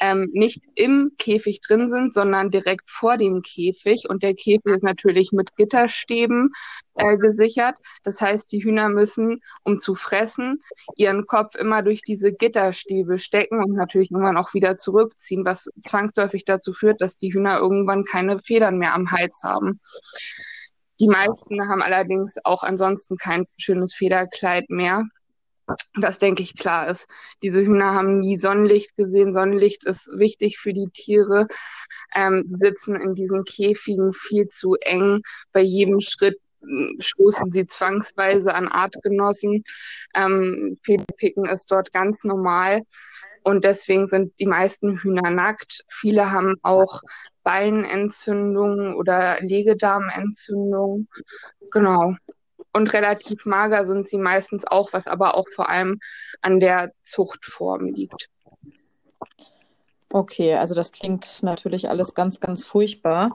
ähm, 0.00 0.30
nicht 0.32 0.62
im 0.74 1.12
Käfig 1.18 1.60
drin 1.60 1.88
sind, 1.88 2.14
sondern 2.14 2.50
direkt 2.50 2.88
vor 2.88 3.16
dem 3.16 3.42
Käfig. 3.42 4.08
Und 4.08 4.22
der 4.22 4.34
Käfig 4.34 4.64
ist 4.66 4.84
natürlich 4.84 5.30
mit 5.32 5.54
Gitterstäben 5.56 6.52
äh, 7.02 7.16
gesichert. 7.16 7.76
Das 8.02 8.20
heißt, 8.20 8.50
die 8.52 8.62
Hühner 8.62 8.88
müssen, 8.88 9.40
um 9.64 9.78
zu 9.78 9.94
fressen, 9.94 10.62
ihren 10.96 11.26
Kopf 11.26 11.54
immer 11.54 11.82
durch 11.82 12.02
diese 12.02 12.32
Gitterstäbe 12.32 13.18
stecken 13.18 13.62
und 13.62 13.74
natürlich 13.74 14.10
irgendwann 14.10 14.36
auch 14.36 14.54
wieder 14.54 14.76
zurückziehen, 14.76 15.44
was 15.44 15.68
zwangsläufig 15.84 16.44
dazu 16.44 16.72
führt, 16.72 17.00
dass 17.00 17.16
die 17.16 17.32
Hühner 17.32 17.58
irgendwann 17.58 18.04
keine 18.04 18.38
Federn 18.38 18.78
mehr 18.78 18.94
am 18.94 19.10
Hals 19.10 19.40
haben. 19.42 19.80
Die 21.00 21.08
meisten 21.08 21.66
haben 21.68 21.80
allerdings 21.82 22.34
auch 22.44 22.62
ansonsten 22.62 23.16
kein 23.16 23.46
schönes 23.56 23.94
Federkleid 23.94 24.68
mehr. 24.68 25.04
das 25.94 26.18
denke 26.18 26.42
ich 26.42 26.56
klar 26.56 26.88
ist. 26.88 27.06
Diese 27.42 27.60
Hühner 27.62 27.94
haben 27.94 28.18
nie 28.18 28.36
Sonnenlicht 28.36 28.96
gesehen. 28.96 29.32
Sonnenlicht 29.32 29.84
ist 29.86 30.10
wichtig 30.14 30.58
für 30.58 30.72
die 30.74 30.88
Tiere. 30.92 31.46
Ähm, 32.14 32.44
die 32.48 32.56
sitzen 32.56 32.96
in 32.96 33.14
diesen 33.14 33.44
Käfigen 33.44 34.12
viel 34.12 34.48
zu 34.48 34.74
eng. 34.80 35.22
Bei 35.52 35.60
jedem 35.60 36.00
Schritt 36.00 36.38
stoßen 36.98 37.52
sie 37.52 37.66
zwangsweise 37.66 38.54
an 38.54 38.68
Artgenossen. 38.68 39.64
Ähm, 40.14 40.78
Fehlpicken 40.82 41.46
ist 41.46 41.70
dort 41.70 41.92
ganz 41.92 42.24
normal. 42.24 42.82
Und 43.42 43.64
deswegen 43.64 44.06
sind 44.06 44.38
die 44.38 44.46
meisten 44.46 44.98
Hühner 44.98 45.30
nackt. 45.30 45.84
Viele 45.88 46.30
haben 46.30 46.56
auch 46.62 47.00
Ballenentzündungen 47.42 48.94
oder 48.94 49.40
Legedarmentzündungen. 49.40 51.08
Genau 51.70 52.14
und 52.72 52.92
relativ 52.92 53.46
mager 53.46 53.86
sind 53.86 54.08
sie 54.08 54.18
meistens 54.18 54.66
auch, 54.66 54.92
was 54.92 55.06
aber 55.06 55.36
auch 55.36 55.48
vor 55.54 55.68
allem 55.68 55.98
an 56.40 56.60
der 56.60 56.92
Zuchtform 57.02 57.86
liegt. 57.86 58.28
Okay, 60.12 60.54
also 60.56 60.74
das 60.74 60.90
klingt 60.90 61.40
natürlich 61.44 61.88
alles 61.88 62.14
ganz, 62.14 62.40
ganz 62.40 62.64
furchtbar. 62.64 63.30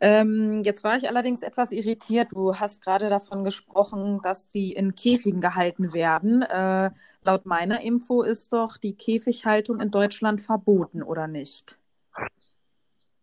Ähm, 0.00 0.62
jetzt 0.64 0.82
war 0.82 0.96
ich 0.96 1.08
allerdings 1.08 1.42
etwas 1.42 1.70
irritiert. 1.70 2.32
Du 2.32 2.56
hast 2.56 2.82
gerade 2.82 3.08
davon 3.08 3.44
gesprochen, 3.44 4.20
dass 4.22 4.48
die 4.48 4.72
in 4.72 4.96
Käfigen 4.96 5.40
gehalten 5.40 5.92
werden. 5.92 6.42
Äh, 6.42 6.90
laut 7.22 7.46
meiner 7.46 7.80
Info 7.80 8.22
ist 8.22 8.52
doch 8.52 8.76
die 8.76 8.96
Käfighaltung 8.96 9.78
in 9.78 9.92
Deutschland 9.92 10.40
verboten, 10.40 11.04
oder 11.04 11.28
nicht? 11.28 11.78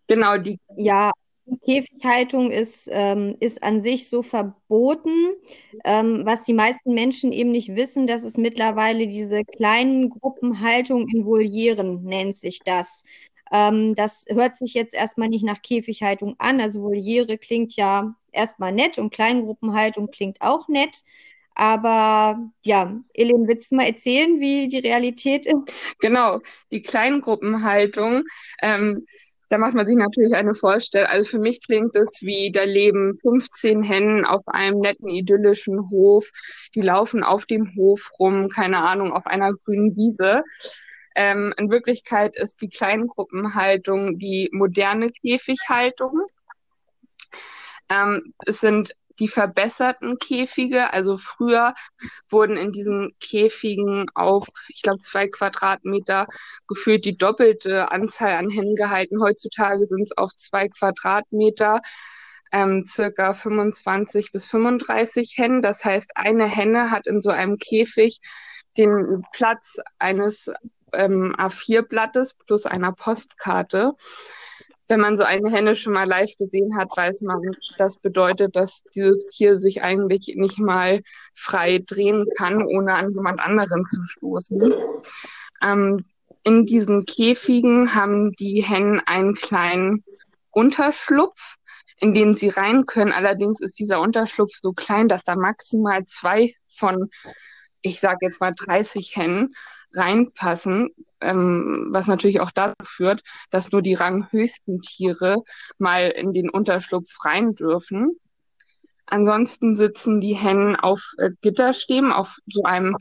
Genau, 0.08 0.38
die. 0.38 0.58
Ja, 0.78 1.12
Käfighaltung 1.65 2.51
ist, 2.51 2.89
ähm, 2.91 3.36
ist 3.39 3.63
an 3.63 3.82
sich 3.82 4.08
so 4.10 4.21
verboten. 4.21 5.34
Ähm, 5.84 6.21
was 6.25 6.43
die 6.43 6.53
meisten 6.53 6.93
Menschen 6.93 7.32
eben 7.32 7.51
nicht 7.51 7.75
wissen, 7.75 8.08
dass 8.08 8.23
es 8.23 8.38
mittlerweile 8.38 9.08
diese 9.08 9.43
kleinen 9.43 10.10
Gruppenhaltung 10.10 11.08
in 11.10 11.25
Volieren 11.25 12.03
nennt 12.03 12.36
sich 12.36 12.60
das. 12.60 13.03
Ähm, 13.51 13.93
das 13.95 14.25
hört 14.29 14.56
sich 14.56 14.73
jetzt 14.73 14.93
erstmal 14.93 15.29
nicht 15.29 15.45
nach 15.45 15.62
Käfighaltung 15.62 16.36
an. 16.39 16.62
Also 16.62 16.82
Voliere 16.82 17.38
klingt 17.38 17.75
ja 17.75 18.15
erstmal 18.32 18.71
nett 18.71 18.97
und 18.97 19.13
Kleingruppenhaltung 19.13 20.10
klingt 20.12 20.41
auch 20.41 20.67
nett. 20.67 21.03
Aber 21.56 22.49
ja, 22.63 22.99
Elen, 23.13 23.47
willst 23.47 23.71
du 23.71 23.75
mal 23.75 23.86
erzählen, 23.86 24.39
wie 24.39 24.67
die 24.67 24.79
Realität 24.79 25.45
ist? 25.45 25.56
Genau, 25.99 26.39
die 26.71 26.82
Kleingruppenhaltung. 26.82 28.23
Ähm, 28.62 29.06
da 29.49 29.58
macht 29.58 29.73
man 29.73 29.86
sich 29.86 29.95
natürlich 29.95 30.34
eine 30.34 30.56
Vorstellung. 30.56 31.10
Also 31.10 31.29
für 31.29 31.39
mich 31.39 31.62
klingt 31.62 31.95
es 31.95 32.21
wie, 32.21 32.51
da 32.51 32.63
leben 32.63 33.17
15 33.21 33.84
Hennen 33.84 34.25
auf 34.25 34.41
einem 34.47 34.79
netten, 34.79 35.10
idyllischen 35.10 35.89
Hof. 35.89 36.29
Die 36.75 36.82
laufen 36.82 37.23
auf 37.23 37.45
dem 37.45 37.75
Hof 37.75 38.12
rum, 38.19 38.49
keine 38.49 38.84
Ahnung, 38.84 39.12
auf 39.13 39.25
einer 39.27 39.53
grünen 39.53 39.95
Wiese. 39.95 40.43
Ähm, 41.15 41.53
in 41.58 41.69
Wirklichkeit 41.69 42.36
ist 42.36 42.62
die 42.62 42.69
Kleingruppenhaltung 42.69 44.17
die 44.17 44.49
moderne 44.51 45.12
Käfighaltung. 45.12 46.21
Ähm, 47.89 48.34
es 48.45 48.60
sind 48.60 48.95
die 49.19 49.28
verbesserten 49.28 50.17
Käfige. 50.19 50.93
Also 50.93 51.17
früher 51.17 51.73
wurden 52.30 52.58
in 52.58 52.71
diesen 52.71 53.15
Käfigen 53.19 54.06
auf, 54.13 54.47
ich 54.67 54.82
glaube, 54.82 54.99
zwei 54.99 55.28
Quadratmeter 55.28 56.28
gefühlt 56.67 57.06
die 57.06 57.17
doppelte 57.17 57.91
Anzahl 57.91 58.34
an 58.38 58.49
Hennen 58.49 58.76
gehalten. 58.76 59.21
Heutzutage 59.21 59.88
sind 59.88 60.04
es 60.04 60.17
auf 60.17 60.32
zwei 60.36 60.67
Quadratmeter 60.67 61.82
ähm, 62.52 62.86
circa 62.88 63.34
25 63.34 64.32
bis 64.32 64.47
35 64.47 65.34
Hennen. 65.36 65.62
Das 65.62 65.84
heißt, 65.84 66.12
eine 66.15 66.47
Henne 66.47 66.91
hat 66.91 67.08
in 67.08 67.19
so 67.19 67.30
einem 67.30 67.58
Käfig 67.58 68.19
den 68.78 69.23
Platz 69.34 69.78
eines 69.99 70.52
ähm, 70.93 71.36
A4-Blattes 71.38 72.36
plus 72.45 72.65
einer 72.65 72.93
Postkarte 72.93 73.93
wenn 74.93 74.99
man 74.99 75.17
so 75.17 75.23
eine 75.23 75.49
Henne 75.49 75.75
schon 75.75 75.93
mal 75.93 76.08
live 76.08 76.36
gesehen 76.38 76.77
hat, 76.77 76.95
weiß 76.95 77.23
man, 77.23 77.41
das 77.79 77.97
bedeutet, 77.97 78.56
dass 78.56 78.84
dieses 78.93 79.25
Tier 79.25 79.58
sich 79.58 79.82
eigentlich 79.82 80.36
nicht 80.36 80.60
mal 80.60 81.01
frei 81.34 81.84
drehen 81.84 82.27
kann, 82.38 82.62
ohne 82.62 82.93
an 82.93 83.12
jemand 83.12 83.39
anderen 83.39 83.86
zu 83.86 84.03
stoßen. 84.03 84.71
Ähm, 85.63 86.06
in 86.43 86.67
diesen 86.67 87.06
Käfigen 87.06 87.95
haben 87.95 88.34
die 88.34 88.63
Hennen 88.63 89.01
einen 89.03 89.34
kleinen 89.34 90.03
Unterschlupf, 90.51 91.56
in 91.97 92.13
den 92.13 92.36
sie 92.36 92.49
rein 92.49 92.86
können. 92.86 93.13
Allerdings 93.13 93.62
ist 93.62 93.79
dieser 93.79 93.99
Unterschlupf 93.99 94.51
so 94.53 94.73
klein, 94.73 95.08
dass 95.08 95.23
da 95.23 95.36
maximal 95.36 96.06
zwei 96.06 96.53
von, 96.69 97.10
ich 97.84 98.00
sage 98.00 98.19
jetzt 98.22 98.41
mal 98.41 98.54
30 98.58 99.15
Hennen 99.15 99.54
reinpassen 99.93 100.89
ähm, 101.24 101.88
was 101.89 102.08
natürlich 102.08 102.41
auch 102.41 102.52
dazu 102.52 102.76
führt, 102.84 103.24
dass 103.50 103.72
nur 103.72 103.82
die 103.82 103.93
ranghöchsten 103.96 104.82
Tiere 104.82 105.38
mal 105.78 106.10
in 106.10 106.34
den 106.34 106.50
Unterschlupf 106.50 107.10
rein 107.24 107.56
dürfen. 107.56 108.12
Ansonsten 109.06 109.76
sitzen 109.76 110.22
die 110.22 110.36
Hennen 110.36 110.76
auf 110.76 111.02
äh, 111.17 111.32
Gitterstäben, 111.41 112.12
auf 112.12 112.38
so 112.48 112.63
einem, 112.63 112.98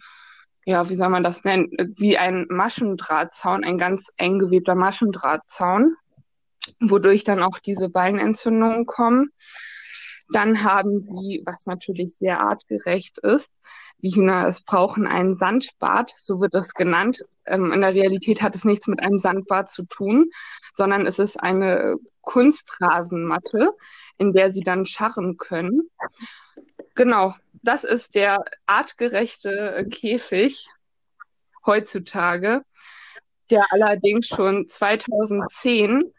ja, 0.65 0.89
wie 0.89 0.95
soll 0.95 1.09
man 1.09 1.25
das 1.25 1.45
nennen, 1.45 1.71
wie 1.97 2.17
ein 2.17 2.47
Maschendrahtzaun, 2.49 3.65
ein 3.65 3.79
ganz 3.79 4.09
eng 4.17 4.39
gewebter 4.39 4.75
Maschendrahtzaun, 4.75 5.97
wodurch 6.81 7.25
dann 7.25 7.43
auch 7.43 7.59
diese 7.59 7.89
Beinentzündungen 7.89 8.87
kommen. 8.87 9.31
Dann 10.33 10.65
haben 10.65 11.01
sie, 11.01 11.43
was 11.45 11.67
natürlich 11.67 12.17
sehr 12.17 12.41
artgerecht 12.41 13.19
ist, 13.19 13.53
die 13.99 14.15
Hühner 14.15 14.49
es 14.49 14.63
brauchen, 14.63 15.07
einen 15.07 15.35
Sandbad, 15.35 16.13
so 16.19 16.41
wird 16.41 16.55
es 16.55 16.75
genannt. 16.75 17.25
Ähm, 17.45 17.73
in 17.73 17.81
der 17.81 17.95
Realität 17.95 18.43
hat 18.43 18.55
es 18.55 18.65
nichts 18.65 18.87
mit 18.87 19.01
einem 19.01 19.19
Sandbad 19.19 19.71
zu 19.71 19.85
tun, 19.85 20.31
sondern 20.75 21.07
es 21.07 21.19
ist 21.19 21.41
eine 21.41 21.97
Kunstrasenmatte, 22.23 23.73
in 24.19 24.33
der 24.33 24.53
sie 24.53 24.63
dann 24.63 24.87
scharren 24.87 25.37
können. 25.37 25.91
Genau, 26.95 27.35
das 27.63 27.85
ist 27.85 28.15
der 28.15 28.45
artgerechte 28.67 29.87
Käfig 29.91 30.67
heutzutage, 31.65 32.63
der 33.51 33.65
allerdings 33.71 34.29
schon 34.29 34.69
2010 34.69 36.13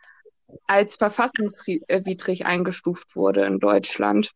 als 0.67 0.95
verfassungswidrig 0.95 2.45
eingestuft 2.45 3.15
wurde 3.15 3.45
in 3.45 3.59
Deutschland. 3.59 4.31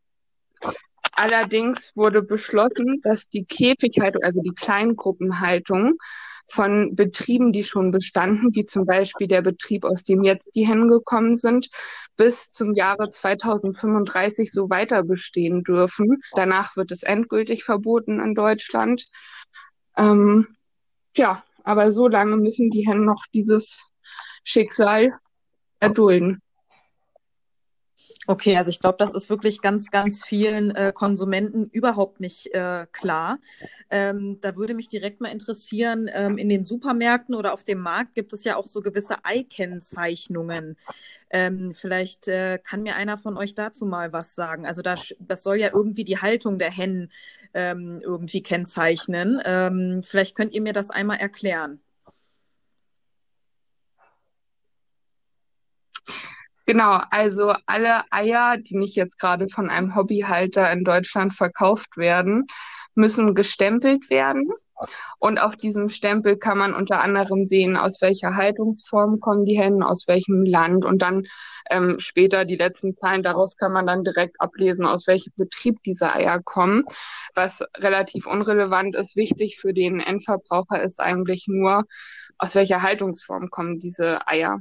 Allerdings 1.12 1.96
wurde 1.96 2.22
beschlossen, 2.22 3.02
dass 3.02 3.28
die 3.28 3.46
Käfighaltung, 3.46 4.22
also 4.24 4.42
die 4.42 4.54
Kleingruppenhaltung 4.54 5.98
von 6.50 6.96
Betrieben, 6.96 7.52
die 7.52 7.64
schon 7.64 7.92
bestanden, 7.92 8.54
wie 8.54 8.66
zum 8.66 8.86
Beispiel 8.86 9.28
der 9.28 9.42
Betrieb, 9.42 9.84
aus 9.84 10.04
dem 10.04 10.24
jetzt 10.24 10.56
die 10.56 10.68
Hennen 10.68 10.90
gekommen 10.90 11.36
sind, 11.36 11.70
bis 12.16 12.52
zum 12.52 12.74
Jahre 12.74 13.10
2035 13.10 14.52
so 14.52 14.70
weiter 14.70 15.04
bestehen 15.04 15.64
dürfen. 15.64 16.22
Danach 16.34 16.76
wird 16.78 16.92
es 16.92 17.04
endgültig 17.04 17.64
verboten 17.64 18.20
in 18.20 18.36
Deutschland. 18.36 19.08
Ähm, 19.98 20.56
ja, 21.16 21.44
aber 21.64 21.92
so 21.92 22.08
lange 22.08 22.38
müssen 22.38 22.70
die 22.70 22.88
Hennen 22.88 23.06
noch 23.06 23.24
dieses 23.34 23.92
Schicksal 24.44 25.20
erdulden. 25.80 26.42
Okay, 28.30 28.58
also 28.58 28.70
ich 28.70 28.82
glaube, 28.82 28.98
das 29.00 29.14
ist 29.14 29.30
wirklich 29.30 29.62
ganz, 29.62 29.90
ganz 29.90 30.22
vielen 30.22 30.76
äh, 30.76 30.92
Konsumenten 30.94 31.70
überhaupt 31.72 32.20
nicht 32.20 32.54
äh, 32.54 32.86
klar. 32.92 33.40
Ähm, 33.90 34.40
da 34.42 34.58
würde 34.58 34.74
mich 34.74 34.90
direkt 34.90 35.22
mal 35.22 35.30
interessieren, 35.30 36.10
ähm, 36.14 36.38
in 36.38 36.50
den 36.50 36.66
Supermärkten 36.66 37.36
oder 37.36 37.54
auf 37.54 37.64
dem 37.64 37.80
Markt 37.80 38.16
gibt 38.16 38.34
es 38.34 38.44
ja 38.44 38.58
auch 38.58 38.68
so 38.68 38.82
gewisse 38.82 39.24
Ei-Kennzeichnungen. 39.24 40.76
Ähm, 41.30 41.74
vielleicht 41.74 42.28
äh, 42.28 42.60
kann 42.62 42.84
mir 42.84 42.98
einer 42.98 43.18
von 43.18 43.38
euch 43.38 43.56
dazu 43.56 43.86
mal 43.86 44.12
was 44.12 44.36
sagen. 44.36 44.66
Also 44.66 44.82
das, 44.82 45.16
das 45.20 45.42
soll 45.42 45.56
ja 45.58 45.70
irgendwie 45.74 46.04
die 46.04 46.18
Haltung 46.18 46.60
der 46.60 46.72
Hennen 46.72 47.14
ähm, 47.54 48.02
irgendwie 48.04 48.42
kennzeichnen. 48.44 49.42
Ähm, 49.46 50.02
vielleicht 50.04 50.36
könnt 50.36 50.54
ihr 50.54 50.62
mir 50.62 50.74
das 50.74 50.90
einmal 50.90 51.18
erklären. 51.18 51.80
Genau, 56.70 57.00
also 57.12 57.54
alle 57.66 58.02
Eier, 58.12 58.58
die 58.58 58.76
nicht 58.76 58.98
jetzt 58.98 59.18
gerade 59.18 59.48
von 59.48 59.70
einem 59.70 59.96
Hobbyhalter 59.96 60.70
in 60.74 60.84
Deutschland 60.84 61.34
verkauft 61.34 61.96
werden, 61.96 62.46
müssen 62.94 63.36
gestempelt 63.36 64.10
werden. 64.10 64.50
Und 65.18 65.42
auf 65.42 65.56
diesem 65.56 65.88
Stempel 65.88 66.36
kann 66.38 66.58
man 66.58 66.74
unter 66.74 67.00
anderem 67.00 67.46
sehen, 67.46 67.78
aus 67.78 68.02
welcher 68.02 68.36
Haltungsform 68.36 69.22
kommen 69.22 69.46
die 69.46 69.58
Hennen, 69.58 69.82
aus 69.82 70.10
welchem 70.10 70.44
Land 70.44 70.84
und 70.84 71.02
dann 71.02 71.26
ähm, 71.70 72.00
später 72.00 72.44
die 72.44 72.58
letzten 72.58 72.98
Zahlen. 72.98 73.24
Daraus 73.24 73.56
kann 73.56 73.72
man 73.72 73.88
dann 73.88 74.04
direkt 74.04 74.42
ablesen, 74.42 74.86
aus 74.86 75.08
welchem 75.08 75.32
Betrieb 75.38 75.82
diese 75.84 76.14
Eier 76.14 76.42
kommen. 76.44 76.84
Was 77.34 77.62
relativ 77.78 78.28
unrelevant 78.28 78.94
ist, 78.94 79.16
wichtig 79.16 79.58
für 79.58 79.74
den 79.74 80.02
Endverbraucher 80.02 80.84
ist 80.84 81.00
eigentlich 81.00 81.46
nur, 81.48 81.86
aus 82.38 82.56
welcher 82.56 82.82
Haltungsform 82.82 83.50
kommen 83.50 83.80
diese 83.80 84.28
Eier. 84.28 84.60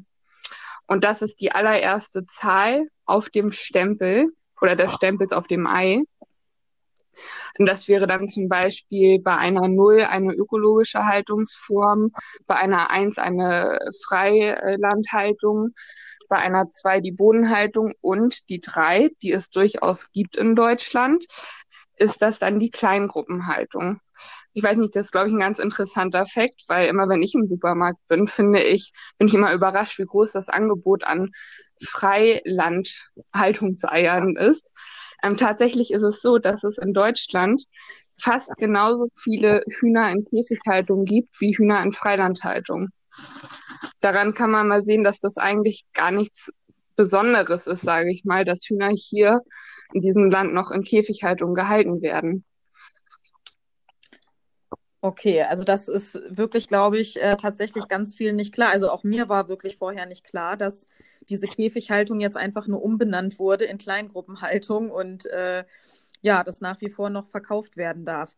Und 0.86 1.04
das 1.04 1.22
ist 1.22 1.40
die 1.40 1.52
allererste 1.52 2.26
Zahl 2.26 2.88
auf 3.04 3.30
dem 3.30 3.52
Stempel 3.52 4.28
oder 4.60 4.76
des 4.76 4.92
Stempels 4.92 5.32
auf 5.32 5.46
dem 5.46 5.66
Ei. 5.66 6.02
Und 7.58 7.66
das 7.66 7.88
wäre 7.88 8.06
dann 8.06 8.28
zum 8.28 8.48
Beispiel 8.48 9.20
bei 9.20 9.36
einer 9.36 9.68
Null 9.68 10.02
eine 10.02 10.34
ökologische 10.34 11.04
Haltungsform, 11.06 12.12
bei 12.46 12.56
einer 12.56 12.90
Eins 12.90 13.18
eine 13.18 13.78
Freilandhaltung, 14.06 15.70
bei 16.28 16.36
einer 16.36 16.68
zwei 16.68 17.00
die 17.00 17.12
Bodenhaltung 17.12 17.94
und 18.00 18.48
die 18.48 18.60
drei, 18.60 19.10
die 19.22 19.32
es 19.32 19.50
durchaus 19.50 20.10
gibt 20.12 20.36
in 20.36 20.56
Deutschland, 20.56 21.26
ist 21.96 22.20
das 22.20 22.38
dann 22.38 22.58
die 22.58 22.70
Kleingruppenhaltung. 22.70 24.00
Ich 24.56 24.62
weiß 24.62 24.78
nicht, 24.78 24.96
das 24.96 25.08
ist, 25.08 25.12
glaube 25.12 25.28
ich, 25.28 25.34
ein 25.34 25.38
ganz 25.38 25.58
interessanter 25.58 26.24
Fakt, 26.24 26.62
weil 26.66 26.88
immer 26.88 27.10
wenn 27.10 27.22
ich 27.22 27.34
im 27.34 27.46
Supermarkt 27.46 27.98
bin, 28.08 28.26
finde 28.26 28.62
ich, 28.62 28.90
bin 29.18 29.28
ich 29.28 29.34
immer 29.34 29.52
überrascht, 29.52 29.98
wie 29.98 30.06
groß 30.06 30.32
das 30.32 30.48
Angebot 30.48 31.04
an 31.04 31.30
Freilandhaltungseiern 31.84 34.36
ist. 34.36 34.64
Ähm, 35.22 35.36
tatsächlich 35.36 35.90
ist 35.90 36.04
es 36.04 36.22
so, 36.22 36.38
dass 36.38 36.64
es 36.64 36.78
in 36.78 36.94
Deutschland 36.94 37.64
fast 38.18 38.50
genauso 38.56 39.08
viele 39.14 39.62
Hühner 39.78 40.10
in 40.10 40.24
Käfighaltung 40.24 41.04
gibt 41.04 41.38
wie 41.38 41.54
Hühner 41.54 41.82
in 41.82 41.92
Freilandhaltung. 41.92 42.88
Daran 44.00 44.32
kann 44.32 44.50
man 44.50 44.68
mal 44.68 44.84
sehen, 44.84 45.04
dass 45.04 45.20
das 45.20 45.36
eigentlich 45.36 45.84
gar 45.92 46.12
nichts 46.12 46.50
Besonderes 46.96 47.66
ist, 47.66 47.82
sage 47.82 48.10
ich 48.10 48.24
mal, 48.24 48.46
dass 48.46 48.64
Hühner 48.66 48.88
hier 48.88 49.42
in 49.92 50.00
diesem 50.00 50.30
Land 50.30 50.54
noch 50.54 50.70
in 50.70 50.82
Käfighaltung 50.82 51.52
gehalten 51.52 52.00
werden. 52.00 52.46
Okay, 55.06 55.42
also 55.42 55.62
das 55.62 55.86
ist 55.86 56.20
wirklich, 56.28 56.66
glaube 56.66 56.98
ich, 56.98 57.22
äh, 57.22 57.36
tatsächlich 57.36 57.86
ganz 57.86 58.16
viel 58.16 58.32
nicht 58.32 58.52
klar. 58.52 58.70
Also 58.70 58.90
auch 58.90 59.04
mir 59.04 59.28
war 59.28 59.48
wirklich 59.48 59.76
vorher 59.76 60.04
nicht 60.04 60.24
klar, 60.24 60.56
dass 60.56 60.88
diese 61.28 61.46
Käfighaltung 61.46 62.18
jetzt 62.18 62.36
einfach 62.36 62.66
nur 62.66 62.82
umbenannt 62.82 63.38
wurde 63.38 63.66
in 63.66 63.78
Kleingruppenhaltung 63.78 64.90
und 64.90 65.26
äh, 65.26 65.62
ja, 66.22 66.42
das 66.42 66.60
nach 66.60 66.80
wie 66.80 66.90
vor 66.90 67.08
noch 67.08 67.28
verkauft 67.28 67.76
werden 67.76 68.04
darf. 68.04 68.36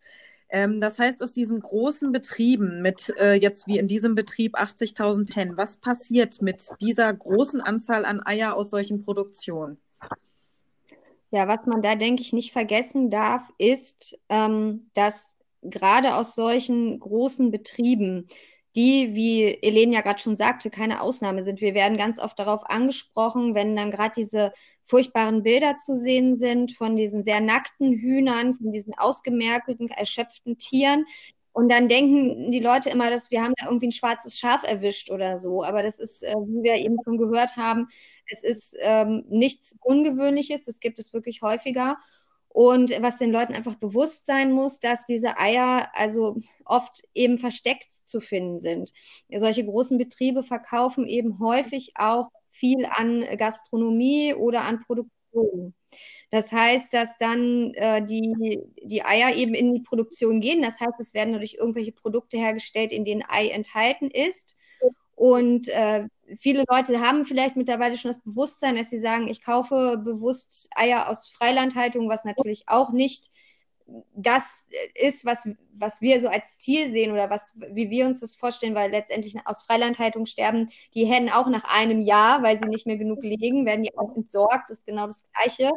Ähm, 0.50 0.83
das 0.83 0.98
heißt, 0.98 1.22
aus 1.22 1.33
diesen 1.33 1.61
großen 1.61 2.12
Betrieben 2.12 2.83
mit 2.83 3.14
äh, 3.16 3.33
jetzt 3.33 3.66
wie 3.66 3.78
in 3.78 3.88
diesem 3.88 4.14
Betrieb 4.14 4.54
80.000 4.54 5.35
Hennen, 5.37 5.57
was 5.57 5.78
passiert 5.78 6.42
mit 6.42 6.68
dieser 6.83 7.11
großen 7.14 7.62
Anzahl 7.62 8.04
an 8.04 8.20
Eier 8.22 8.54
aus 8.54 8.68
solchen 8.68 9.07
Produktionen? 9.07 9.78
Ja, 11.31 11.48
was 11.48 11.64
man 11.64 11.81
da, 11.81 11.94
denke 11.94 12.20
ich, 12.20 12.35
nicht 12.35 12.52
vergessen 12.52 13.09
darf, 13.09 13.50
ist, 13.57 14.20
ähm, 14.28 14.90
dass 14.92 15.38
gerade 15.62 16.16
aus 16.16 16.35
solchen 16.35 17.01
großen 17.01 17.51
Betrieben 17.51 18.29
die, 18.77 19.14
wie 19.14 19.59
Elena 19.62 19.94
ja 19.94 20.01
gerade 20.03 20.21
schon 20.21 20.37
sagte, 20.37 20.71
keine 20.71 21.01
Ausnahme 21.01 21.42
sind. 21.42 21.61
Wir 21.61 21.75
werden 21.75 21.99
ganz 21.99 22.21
oft 22.21 22.38
darauf 22.38 22.68
angesprochen, 22.68 23.55
wenn 23.55 23.75
dann 23.75 23.90
gerade 23.90 24.12
diese 24.16 24.53
furchtbaren 24.87 25.42
Bilder 25.42 25.77
zu 25.77 25.94
sehen 25.97 26.37
sind 26.37 26.73
von 26.77 26.94
diesen 26.97 27.25
sehr 27.25 27.40
nackten 27.40 27.92
Hühnern, 27.99 28.55
von 28.55 28.73
diesen 28.73 28.94
ausgemerkelten, 28.97 29.88
erschöpften 29.88 30.59
Tieren. 30.59 31.07
Und 31.53 31.71
dann 31.71 31.88
denken 31.88 32.53
die 32.53 32.61
Leute 32.61 32.90
immer, 32.90 33.11
dass 33.11 33.33
wir 33.33 33.42
haben 33.42 33.55
da 33.57 33.66
irgendwie 33.66 33.88
ein 33.88 33.92
schwarzes 33.92 34.38
Schaf 34.38 34.62
erwischt 34.62 35.11
oder 35.11 35.38
so. 35.38 35.64
Aber 35.64 35.83
das 35.83 35.99
ist, 35.99 36.23
äh, 36.23 36.35
wie 36.47 36.62
wir 36.62 36.75
eben 36.77 36.99
schon 37.03 37.18
gehört 37.18 37.57
haben, 37.57 37.88
es 38.31 38.44
ist 38.44 38.77
ähm, 38.81 39.25
nichts 39.29 39.77
Ungewöhnliches. 39.81 40.66
Das 40.66 40.79
gibt 40.79 41.01
es 41.01 41.12
wirklich 41.12 41.42
häufiger. 41.42 41.99
Und 42.59 42.90
was 43.03 43.18
den 43.18 43.31
Leuten 43.31 43.55
einfach 43.55 43.77
bewusst 43.77 44.27
sein 44.27 44.51
muss, 44.51 44.81
dass 44.81 45.05
diese 45.05 45.38
Eier 45.38 45.90
also 45.94 46.38
oft 46.64 47.05
eben 47.14 47.38
versteckt 47.38 47.87
zu 48.05 48.21
finden 48.21 48.59
sind. 48.59 48.92
Solche 49.33 49.64
großen 49.64 49.97
Betriebe 49.97 50.42
verkaufen 50.42 51.07
eben 51.07 51.38
häufig 51.38 51.92
auch 51.94 52.31
viel 52.51 52.85
an 52.87 53.25
Gastronomie 53.37 54.35
oder 54.35 54.62
an 54.62 54.81
Produktion. 54.81 55.73
Das 56.33 56.51
heißt, 56.51 56.92
dass 56.92 57.16
dann 57.18 57.75
äh, 57.75 58.05
die, 58.05 58.59
die 58.83 59.05
Eier 59.05 59.37
eben 59.37 59.55
in 59.55 59.73
die 59.73 59.83
Produktion 59.83 60.40
gehen. 60.40 60.61
Das 60.61 60.81
heißt, 60.81 60.99
es 60.99 61.14
werden 61.14 61.35
dadurch 61.35 61.55
irgendwelche 61.61 61.92
Produkte 61.92 62.38
hergestellt, 62.38 62.90
in 62.90 63.05
denen 63.05 63.23
Ei 63.29 63.51
enthalten 63.51 64.11
ist. 64.11 64.57
Und 65.14 65.68
äh, 65.68 66.09
viele 66.37 66.64
Leute 66.69 67.01
haben 67.01 67.25
vielleicht 67.25 67.57
mittlerweile 67.57 67.97
schon 67.97 68.11
das 68.11 68.23
Bewusstsein, 68.23 68.77
dass 68.77 68.91
sie 68.91 68.99
sagen, 68.99 69.29
ich 69.29 69.43
kaufe 69.43 69.99
bewusst 69.99 70.69
Eier 70.75 71.09
aus 71.09 71.29
Freilandhaltung, 71.29 72.09
was 72.09 72.25
natürlich 72.25 72.64
auch 72.67 72.91
nicht 72.93 73.31
das 74.14 74.67
ist, 74.95 75.25
was, 75.25 75.49
was 75.73 76.01
wir 76.03 76.21
so 76.21 76.29
als 76.29 76.59
Ziel 76.59 76.91
sehen 76.91 77.12
oder 77.12 77.31
was, 77.31 77.55
wie 77.73 77.88
wir 77.88 78.07
uns 78.07 78.21
das 78.21 78.37
vorstellen, 78.37 78.75
weil 78.75 78.91
letztendlich 78.91 79.35
aus 79.47 79.62
Freilandhaltung 79.62 80.27
sterben 80.27 80.69
die 80.95 81.07
Hennen 81.07 81.31
auch 81.31 81.49
nach 81.49 81.64
einem 81.64 82.03
Jahr, 82.03 82.43
weil 82.43 82.59
sie 82.59 82.67
nicht 82.67 82.87
mehr 82.87 82.99
genug 82.99 83.23
legen, 83.23 83.64
werden 83.64 83.83
die 83.85 83.97
auch 83.97 84.14
entsorgt, 84.14 84.71
ist 84.71 84.87
genau 84.87 85.07
das 85.07 85.27
Gleiche. 85.33 85.71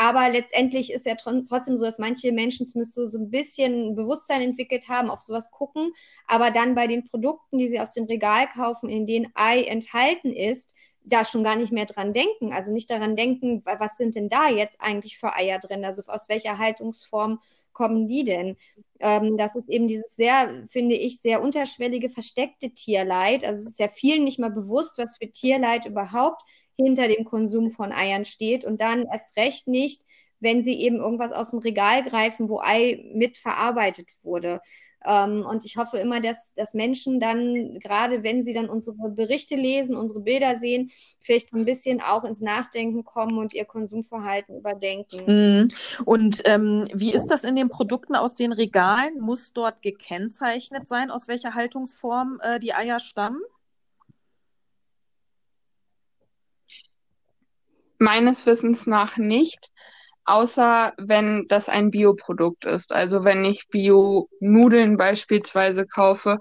Aber 0.00 0.30
letztendlich 0.30 0.92
ist 0.92 1.06
ja 1.06 1.16
trotzdem 1.16 1.76
so, 1.76 1.84
dass 1.84 1.98
manche 1.98 2.30
Menschen 2.30 2.68
zumindest 2.68 2.94
so, 2.94 3.08
so 3.08 3.18
ein 3.18 3.30
bisschen 3.30 3.96
Bewusstsein 3.96 4.42
entwickelt 4.42 4.88
haben, 4.88 5.10
auf 5.10 5.22
sowas 5.22 5.50
gucken, 5.50 5.92
aber 6.28 6.52
dann 6.52 6.76
bei 6.76 6.86
den 6.86 7.04
Produkten, 7.04 7.58
die 7.58 7.68
sie 7.68 7.80
aus 7.80 7.94
dem 7.94 8.04
Regal 8.04 8.46
kaufen, 8.46 8.88
in 8.88 9.06
denen 9.06 9.32
Ei 9.34 9.64
enthalten 9.64 10.32
ist, 10.32 10.76
da 11.02 11.24
schon 11.24 11.42
gar 11.42 11.56
nicht 11.56 11.72
mehr 11.72 11.86
dran 11.86 12.12
denken. 12.12 12.52
Also 12.52 12.72
nicht 12.72 12.88
daran 12.90 13.16
denken, 13.16 13.64
was 13.64 13.96
sind 13.96 14.14
denn 14.14 14.28
da 14.28 14.48
jetzt 14.48 14.80
eigentlich 14.80 15.18
für 15.18 15.34
Eier 15.34 15.58
drin? 15.58 15.84
Also 15.84 16.02
aus 16.06 16.28
welcher 16.28 16.58
Haltungsform 16.58 17.40
kommen 17.72 18.06
die 18.06 18.22
denn? 18.22 18.56
Ähm, 19.00 19.36
das 19.36 19.56
ist 19.56 19.68
eben 19.68 19.88
dieses 19.88 20.14
sehr, 20.14 20.64
finde 20.68 20.94
ich, 20.94 21.20
sehr 21.20 21.42
unterschwellige, 21.42 22.08
versteckte 22.08 22.70
Tierleid. 22.70 23.44
Also 23.44 23.62
es 23.62 23.70
ist 23.70 23.80
ja 23.80 23.88
vielen 23.88 24.22
nicht 24.22 24.38
mal 24.38 24.52
bewusst, 24.52 24.96
was 24.96 25.16
für 25.16 25.28
Tierleid 25.28 25.86
überhaupt 25.86 26.42
hinter 26.78 27.08
dem 27.08 27.24
Konsum 27.24 27.70
von 27.70 27.92
Eiern 27.92 28.24
steht 28.24 28.64
und 28.64 28.80
dann 28.80 29.06
erst 29.06 29.36
recht 29.36 29.66
nicht, 29.66 30.02
wenn 30.40 30.62
sie 30.62 30.80
eben 30.80 30.96
irgendwas 30.96 31.32
aus 31.32 31.50
dem 31.50 31.58
Regal 31.58 32.04
greifen, 32.04 32.48
wo 32.48 32.60
Ei 32.60 33.04
mitverarbeitet 33.12 34.08
wurde. 34.22 34.60
Ähm, 35.04 35.44
und 35.48 35.64
ich 35.64 35.76
hoffe 35.76 35.98
immer, 35.98 36.20
dass, 36.20 36.54
dass 36.54 36.74
Menschen 36.74 37.20
dann, 37.20 37.78
gerade 37.80 38.22
wenn 38.22 38.42
sie 38.42 38.52
dann 38.52 38.68
unsere 38.68 39.10
Berichte 39.10 39.54
lesen, 39.54 39.96
unsere 39.96 40.20
Bilder 40.20 40.56
sehen, 40.56 40.90
vielleicht 41.20 41.52
ein 41.52 41.64
bisschen 41.64 42.00
auch 42.00 42.24
ins 42.24 42.40
Nachdenken 42.40 43.04
kommen 43.04 43.38
und 43.38 43.54
ihr 43.54 43.64
Konsumverhalten 43.64 44.58
überdenken. 44.58 45.22
Mhm. 45.26 45.68
Und 46.04 46.42
ähm, 46.44 46.86
wie 46.92 47.12
ist 47.12 47.26
das 47.26 47.44
in 47.44 47.56
den 47.56 47.68
Produkten 47.68 48.16
aus 48.16 48.34
den 48.34 48.52
Regalen? 48.52 49.20
Muss 49.20 49.52
dort 49.52 49.82
gekennzeichnet 49.82 50.88
sein, 50.88 51.10
aus 51.10 51.28
welcher 51.28 51.54
Haltungsform 51.54 52.40
äh, 52.42 52.58
die 52.58 52.74
Eier 52.74 52.98
stammen? 52.98 53.40
Meines 57.98 58.46
Wissens 58.46 58.86
nach 58.86 59.16
nicht, 59.16 59.72
außer 60.28 60.92
wenn 60.98 61.46
das 61.48 61.68
ein 61.68 61.90
Bioprodukt 61.90 62.64
ist. 62.64 62.92
Also 62.92 63.24
wenn 63.24 63.44
ich 63.44 63.68
Bio-Nudeln 63.68 64.96
beispielsweise 64.96 65.86
kaufe, 65.86 66.38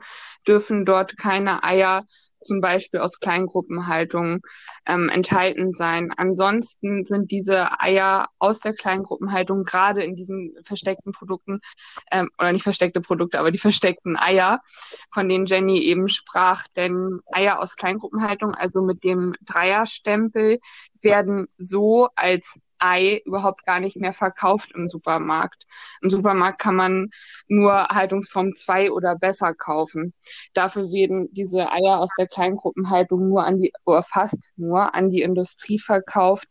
dürfen 0.47 0.85
dort 0.85 1.17
keine 1.17 1.63
Eier 1.63 2.03
zum 2.43 2.61
Beispiel 2.61 2.99
aus 2.99 3.19
Kleingruppenhaltung 3.19 4.39
ähm, 4.85 5.09
enthalten 5.09 5.73
sein. 5.73 6.11
Ansonsten 6.15 7.03
sind 7.05 7.31
diese 7.31 7.79
Eier 7.79 8.29
aus 8.39 8.59
der 8.59 8.73
Kleingruppenhaltung 8.73 9.63
gerade 9.63 10.03
in 10.03 10.15
diesen 10.15 10.53
versteckten 10.63 11.11
Produkten, 11.11 11.59
ähm, 12.11 12.29
oder 12.39 12.53
nicht 12.53 12.63
versteckte 12.63 13.01
Produkte, 13.01 13.39
aber 13.39 13.51
die 13.51 13.57
versteckten 13.57 14.17
Eier, 14.17 14.61
von 15.13 15.27
denen 15.27 15.45
Jenny 15.45 15.79
eben 15.79 16.07
sprach, 16.07 16.67
denn 16.75 17.19
Eier 17.31 17.59
aus 17.59 17.75
Kleingruppenhaltung, 17.75 18.53
also 18.53 18.81
mit 18.81 19.03
dem 19.03 19.33
Dreierstempel, 19.45 20.59
werden 21.01 21.47
so 21.57 22.09
als 22.15 22.59
Ei 22.79 23.21
überhaupt 23.25 23.65
gar 23.65 23.79
nicht 23.79 23.97
mehr 23.97 24.13
verkauft 24.13 24.71
im 24.73 24.87
Supermarkt. 24.87 25.65
Im 26.01 26.09
Supermarkt 26.09 26.59
kann 26.59 26.75
man 26.75 27.09
nur 27.47 27.87
Haltungsform 27.87 28.55
2 28.55 28.91
oder 28.91 29.15
besser 29.15 29.53
kaufen. 29.53 30.13
Dafür 30.53 30.91
werden 30.91 31.29
diese 31.31 31.71
Eier 31.71 31.99
aus 31.99 32.09
der 32.17 32.27
Kleingruppenhaltung 32.27 33.27
nur 33.29 33.43
an 33.43 33.57
die, 33.57 33.71
oder 33.85 34.03
fast 34.03 34.49
nur 34.55 34.93
an 34.95 35.09
die 35.09 35.21
Industrie 35.21 35.79
verkauft 35.79 36.47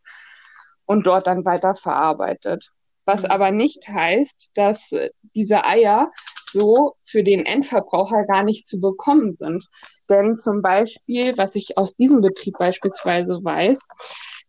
und 0.85 1.05
dort 1.05 1.27
dann 1.27 1.45
weiterverarbeitet. 1.45 2.71
Was 3.05 3.23
mhm. 3.23 3.29
aber 3.29 3.51
nicht 3.51 3.87
heißt, 3.87 4.51
dass 4.55 4.89
diese 5.35 5.63
Eier 5.63 6.11
so 6.51 6.95
für 7.03 7.23
den 7.23 7.45
Endverbraucher 7.45 8.25
gar 8.25 8.43
nicht 8.43 8.67
zu 8.67 8.79
bekommen 8.79 9.33
sind. 9.33 9.67
Denn 10.09 10.37
zum 10.37 10.61
Beispiel, 10.61 11.37
was 11.37 11.55
ich 11.55 11.77
aus 11.77 11.95
diesem 11.95 12.21
Betrieb 12.21 12.57
beispielsweise 12.57 13.39
weiß, 13.43 13.87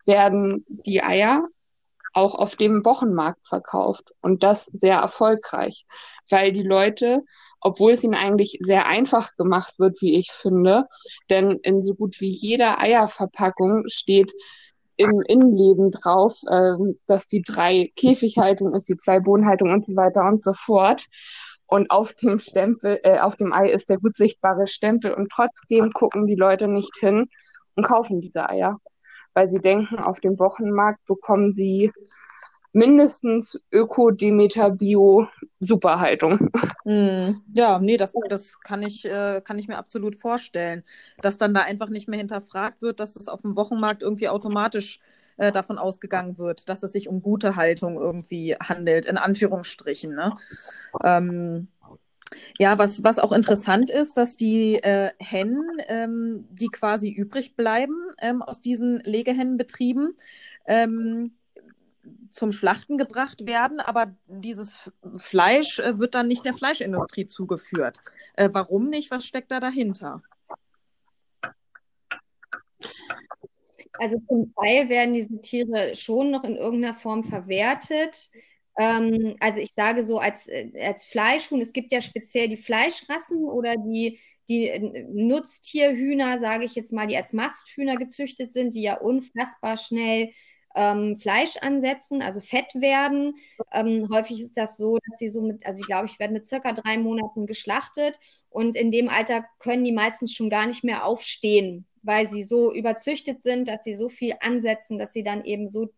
werden 0.06 0.64
die 0.68 1.02
Eier 1.02 1.46
auch 2.18 2.34
auf 2.34 2.56
dem 2.56 2.84
Wochenmarkt 2.84 3.46
verkauft 3.46 4.12
und 4.20 4.42
das 4.42 4.66
sehr 4.66 4.98
erfolgreich, 4.98 5.86
weil 6.28 6.52
die 6.52 6.62
Leute, 6.62 7.22
obwohl 7.60 7.92
es 7.92 8.04
ihnen 8.04 8.14
eigentlich 8.14 8.58
sehr 8.60 8.86
einfach 8.86 9.34
gemacht 9.36 9.78
wird, 9.78 10.00
wie 10.00 10.18
ich 10.18 10.32
finde, 10.32 10.84
denn 11.30 11.58
in 11.62 11.82
so 11.82 11.94
gut 11.94 12.20
wie 12.20 12.30
jeder 12.30 12.80
Eierverpackung 12.80 13.84
steht 13.86 14.32
im 14.96 15.22
Innenleben 15.26 15.90
drauf, 15.92 16.40
äh, 16.48 16.72
dass 17.06 17.28
die 17.28 17.42
drei 17.42 17.92
Käfighaltung 17.94 18.74
ist, 18.74 18.88
die 18.88 18.96
zwei 18.96 19.20
Bodenhaltung 19.20 19.72
und 19.72 19.86
so 19.86 19.94
weiter 19.94 20.24
und 20.24 20.42
so 20.42 20.52
fort. 20.52 21.06
Und 21.66 21.90
auf 21.90 22.14
dem 22.14 22.38
Stempel, 22.40 22.98
äh, 23.04 23.18
auf 23.20 23.36
dem 23.36 23.52
Ei 23.52 23.70
ist 23.70 23.88
der 23.90 23.98
gut 23.98 24.16
sichtbare 24.16 24.66
Stempel 24.66 25.12
und 25.12 25.30
trotzdem 25.30 25.92
gucken 25.92 26.26
die 26.26 26.34
Leute 26.34 26.66
nicht 26.66 26.96
hin 26.98 27.28
und 27.76 27.84
kaufen 27.84 28.20
diese 28.20 28.48
Eier 28.48 28.80
weil 29.38 29.48
sie 29.48 29.60
denken, 29.60 30.00
auf 30.00 30.18
dem 30.18 30.36
Wochenmarkt 30.40 31.06
bekommen 31.06 31.54
sie 31.54 31.92
mindestens 32.72 33.60
Öko, 33.70 34.10
Demeter, 34.10 34.70
Bio, 34.70 35.28
Superhaltung. 35.60 36.50
Mm, 36.84 37.36
ja, 37.54 37.78
nee, 37.78 37.96
das, 37.96 38.12
das 38.28 38.60
kann 38.60 38.82
ich, 38.82 39.04
äh, 39.04 39.40
kann 39.44 39.60
ich 39.60 39.68
mir 39.68 39.78
absolut 39.78 40.16
vorstellen, 40.16 40.82
dass 41.22 41.38
dann 41.38 41.54
da 41.54 41.60
einfach 41.60 41.88
nicht 41.88 42.08
mehr 42.08 42.18
hinterfragt 42.18 42.82
wird, 42.82 42.98
dass 42.98 43.14
es 43.14 43.28
auf 43.28 43.42
dem 43.42 43.54
Wochenmarkt 43.54 44.02
irgendwie 44.02 44.28
automatisch 44.28 44.98
äh, 45.36 45.52
davon 45.52 45.78
ausgegangen 45.78 46.36
wird, 46.36 46.68
dass 46.68 46.82
es 46.82 46.90
sich 46.90 47.08
um 47.08 47.22
gute 47.22 47.54
Haltung 47.54 47.96
irgendwie 47.96 48.56
handelt, 48.56 49.06
in 49.06 49.18
Anführungsstrichen. 49.18 50.16
Ne? 50.16 50.36
Ähm, 51.04 51.68
ja, 52.58 52.78
was, 52.78 53.02
was 53.04 53.18
auch 53.18 53.32
interessant 53.32 53.90
ist, 53.90 54.16
dass 54.16 54.36
die 54.36 54.74
äh, 54.76 55.10
Hennen, 55.18 55.64
ähm, 55.88 56.46
die 56.50 56.68
quasi 56.68 57.10
übrig 57.10 57.56
bleiben 57.56 58.12
ähm, 58.20 58.42
aus 58.42 58.60
diesen 58.60 59.00
Legehennenbetrieben, 59.00 60.14
ähm, 60.66 61.32
zum 62.30 62.52
Schlachten 62.52 62.98
gebracht 62.98 63.46
werden, 63.46 63.80
aber 63.80 64.14
dieses 64.26 64.90
Fleisch 65.16 65.78
äh, 65.78 65.98
wird 65.98 66.14
dann 66.14 66.28
nicht 66.28 66.44
der 66.44 66.54
Fleischindustrie 66.54 67.26
zugeführt. 67.26 68.00
Äh, 68.34 68.50
warum 68.52 68.88
nicht? 68.88 69.10
Was 69.10 69.24
steckt 69.24 69.50
da 69.50 69.60
dahinter? 69.60 70.22
Also 73.98 74.20
zum 74.28 74.54
Teil 74.54 74.88
werden 74.88 75.14
diese 75.14 75.40
Tiere 75.40 75.96
schon 75.96 76.30
noch 76.30 76.44
in 76.44 76.56
irgendeiner 76.56 76.94
Form 76.94 77.24
verwertet. 77.24 78.30
Ähm, 78.78 79.36
also 79.40 79.58
ich 79.60 79.72
sage 79.74 80.04
so 80.04 80.18
als, 80.18 80.46
äh, 80.48 80.70
als 80.80 81.04
Fleischhuhn, 81.04 81.60
es 81.60 81.72
gibt 81.72 81.92
ja 81.92 82.00
speziell 82.00 82.48
die 82.48 82.56
Fleischrassen 82.56 83.44
oder 83.44 83.74
die, 83.76 84.20
die 84.48 84.68
äh, 84.68 85.04
Nutztierhühner, 85.12 86.38
sage 86.38 86.64
ich 86.64 86.74
jetzt 86.76 86.92
mal, 86.92 87.06
die 87.08 87.16
als 87.16 87.32
Masthühner 87.32 87.96
gezüchtet 87.96 88.52
sind, 88.52 88.74
die 88.74 88.82
ja 88.82 88.98
unfassbar 89.00 89.76
schnell 89.76 90.30
ähm, 90.76 91.18
Fleisch 91.18 91.56
ansetzen, 91.56 92.22
also 92.22 92.40
fett 92.40 92.72
werden. 92.74 93.34
Ähm, 93.72 94.08
häufig 94.12 94.40
ist 94.40 94.56
das 94.56 94.76
so, 94.76 94.98
dass 95.10 95.18
sie 95.18 95.28
so 95.28 95.42
mit, 95.42 95.66
also 95.66 95.80
ich 95.80 95.86
glaube, 95.86 96.06
ich 96.06 96.18
werde 96.20 96.34
mit 96.34 96.46
circa 96.46 96.72
drei 96.72 96.98
Monaten 96.98 97.46
geschlachtet 97.46 98.20
und 98.50 98.76
in 98.76 98.90
dem 98.92 99.08
Alter 99.08 99.44
können 99.58 99.84
die 99.84 99.92
meistens 99.92 100.32
schon 100.34 100.50
gar 100.50 100.66
nicht 100.66 100.84
mehr 100.84 101.04
aufstehen, 101.04 101.86
weil 102.02 102.28
sie 102.28 102.44
so 102.44 102.72
überzüchtet 102.72 103.42
sind, 103.42 103.66
dass 103.66 103.82
sie 103.82 103.94
so 103.94 104.08
viel 104.08 104.34
ansetzen, 104.40 104.98
dass 104.98 105.12
sie 105.12 105.22
dann 105.24 105.44
eben 105.44 105.68
so 105.68 105.88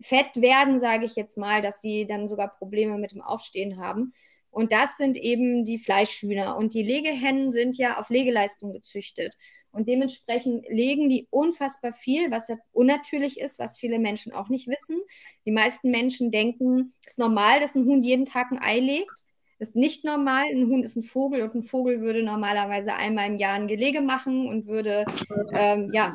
fett 0.00 0.36
werden, 0.36 0.78
sage 0.78 1.04
ich 1.04 1.16
jetzt 1.16 1.36
mal, 1.36 1.62
dass 1.62 1.80
sie 1.80 2.06
dann 2.06 2.28
sogar 2.28 2.48
Probleme 2.56 2.98
mit 2.98 3.12
dem 3.12 3.22
Aufstehen 3.22 3.78
haben. 3.78 4.12
Und 4.50 4.72
das 4.72 4.96
sind 4.96 5.16
eben 5.16 5.64
die 5.64 5.78
Fleischhühner. 5.78 6.56
Und 6.56 6.74
die 6.74 6.82
Legehennen 6.82 7.52
sind 7.52 7.76
ja 7.76 7.98
auf 7.98 8.10
Legeleistung 8.10 8.72
gezüchtet. 8.72 9.36
Und 9.70 9.88
dementsprechend 9.88 10.66
legen 10.68 11.08
die 11.08 11.28
unfassbar 11.30 11.92
viel, 11.92 12.30
was 12.30 12.48
ja 12.48 12.56
unnatürlich 12.72 13.38
ist, 13.38 13.58
was 13.58 13.78
viele 13.78 13.98
Menschen 13.98 14.32
auch 14.32 14.48
nicht 14.48 14.66
wissen. 14.66 15.00
Die 15.44 15.52
meisten 15.52 15.90
Menschen 15.90 16.30
denken, 16.30 16.94
es 17.04 17.12
ist 17.12 17.18
normal, 17.18 17.60
dass 17.60 17.74
ein 17.74 17.84
Huhn 17.84 18.02
jeden 18.02 18.24
Tag 18.24 18.50
ein 18.50 18.60
Ei 18.60 18.80
legt. 18.80 19.26
Das 19.58 19.68
ist 19.68 19.76
nicht 19.76 20.04
normal. 20.04 20.44
Ein 20.50 20.68
Huhn 20.68 20.82
ist 20.82 20.96
ein 20.96 21.02
Vogel 21.02 21.42
und 21.42 21.54
ein 21.54 21.62
Vogel 21.62 22.00
würde 22.00 22.22
normalerweise 22.22 22.94
einmal 22.94 23.28
im 23.28 23.36
Jahr 23.36 23.54
ein 23.54 23.68
Gelege 23.68 24.00
machen 24.00 24.48
und 24.48 24.66
würde 24.66 25.04
ähm, 25.52 25.90
ja, 25.92 26.14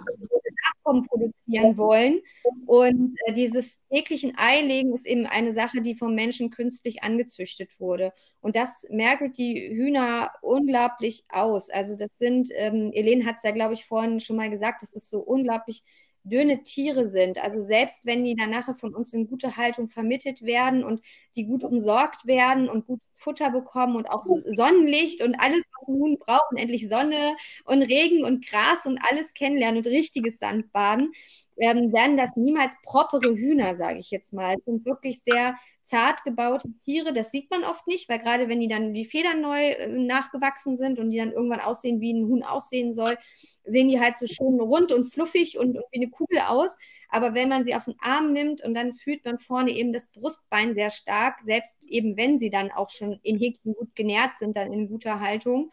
Nachkommen 0.83 1.05
produzieren 1.07 1.77
wollen. 1.77 2.21
Und 2.65 3.17
äh, 3.25 3.33
dieses 3.33 3.79
täglichen 3.89 4.33
Eilegen 4.37 4.93
ist 4.93 5.05
eben 5.05 5.25
eine 5.25 5.51
Sache, 5.51 5.81
die 5.81 5.95
vom 5.95 6.15
Menschen 6.15 6.49
künstlich 6.49 7.03
angezüchtet 7.03 7.79
wurde. 7.79 8.13
Und 8.41 8.55
das 8.55 8.85
merkelt 8.89 9.37
die 9.37 9.69
Hühner 9.69 10.31
unglaublich 10.41 11.25
aus. 11.29 11.69
Also 11.69 11.95
das 11.95 12.17
sind, 12.17 12.49
ähm, 12.55 12.91
Elen 12.93 13.25
hat 13.25 13.37
es 13.37 13.43
ja, 13.43 13.51
glaube 13.51 13.73
ich, 13.73 13.85
vorhin 13.85 14.19
schon 14.19 14.35
mal 14.35 14.49
gesagt, 14.49 14.81
das 14.81 14.95
ist 14.95 15.09
so 15.09 15.19
unglaublich 15.19 15.83
dünne 16.23 16.63
Tiere 16.63 17.09
sind. 17.09 17.43
Also 17.43 17.59
selbst 17.59 18.05
wenn 18.05 18.23
die 18.23 18.35
dann 18.35 18.49
nachher 18.49 18.75
von 18.75 18.95
uns 18.95 19.13
in 19.13 19.27
gute 19.27 19.57
Haltung 19.57 19.89
vermittelt 19.89 20.41
werden 20.41 20.83
und 20.83 21.01
die 21.35 21.45
gut 21.45 21.63
umsorgt 21.63 22.25
werden 22.25 22.69
und 22.69 22.87
gut 22.87 23.01
Futter 23.15 23.51
bekommen 23.51 23.95
und 23.95 24.07
auch 24.07 24.23
Sonnenlicht 24.23 25.21
und 25.21 25.35
alles, 25.35 25.63
was 25.71 25.87
ein 25.87 25.93
Huhn 25.93 26.17
braucht 26.19 26.51
und 26.51 26.57
endlich 26.57 26.89
Sonne 26.89 27.35
und 27.65 27.83
Regen 27.83 28.23
und 28.25 28.45
Gras 28.45 28.85
und 28.85 28.99
alles 29.09 29.33
kennenlernen 29.33 29.77
und 29.77 29.87
richtiges 29.87 30.39
Sandbaden, 30.39 31.11
ähm, 31.57 31.93
werden 31.93 32.17
das 32.17 32.35
niemals 32.35 32.75
propere 32.83 33.35
Hühner, 33.35 33.75
sage 33.75 33.99
ich 33.99 34.11
jetzt 34.11 34.33
mal. 34.33 34.55
Es 34.57 34.65
sind 34.65 34.85
wirklich 34.85 35.21
sehr 35.21 35.55
zart 35.83 36.23
gebaute 36.23 36.71
Tiere. 36.77 37.13
Das 37.13 37.31
sieht 37.31 37.51
man 37.51 37.63
oft 37.63 37.87
nicht, 37.87 38.09
weil 38.09 38.19
gerade 38.19 38.47
wenn 38.49 38.59
die 38.59 38.67
dann 38.67 38.93
die 38.93 39.05
Federn 39.05 39.41
neu 39.41 39.71
äh, 39.71 39.87
nachgewachsen 39.87 40.77
sind 40.77 40.99
und 40.99 41.11
die 41.11 41.17
dann 41.17 41.31
irgendwann 41.31 41.59
aussehen, 41.59 41.99
wie 41.99 42.13
ein 42.13 42.27
Huhn 42.27 42.43
aussehen 42.43 42.93
soll, 42.93 43.17
sehen 43.65 43.89
die 43.89 43.99
halt 43.99 44.17
so 44.17 44.25
schön 44.25 44.59
rund 44.59 44.91
und 44.91 45.07
fluffig 45.07 45.57
und, 45.57 45.77
und 45.77 45.85
wie 45.91 46.01
eine 46.01 46.09
Kugel 46.09 46.39
aus. 46.39 46.77
Aber 47.09 47.33
wenn 47.33 47.49
man 47.49 47.63
sie 47.63 47.75
auf 47.75 47.85
den 47.85 47.95
Arm 48.01 48.33
nimmt 48.33 48.63
und 48.63 48.73
dann 48.73 48.95
fühlt 48.95 49.23
man 49.25 49.39
vorne 49.39 49.71
eben 49.71 49.93
das 49.93 50.07
Brustbein 50.07 50.73
sehr 50.73 50.89
stark, 50.89 51.41
selbst 51.41 51.83
eben 51.85 52.17
wenn 52.17 52.39
sie 52.39 52.49
dann 52.49 52.71
auch 52.71 52.89
schon 52.89 53.19
in 53.23 53.37
Häkchen 53.37 53.73
gut 53.73 53.95
genährt 53.95 54.37
sind, 54.37 54.55
dann 54.55 54.73
in 54.73 54.89
guter 54.89 55.19
Haltung. 55.19 55.69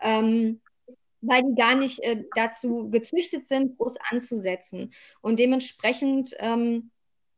Ähm, 0.00 0.60
weil 1.26 1.42
die 1.42 1.54
gar 1.54 1.74
nicht 1.74 2.00
äh, 2.00 2.24
dazu 2.34 2.88
gezüchtet 2.90 3.46
sind, 3.46 3.76
groß 3.76 3.96
anzusetzen. 4.10 4.92
Und 5.20 5.38
dementsprechend 5.38 6.34
ähm, 6.38 6.90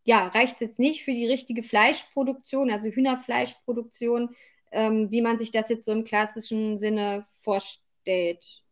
ja, 0.07 0.29
reicht 0.29 0.55
es 0.55 0.61
jetzt 0.61 0.79
nicht 0.79 1.05
für 1.05 1.13
die 1.13 1.27
richtige 1.27 1.63
Fleischproduktion, 1.63 2.71
also 2.71 2.89
Hühnerfleischproduktion, 2.89 4.35
ähm, 4.71 5.11
wie 5.11 5.21
man 5.21 5.39
sich 5.39 5.51
das 5.51 5.69
jetzt 5.69 5.85
so 5.85 5.93
im 5.93 6.05
klassischen 6.05 6.79
Sinne 6.79 7.25
vorstellt. 7.27 8.63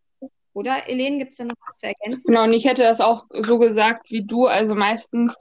Oder, 0.52 0.88
Elen, 0.88 1.18
gibt 1.18 1.32
es 1.32 1.38
da 1.38 1.44
noch 1.44 1.56
was 1.66 1.78
zu 1.78 1.88
ergänzen? 1.88 2.28
Genau, 2.28 2.44
und 2.44 2.52
ich 2.52 2.64
hätte 2.64 2.82
das 2.82 3.00
auch 3.00 3.24
so 3.30 3.58
gesagt 3.58 4.12
wie 4.12 4.24
du. 4.24 4.46
Also 4.46 4.76
meistens 4.76 5.34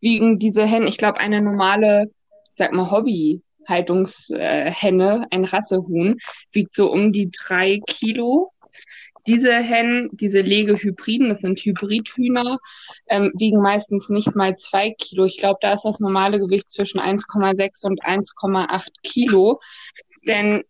wiegen 0.00 0.40
diese 0.40 0.66
Hennen, 0.66 0.88
ich 0.88 0.98
glaube, 0.98 1.20
eine 1.20 1.40
normale, 1.40 2.10
sag 2.56 2.72
mal, 2.72 2.90
Hobby-Haltungshenne, 2.90 5.26
ein 5.30 5.44
Rassehuhn, 5.44 6.18
wiegt 6.50 6.74
so 6.74 6.90
um 6.90 7.12
die 7.12 7.30
drei 7.30 7.78
Kilo. 7.86 8.50
Diese 9.26 9.52
Hennen, 9.52 10.10
diese 10.12 10.40
Legehybriden, 10.40 11.28
das 11.28 11.40
sind 11.40 11.58
Hybridhühner, 11.58 12.58
ähm, 13.08 13.32
wiegen 13.36 13.60
meistens 13.60 14.08
nicht 14.08 14.34
mal 14.34 14.56
zwei 14.56 14.92
Kilo. 14.92 15.24
Ich 15.24 15.38
glaube, 15.38 15.58
da 15.60 15.72
ist 15.74 15.84
das 15.84 16.00
normale 16.00 16.38
Gewicht 16.38 16.70
zwischen 16.70 17.00
1,6 17.00 17.84
und 17.84 18.04
1,8 18.04 18.88
Kilo. 19.02 19.60
Denn 20.26 20.64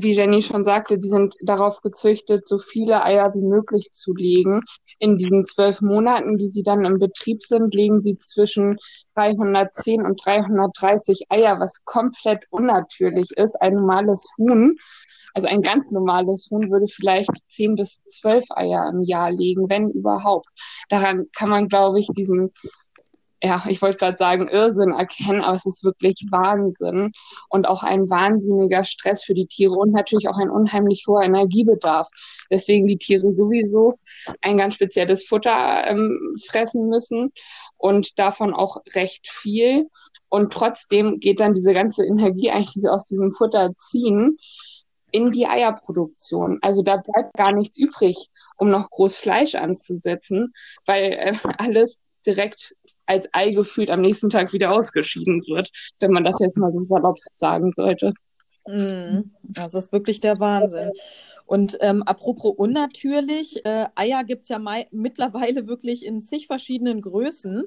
wie 0.00 0.12
Jenny 0.12 0.42
schon 0.42 0.64
sagte, 0.64 0.98
die 0.98 1.08
sind 1.08 1.34
darauf 1.40 1.80
gezüchtet, 1.80 2.46
so 2.46 2.58
viele 2.58 3.02
Eier 3.04 3.34
wie 3.34 3.42
möglich 3.42 3.90
zu 3.92 4.14
legen. 4.14 4.62
In 4.98 5.16
diesen 5.16 5.44
zwölf 5.44 5.80
Monaten, 5.80 6.38
die 6.38 6.48
sie 6.48 6.62
dann 6.62 6.84
im 6.84 6.98
Betrieb 6.98 7.42
sind, 7.42 7.74
legen 7.74 8.00
sie 8.00 8.18
zwischen 8.18 8.78
310 9.14 10.02
und 10.02 10.20
330 10.24 11.26
Eier, 11.30 11.58
was 11.58 11.84
komplett 11.84 12.44
unnatürlich 12.50 13.30
ist. 13.36 13.60
Ein 13.60 13.74
normales 13.74 14.28
Huhn 14.38 14.76
also 15.34 15.48
ein 15.48 15.62
ganz 15.62 15.90
normales 15.90 16.48
Huhn 16.50 16.70
würde 16.70 16.86
vielleicht 16.88 17.30
zehn 17.48 17.76
bis 17.76 18.02
zwölf 18.06 18.44
Eier 18.50 18.90
im 18.92 19.02
Jahr 19.02 19.30
legen, 19.30 19.68
wenn 19.68 19.90
überhaupt. 19.90 20.48
Daran 20.88 21.26
kann 21.36 21.50
man, 21.50 21.68
glaube 21.68 22.00
ich, 22.00 22.08
diesen 22.08 22.50
ja, 23.40 23.64
ich 23.68 23.80
wollte 23.82 23.98
gerade 23.98 24.16
sagen, 24.18 24.48
Irrsinn 24.48 24.92
erkennen, 24.92 25.42
aber 25.42 25.56
es 25.56 25.66
ist 25.66 25.84
wirklich 25.84 26.26
Wahnsinn 26.30 27.12
und 27.48 27.68
auch 27.68 27.84
ein 27.84 28.10
wahnsinniger 28.10 28.84
Stress 28.84 29.22
für 29.22 29.34
die 29.34 29.46
Tiere 29.46 29.74
und 29.74 29.92
natürlich 29.92 30.28
auch 30.28 30.38
ein 30.38 30.50
unheimlich 30.50 31.04
hoher 31.06 31.22
Energiebedarf. 31.22 32.08
Deswegen 32.50 32.88
die 32.88 32.98
Tiere 32.98 33.32
sowieso 33.32 33.98
ein 34.40 34.58
ganz 34.58 34.74
spezielles 34.74 35.24
Futter 35.24 35.86
ähm, 35.86 36.36
fressen 36.48 36.88
müssen 36.88 37.32
und 37.76 38.18
davon 38.18 38.54
auch 38.54 38.78
recht 38.94 39.28
viel. 39.30 39.88
Und 40.28 40.52
trotzdem 40.52 41.20
geht 41.20 41.40
dann 41.40 41.54
diese 41.54 41.72
ganze 41.72 42.04
Energie 42.04 42.50
eigentlich, 42.50 42.72
die 42.72 42.80
sie 42.80 42.92
aus 42.92 43.04
diesem 43.04 43.30
Futter 43.30 43.72
ziehen, 43.76 44.36
in 45.10 45.32
die 45.32 45.46
Eierproduktion. 45.46 46.58
Also 46.60 46.82
da 46.82 46.96
bleibt 46.96 47.34
gar 47.34 47.52
nichts 47.52 47.78
übrig, 47.78 48.28
um 48.56 48.68
noch 48.68 48.90
groß 48.90 49.16
Fleisch 49.16 49.54
anzusetzen, 49.54 50.52
weil 50.86 51.12
äh, 51.12 51.34
alles 51.58 52.00
direkt 52.28 52.74
als 53.06 53.26
Ei 53.32 53.50
gefühlt 53.50 53.90
am 53.90 54.02
nächsten 54.02 54.30
Tag 54.30 54.52
wieder 54.52 54.70
ausgeschieden 54.70 55.40
wird, 55.46 55.70
wenn 56.00 56.12
man 56.12 56.24
das 56.24 56.38
jetzt 56.40 56.58
mal 56.58 56.72
so 56.72 56.82
salopp 56.82 57.18
sagen 57.34 57.72
sollte. 57.74 58.12
Mm, 58.66 59.30
das 59.42 59.74
ist 59.74 59.92
wirklich 59.92 60.20
der 60.20 60.38
Wahnsinn. 60.40 60.92
Und 61.46 61.78
ähm, 61.80 62.02
apropos 62.02 62.54
unnatürlich, 62.56 63.64
äh, 63.64 63.86
Eier 63.94 64.22
gibt 64.24 64.42
es 64.42 64.48
ja 64.50 64.60
mittlerweile 64.90 65.66
wirklich 65.66 66.04
in 66.04 66.20
zig 66.20 66.46
verschiedenen 66.46 67.00
Größen. 67.00 67.64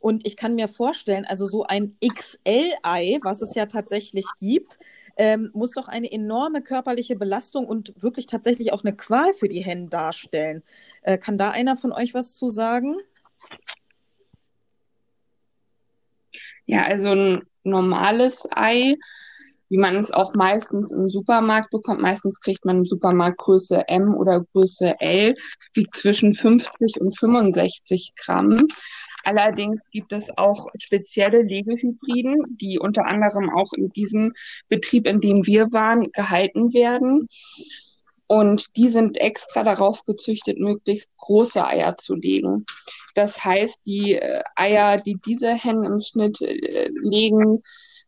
Und 0.00 0.26
ich 0.26 0.36
kann 0.36 0.54
mir 0.54 0.68
vorstellen, 0.68 1.26
also 1.26 1.44
so 1.44 1.64
ein 1.64 1.96
XL-Ei, 2.00 3.18
was 3.22 3.42
es 3.42 3.54
ja 3.54 3.66
tatsächlich 3.66 4.24
gibt, 4.38 4.78
ähm, 5.16 5.50
muss 5.52 5.72
doch 5.72 5.88
eine 5.88 6.10
enorme 6.10 6.62
körperliche 6.62 7.16
Belastung 7.16 7.66
und 7.66 7.92
wirklich 8.00 8.26
tatsächlich 8.26 8.72
auch 8.72 8.84
eine 8.84 8.96
Qual 8.96 9.34
für 9.34 9.48
die 9.48 9.60
Hennen 9.64 9.90
darstellen. 9.90 10.62
Äh, 11.02 11.18
kann 11.18 11.36
da 11.36 11.50
einer 11.50 11.76
von 11.76 11.92
euch 11.92 12.14
was 12.14 12.32
zu 12.34 12.48
sagen? 12.48 12.96
Ja, 16.66 16.84
also 16.84 17.08
ein 17.08 17.42
normales 17.64 18.46
Ei, 18.50 18.96
wie 19.68 19.78
man 19.78 19.96
es 19.96 20.10
auch 20.10 20.34
meistens 20.34 20.92
im 20.92 21.08
Supermarkt 21.08 21.70
bekommt. 21.70 22.00
Meistens 22.00 22.40
kriegt 22.40 22.64
man 22.64 22.78
im 22.78 22.86
Supermarkt 22.86 23.38
Größe 23.38 23.86
M 23.88 24.14
oder 24.14 24.44
Größe 24.52 25.00
L, 25.00 25.34
wiegt 25.74 25.96
zwischen 25.96 26.34
50 26.34 27.00
und 27.00 27.18
65 27.18 28.12
Gramm. 28.16 28.66
Allerdings 29.24 29.90
gibt 29.90 30.12
es 30.12 30.30
auch 30.38 30.68
spezielle 30.78 31.42
Legehybriden, 31.42 32.42
die 32.60 32.78
unter 32.78 33.06
anderem 33.06 33.50
auch 33.50 33.72
in 33.74 33.90
diesem 33.90 34.32
Betrieb, 34.68 35.06
in 35.06 35.20
dem 35.20 35.46
wir 35.46 35.70
waren, 35.72 36.10
gehalten 36.12 36.72
werden. 36.72 37.28
Und 38.28 38.76
die 38.76 38.90
sind 38.90 39.16
extra 39.16 39.64
darauf 39.64 40.04
gezüchtet, 40.04 40.58
möglichst 40.58 41.10
große 41.16 41.64
Eier 41.64 41.96
zu 41.96 42.14
legen. 42.14 42.66
Das 43.14 43.42
heißt, 43.42 43.80
die 43.86 44.14
äh, 44.14 44.42
Eier, 44.54 44.98
die 44.98 45.18
diese 45.26 45.48
Hennen 45.48 45.84
im 45.84 46.00
Schnitt 46.00 46.40
äh, 46.42 46.90
legen, 47.02 47.62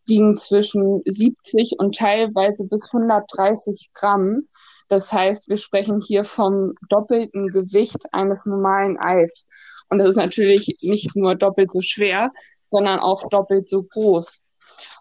wiegen 0.05 0.37
zwischen 0.37 1.01
70 1.07 1.77
und 1.79 1.97
teilweise 1.97 2.65
bis 2.65 2.91
130 2.93 3.91
Gramm. 3.95 4.49
Das 4.89 5.11
heißt, 5.11 5.49
wir 5.49 5.57
sprechen 5.57 6.01
hier 6.01 6.25
vom 6.25 6.75
doppelten 6.91 7.49
Gewicht 7.49 8.13
eines 8.13 8.45
normalen 8.45 8.99
Eis. 8.99 9.47
Und 9.89 9.99
das 9.99 10.11
ist 10.11 10.17
natürlich 10.17 10.77
nicht 10.83 11.17
nur 11.17 11.35
doppelt 11.35 11.73
so 11.73 11.81
schwer, 11.81 12.31
sondern 12.67 13.01
auch 13.01 13.29
doppelt 13.31 13.71
so 13.71 13.83
groß. 13.83 14.43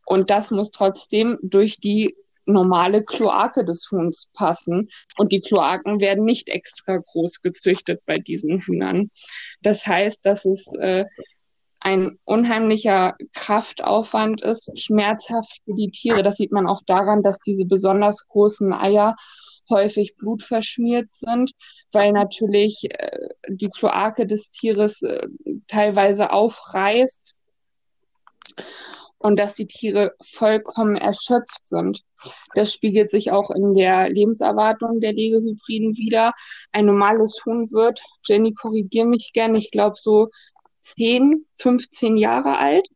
Und 0.06 0.30
das 0.30 0.50
muss 0.50 0.72
trotzdem 0.72 1.38
durch 1.42 1.80
die 1.80 2.16
normale 2.50 3.04
Kloake 3.04 3.64
des 3.64 3.90
Huhns 3.92 4.30
passen. 4.34 4.90
Und 5.18 5.32
die 5.32 5.42
Kloaken 5.42 6.00
werden 6.00 6.26
nicht 6.26 6.50
extra 6.50 6.98
groß 6.98 7.42
gezüchtet 7.42 8.02
bei 8.06 8.18
diesen 8.18 8.60
Hühnern. 8.62 9.12
Das 9.62 9.86
heißt, 9.86 10.26
dass 10.26 10.46
es 10.46 10.66
äh, 10.80 11.06
ein 11.80 12.20
unheimlicher 12.26 13.16
Kraftaufwand 13.34 14.42
ist, 14.42 14.78
schmerzhaft 14.78 15.62
für 15.64 15.74
die 15.76 15.92
Tiere. 15.92 16.24
Das 16.24 16.36
sieht 16.36 16.52
man 16.52 16.68
auch 16.68 16.82
daran, 16.86 17.24
dass 17.24 17.40
diese 17.40 17.66
besonders 17.66 18.28
großen 18.28 18.74
Eier 18.74 19.16
häufig 19.70 20.16
blutverschmiert 20.18 21.08
sind, 21.14 21.52
weil 21.92 22.12
natürlich 22.12 22.88
äh, 22.90 23.30
die 23.48 23.70
Kloake 23.70 24.26
des 24.26 24.50
Tieres 24.50 25.02
äh, 25.04 25.28
teilweise 25.68 26.32
aufreißt 26.32 27.36
und 29.20 29.38
dass 29.38 29.56
die 29.56 29.68
Tiere 29.68 30.16
vollkommen 30.24 30.96
erschöpft 30.96 31.62
sind. 31.66 32.04
Das 32.56 32.74
spiegelt 32.74 33.12
sich 33.12 33.32
auch 33.32 33.52
in 33.52 33.76
der 33.76 34.10
Lebenserwartung 34.10 35.00
der 35.02 35.14
Legehybriden 35.14 35.96
wieder. 35.96 36.34
Ein 36.72 36.86
normales 36.86 37.40
Huhn 37.46 37.70
wird, 37.72 38.02
Jenny, 38.26 38.54
korrigier 38.54 39.06
mich 39.06 39.32
gerne, 39.34 39.58
ich 39.58 39.72
glaube 39.72 39.96
so 39.98 40.30
10, 40.82 41.46
15 41.60 42.18
Jahre 42.18 42.58
alt. 42.58 42.88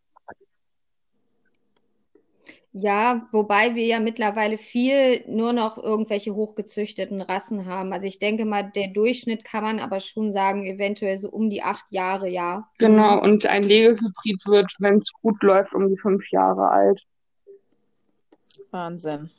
Ja, 2.76 3.28
wobei 3.32 3.76
wir 3.76 3.86
ja 3.86 4.00
mittlerweile 4.00 4.58
viel 4.58 5.24
nur 5.28 5.54
noch 5.54 5.78
irgendwelche 5.78 6.34
hochgezüchteten 6.34 7.22
Rassen 7.22 7.68
haben. 7.68 7.94
Also 7.94 8.08
ich 8.08 8.18
denke 8.18 8.46
mal, 8.46 8.64
der 8.64 8.88
Durchschnitt 8.88 9.46
kann 9.46 9.64
man 9.64 9.80
aber 9.80 10.00
schon 10.00 10.32
sagen, 10.32 10.66
eventuell 10.66 11.20
so 11.20 11.30
um 11.30 11.52
die 11.52 11.62
acht 11.62 11.86
Jahre, 11.92 12.28
ja. 12.28 12.68
Genau, 12.80 13.22
und 13.22 13.46
ein 13.46 13.62
Legehybrid 13.62 14.48
wird, 14.48 14.74
wenn 14.80 14.98
es 14.98 15.12
gut 15.22 15.44
läuft, 15.44 15.76
um 15.76 15.88
die 15.88 15.98
fünf 15.98 16.32
Jahre 16.32 16.68
alt. 16.70 17.04
Wahnsinn. 18.72 19.30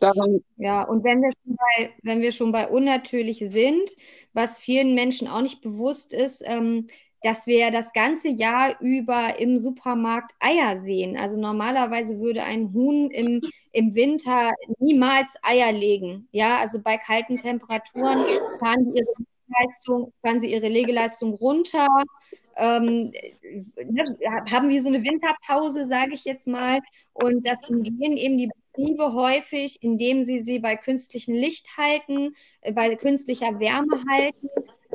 Daran 0.00 0.42
ja, 0.56 0.82
und 0.82 1.04
wenn 1.04 1.20
wir, 1.20 1.30
schon 1.30 1.56
bei, 1.56 1.90
wenn 2.02 2.22
wir 2.22 2.32
schon 2.32 2.52
bei 2.52 2.68
unnatürlich 2.68 3.38
sind, 3.38 3.90
was 4.32 4.58
vielen 4.58 4.94
Menschen 4.94 5.28
auch 5.28 5.42
nicht 5.42 5.60
bewusst 5.60 6.14
ist, 6.14 6.42
ähm, 6.46 6.86
dass 7.22 7.46
wir 7.46 7.70
das 7.70 7.92
ganze 7.92 8.28
Jahr 8.28 8.80
über 8.80 9.38
im 9.38 9.58
Supermarkt 9.58 10.32
Eier 10.40 10.76
sehen. 10.76 11.16
Also 11.16 11.40
normalerweise 11.40 12.18
würde 12.20 12.42
ein 12.42 12.72
Huhn 12.72 13.10
im, 13.10 13.40
im 13.72 13.94
Winter 13.94 14.52
niemals 14.78 15.36
Eier 15.42 15.72
legen. 15.72 16.28
Ja, 16.32 16.56
also 16.56 16.80
bei 16.80 16.98
kalten 16.98 17.36
Temperaturen 17.36 18.24
fahren 18.58 18.84
sie 18.84 18.98
ihre 18.98 19.14
Leistung, 19.60 20.12
fahren 20.24 20.40
sie 20.40 20.52
ihre 20.52 20.68
Legeleistung 20.68 21.34
runter. 21.34 21.86
Ähm, 22.56 23.12
ne, 23.84 24.16
haben 24.50 24.68
wir 24.68 24.82
so 24.82 24.88
eine 24.88 25.02
Winterpause, 25.02 25.84
sage 25.84 26.14
ich 26.14 26.24
jetzt 26.24 26.48
mal. 26.48 26.80
Und 27.12 27.46
das 27.46 27.58
umgehen 27.68 28.16
eben 28.16 28.36
die 28.36 28.50
Betriebe 28.72 29.12
häufig, 29.12 29.78
indem 29.82 30.24
sie 30.24 30.38
sie 30.38 30.58
bei 30.58 30.76
künstlichem 30.76 31.34
Licht 31.34 31.76
halten, 31.76 32.34
äh, 32.62 32.72
bei 32.72 32.94
künstlicher 32.96 33.58
Wärme 33.60 34.02
halten 34.10 34.48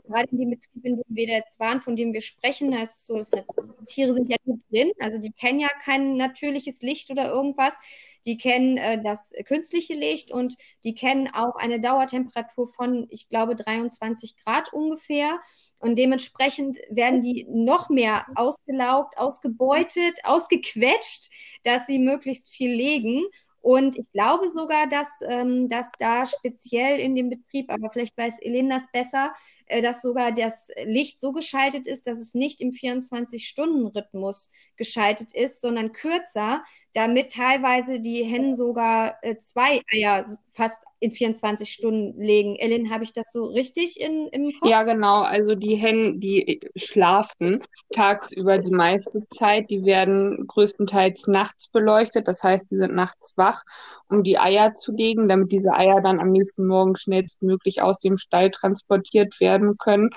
gerade 0.07 0.29
in 0.31 0.39
dem 0.39 0.49
Betrieb, 0.51 0.85
in 0.85 0.95
dem 0.97 1.05
wir 1.07 1.27
jetzt 1.27 1.59
waren, 1.59 1.81
von 1.81 1.95
dem 1.95 2.13
wir 2.13 2.21
sprechen, 2.21 2.73
ist 2.73 3.09
es 3.09 3.29
so, 3.29 3.43
die 3.81 3.85
Tiere 3.85 4.13
sind 4.13 4.29
ja 4.29 4.37
nicht 4.45 4.63
drin, 4.71 4.91
also 4.99 5.19
die 5.19 5.31
kennen 5.31 5.59
ja 5.59 5.69
kein 5.83 6.17
natürliches 6.17 6.81
Licht 6.81 7.11
oder 7.11 7.29
irgendwas. 7.29 7.77
Die 8.25 8.37
kennen 8.37 8.77
äh, 8.77 9.01
das 9.01 9.33
künstliche 9.45 9.93
Licht 9.93 10.31
und 10.31 10.55
die 10.83 10.95
kennen 10.95 11.29
auch 11.33 11.55
eine 11.55 11.79
Dauertemperatur 11.79 12.67
von, 12.67 13.07
ich 13.09 13.29
glaube, 13.29 13.55
23 13.55 14.35
Grad 14.43 14.73
ungefähr. 14.73 15.39
Und 15.79 15.97
dementsprechend 15.97 16.77
werden 16.89 17.21
die 17.21 17.45
noch 17.49 17.89
mehr 17.89 18.25
ausgelaugt, 18.35 19.17
ausgebeutet, 19.17 20.19
ausgequetscht, 20.23 21.29
dass 21.63 21.85
sie 21.85 21.99
möglichst 21.99 22.49
viel 22.49 22.71
legen. 22.71 23.23
Und 23.61 23.97
ich 23.97 24.11
glaube 24.11 24.47
sogar, 24.47 24.87
dass, 24.87 25.19
ähm, 25.27 25.67
dass 25.67 25.91
da 25.99 26.25
speziell 26.25 26.99
in 26.99 27.15
dem 27.15 27.29
Betrieb, 27.29 27.71
aber 27.71 27.89
vielleicht 27.91 28.17
weiß 28.17 28.39
Elena 28.39 28.75
das 28.75 28.91
besser, 28.91 29.33
dass 29.81 30.01
sogar 30.01 30.31
das 30.31 30.69
Licht 30.83 31.19
so 31.19 31.31
geschaltet 31.31 31.87
ist, 31.87 32.07
dass 32.07 32.19
es 32.19 32.33
nicht 32.33 32.61
im 32.61 32.69
24-Stunden-Rhythmus 32.69 34.51
geschaltet 34.77 35.33
ist, 35.33 35.61
sondern 35.61 35.91
kürzer, 35.91 36.63
damit 36.93 37.31
teilweise 37.31 37.99
die 37.99 38.23
Hennen 38.23 38.55
sogar 38.55 39.17
äh, 39.21 39.37
zwei 39.37 39.81
Eier 39.93 40.25
fast 40.53 40.83
in 40.99 41.11
24 41.11 41.71
Stunden 41.71 42.19
legen. 42.19 42.55
Ellen, 42.55 42.89
habe 42.89 43.03
ich 43.03 43.13
das 43.13 43.31
so 43.31 43.45
richtig 43.45 44.01
in, 44.01 44.27
im 44.29 44.51
Kopf? 44.59 44.67
Ja, 44.67 44.81
genau. 44.81 45.21
Also 45.21 45.53
die 45.53 45.75
Hennen, 45.75 46.19
die 46.19 46.59
schlafen 46.75 47.63
tagsüber 47.93 48.57
die 48.57 48.71
meiste 48.71 49.27
Zeit. 49.29 49.69
Die 49.69 49.85
werden 49.85 50.47
größtenteils 50.47 51.27
nachts 51.27 51.67
beleuchtet. 51.67 52.27
Das 52.27 52.43
heißt, 52.43 52.69
sie 52.69 52.77
sind 52.77 52.95
nachts 52.95 53.33
wach, 53.35 53.61
um 54.09 54.23
die 54.23 54.39
Eier 54.39 54.73
zu 54.73 54.91
legen, 54.91 55.27
damit 55.27 55.51
diese 55.51 55.73
Eier 55.73 56.01
dann 56.01 56.19
am 56.19 56.31
nächsten 56.31 56.65
Morgen 56.65 56.95
schnellstmöglich 56.95 57.83
aus 57.83 57.99
dem 57.99 58.17
Stall 58.17 58.49
transportiert 58.49 59.39
werden 59.39 59.56
können 59.77 60.09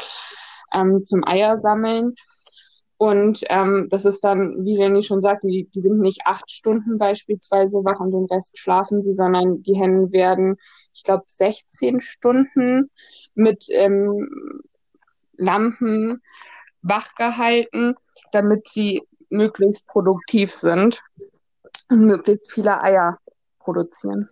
ähm, 0.72 1.04
zum 1.04 1.26
Eiersammeln. 1.26 2.14
Und 2.96 3.42
ähm, 3.48 3.88
das 3.90 4.04
ist 4.04 4.22
dann, 4.22 4.62
wie 4.66 4.76
Jenny 4.76 5.02
schon 5.02 5.22
sagt, 5.22 5.42
die, 5.44 5.70
die 5.74 5.80
sind 5.80 6.00
nicht 6.00 6.20
acht 6.26 6.50
Stunden 6.50 6.98
beispielsweise 6.98 7.78
wach 7.78 7.98
und 7.98 8.10
den 8.10 8.26
Rest 8.26 8.58
schlafen 8.58 9.00
sie, 9.00 9.14
sondern 9.14 9.62
die 9.62 9.74
Hennen 9.74 10.12
werden, 10.12 10.58
ich 10.92 11.02
glaube, 11.02 11.24
16 11.26 12.00
Stunden 12.00 12.90
mit 13.34 13.64
ähm, 13.70 14.62
Lampen 15.38 16.20
wach 16.82 17.14
gehalten, 17.14 17.94
damit 18.32 18.68
sie 18.68 19.02
möglichst 19.30 19.86
produktiv 19.86 20.52
sind 20.52 21.00
und 21.88 22.04
möglichst 22.04 22.52
viele 22.52 22.82
Eier 22.82 23.18
produzieren. 23.60 24.28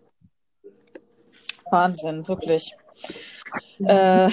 Wahnsinn, 1.70 2.28
wirklich. 2.28 2.74
Äh, 3.78 4.28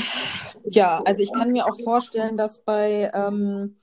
ja, 0.70 1.01
also 1.05 1.22
ich 1.22 1.32
kann 1.32 1.51
mir 1.51 1.66
auch 1.66 1.80
vorstellen, 1.84 2.38
dass 2.38 2.59
bei 2.59 3.11
ähm, 3.13 3.76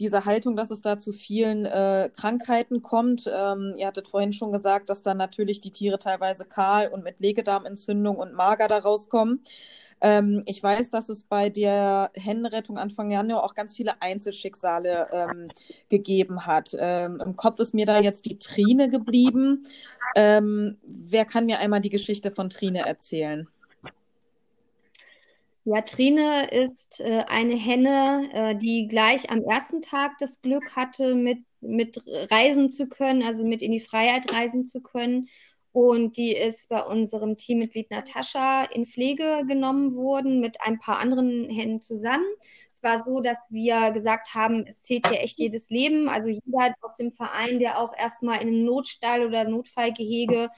diese 0.00 0.24
Haltung, 0.24 0.56
dass 0.56 0.70
es 0.70 0.80
da 0.80 0.98
zu 0.98 1.12
vielen 1.12 1.66
äh, 1.66 2.10
Krankheiten 2.16 2.82
kommt. 2.82 3.30
Ähm, 3.32 3.74
ihr 3.76 3.86
hattet 3.86 4.08
vorhin 4.08 4.32
schon 4.32 4.50
gesagt, 4.50 4.88
dass 4.88 5.02
dann 5.02 5.18
natürlich 5.18 5.60
die 5.60 5.72
Tiere 5.72 5.98
teilweise 5.98 6.46
kahl 6.46 6.88
und 6.88 7.04
mit 7.04 7.20
Legedarmentzündung 7.20 8.16
und 8.16 8.32
mager 8.32 8.66
da 8.66 8.78
rauskommen. 8.78 9.44
Ähm, 10.00 10.42
ich 10.46 10.62
weiß, 10.62 10.88
dass 10.88 11.10
es 11.10 11.24
bei 11.24 11.50
der 11.50 12.10
Hennenrettung 12.14 12.78
Anfang 12.78 13.10
Januar 13.10 13.44
auch 13.44 13.54
ganz 13.54 13.76
viele 13.76 14.00
Einzelschicksale 14.00 15.08
ähm, 15.12 15.48
gegeben 15.90 16.46
hat. 16.46 16.74
Ähm, 16.78 17.18
Im 17.22 17.36
Kopf 17.36 17.60
ist 17.60 17.74
mir 17.74 17.84
da 17.84 18.00
jetzt 18.00 18.24
die 18.24 18.38
Trine 18.38 18.88
geblieben. 18.88 19.64
Ähm, 20.16 20.78
wer 20.82 21.26
kann 21.26 21.46
mir 21.46 21.58
einmal 21.58 21.80
die 21.80 21.90
Geschichte 21.90 22.30
von 22.30 22.48
Trine 22.48 22.86
erzählen? 22.86 23.46
Ja, 25.64 25.82
Trine 25.82 26.48
ist 26.50 27.00
äh, 27.00 27.24
eine 27.28 27.54
Henne, 27.54 28.30
äh, 28.32 28.56
die 28.56 28.88
gleich 28.88 29.30
am 29.30 29.42
ersten 29.42 29.82
Tag 29.82 30.12
das 30.18 30.40
Glück 30.40 30.74
hatte, 30.74 31.14
mit, 31.14 31.44
mit 31.60 32.02
reisen 32.06 32.70
zu 32.70 32.88
können, 32.88 33.22
also 33.22 33.44
mit 33.44 33.60
in 33.60 33.72
die 33.72 33.80
Freiheit 33.80 34.32
reisen 34.32 34.66
zu 34.66 34.80
können. 34.80 35.28
Und 35.72 36.16
die 36.16 36.34
ist 36.34 36.68
bei 36.68 36.82
unserem 36.82 37.36
Teammitglied 37.36 37.90
Natascha 37.90 38.64
in 38.64 38.86
Pflege 38.86 39.44
genommen 39.46 39.94
worden 39.94 40.40
mit 40.40 40.56
ein 40.62 40.80
paar 40.80 40.98
anderen 40.98 41.48
Hennen 41.48 41.78
zusammen. 41.78 42.26
Es 42.68 42.82
war 42.82 43.04
so, 43.04 43.20
dass 43.20 43.38
wir 43.50 43.92
gesagt 43.92 44.34
haben, 44.34 44.64
es 44.66 44.82
zählt 44.82 45.06
hier 45.06 45.20
echt 45.20 45.38
jedes 45.38 45.70
Leben. 45.70 46.08
Also 46.08 46.28
jeder 46.28 46.74
aus 46.80 46.96
dem 46.96 47.12
Verein, 47.12 47.60
der 47.60 47.78
auch 47.78 47.96
erstmal 47.96 48.42
in 48.42 48.48
einem 48.48 48.64
Notstall 48.64 49.24
oder 49.24 49.44
Notfallgehege 49.44 50.50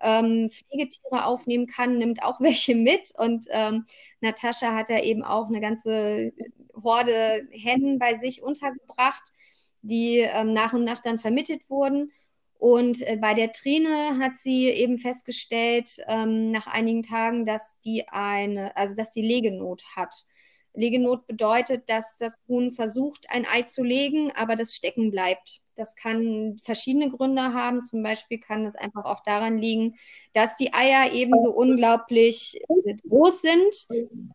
ähm, 0.00 0.50
Pflegetiere 0.50 1.24
aufnehmen 1.26 1.66
kann, 1.66 1.98
nimmt 1.98 2.22
auch 2.22 2.40
welche 2.40 2.74
mit. 2.74 3.12
Und 3.16 3.46
ähm, 3.50 3.86
Natascha 4.20 4.74
hat 4.74 4.90
da 4.90 4.98
eben 5.00 5.24
auch 5.24 5.48
eine 5.48 5.60
ganze 5.60 6.32
Horde 6.82 7.46
Hennen 7.50 7.98
bei 7.98 8.14
sich 8.14 8.42
untergebracht, 8.42 9.22
die 9.82 10.18
ähm, 10.18 10.52
nach 10.52 10.72
und 10.72 10.84
nach 10.84 11.00
dann 11.00 11.18
vermittelt 11.18 11.62
wurden. 11.68 12.12
Und 12.58 13.02
äh, 13.02 13.16
bei 13.16 13.34
der 13.34 13.52
Trine 13.52 14.18
hat 14.18 14.36
sie 14.36 14.68
eben 14.68 14.98
festgestellt, 14.98 15.98
ähm, 16.08 16.50
nach 16.50 16.66
einigen 16.66 17.04
Tagen, 17.04 17.46
dass 17.46 17.78
die 17.84 18.08
eine, 18.08 18.76
also 18.76 18.96
dass 18.96 19.12
sie 19.12 19.22
Legenot 19.22 19.84
hat. 19.94 20.26
Legenot 20.74 21.26
bedeutet, 21.26 21.88
dass 21.88 22.18
das 22.18 22.34
Huhn 22.48 22.70
versucht, 22.70 23.26
ein 23.30 23.46
Ei 23.46 23.62
zu 23.62 23.82
legen, 23.82 24.32
aber 24.32 24.56
das 24.56 24.74
stecken 24.74 25.10
bleibt. 25.10 25.62
Das 25.78 25.94
kann 25.94 26.60
verschiedene 26.64 27.08
Gründe 27.08 27.54
haben. 27.54 27.84
Zum 27.84 28.02
Beispiel 28.02 28.38
kann 28.38 28.66
es 28.66 28.74
einfach 28.74 29.04
auch 29.04 29.22
daran 29.22 29.58
liegen, 29.58 29.94
dass 30.32 30.56
die 30.56 30.74
Eier 30.74 31.12
eben 31.12 31.38
so 31.38 31.50
unglaublich 31.50 32.60
groß 33.08 33.42
sind, 33.42 33.86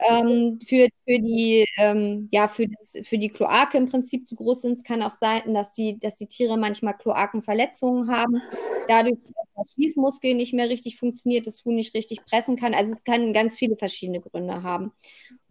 ähm, 0.10 0.60
für, 0.66 0.88
für, 1.06 1.20
die, 1.20 1.66
ähm, 1.78 2.30
ja, 2.32 2.48
für, 2.48 2.68
das, 2.68 2.98
für 3.04 3.18
die 3.18 3.28
Kloake 3.28 3.78
im 3.78 3.90
Prinzip 3.90 4.26
zu 4.26 4.36
groß 4.36 4.62
sind. 4.62 4.72
Es 4.72 4.86
kann 4.86 5.04
auch 5.04 5.12
sein, 5.12 5.54
dass 5.54 5.74
die, 5.74 6.00
dass 6.00 6.16
die 6.16 6.28
Tiere 6.28 6.58
manchmal 6.58 6.96
Kloakenverletzungen 6.96 8.10
haben. 8.10 8.42
Dadurch, 8.88 9.18
dass 9.26 9.68
der 9.68 9.74
Schließmuskel 9.74 10.36
nicht 10.36 10.54
mehr 10.54 10.70
richtig 10.70 10.98
funktioniert, 10.98 11.46
das 11.46 11.66
Huhn 11.66 11.76
nicht 11.76 11.94
richtig 11.94 12.20
pressen 12.26 12.56
kann. 12.56 12.74
Also 12.74 12.94
es 12.94 13.04
kann 13.04 13.34
ganz 13.34 13.58
viele 13.58 13.76
verschiedene 13.76 14.22
Gründe 14.22 14.64
haben. 14.64 14.94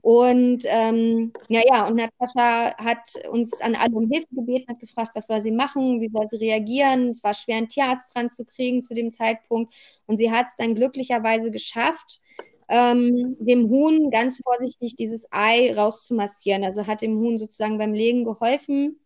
Und 0.03 0.65
ähm, 0.67 1.33
ja, 1.49 1.63
ja, 1.65 1.87
und 1.87 1.95
Natascha 1.95 2.77
hat 2.77 3.15
uns 3.31 3.61
an 3.61 3.77
alle 3.77 3.95
um 3.95 4.11
Hilfe 4.11 4.27
gebeten, 4.33 4.69
hat 4.69 4.81
gefragt, 4.81 5.13
was 5.15 5.29
soll 5.29 5.41
sie 5.41 5.53
machen, 5.53 6.01
wie 6.01 6.09
soll 6.09 6.29
sie 6.29 6.39
reagieren. 6.39 7.09
Es 7.09 7.23
war 7.23 7.35
schwer, 7.35 7.59
einen 7.59 7.69
Tierarzt 7.69 8.15
dran 8.15 8.29
zu 8.29 8.45
kriegen 8.45 8.83
zu 8.83 8.95
dem 8.95 9.13
Zeitpunkt. 9.13 9.73
Und 10.07 10.17
sie 10.17 10.33
hat 10.33 10.49
es 10.49 10.57
dann 10.57 10.75
glücklicherweise 10.75 11.53
geschafft, 11.53 12.21
ähm, 12.69 13.37
dem 13.39 13.69
Huhn 13.69 14.11
ganz 14.11 14.41
vorsichtig 14.43 14.97
dieses 14.97 15.29
Ei 15.31 15.73
rauszumassieren. 15.73 16.65
Also 16.65 16.85
hat 16.89 17.01
dem 17.01 17.19
Huhn 17.19 17.39
sozusagen 17.39 17.79
beim 17.79 17.95
Legen 17.95 18.25
geholfen. 18.25 18.99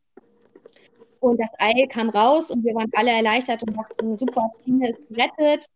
Und 1.20 1.38
das 1.38 1.50
Ei 1.58 1.86
kam 1.88 2.08
raus 2.08 2.50
und 2.50 2.64
wir 2.64 2.74
waren 2.74 2.90
alle 2.94 3.10
erleichtert 3.10 3.62
und 3.62 3.76
dachten, 3.76 4.16
super, 4.16 4.50
Tine 4.64 4.90
ist 4.90 5.06
gerettet. 5.08 5.66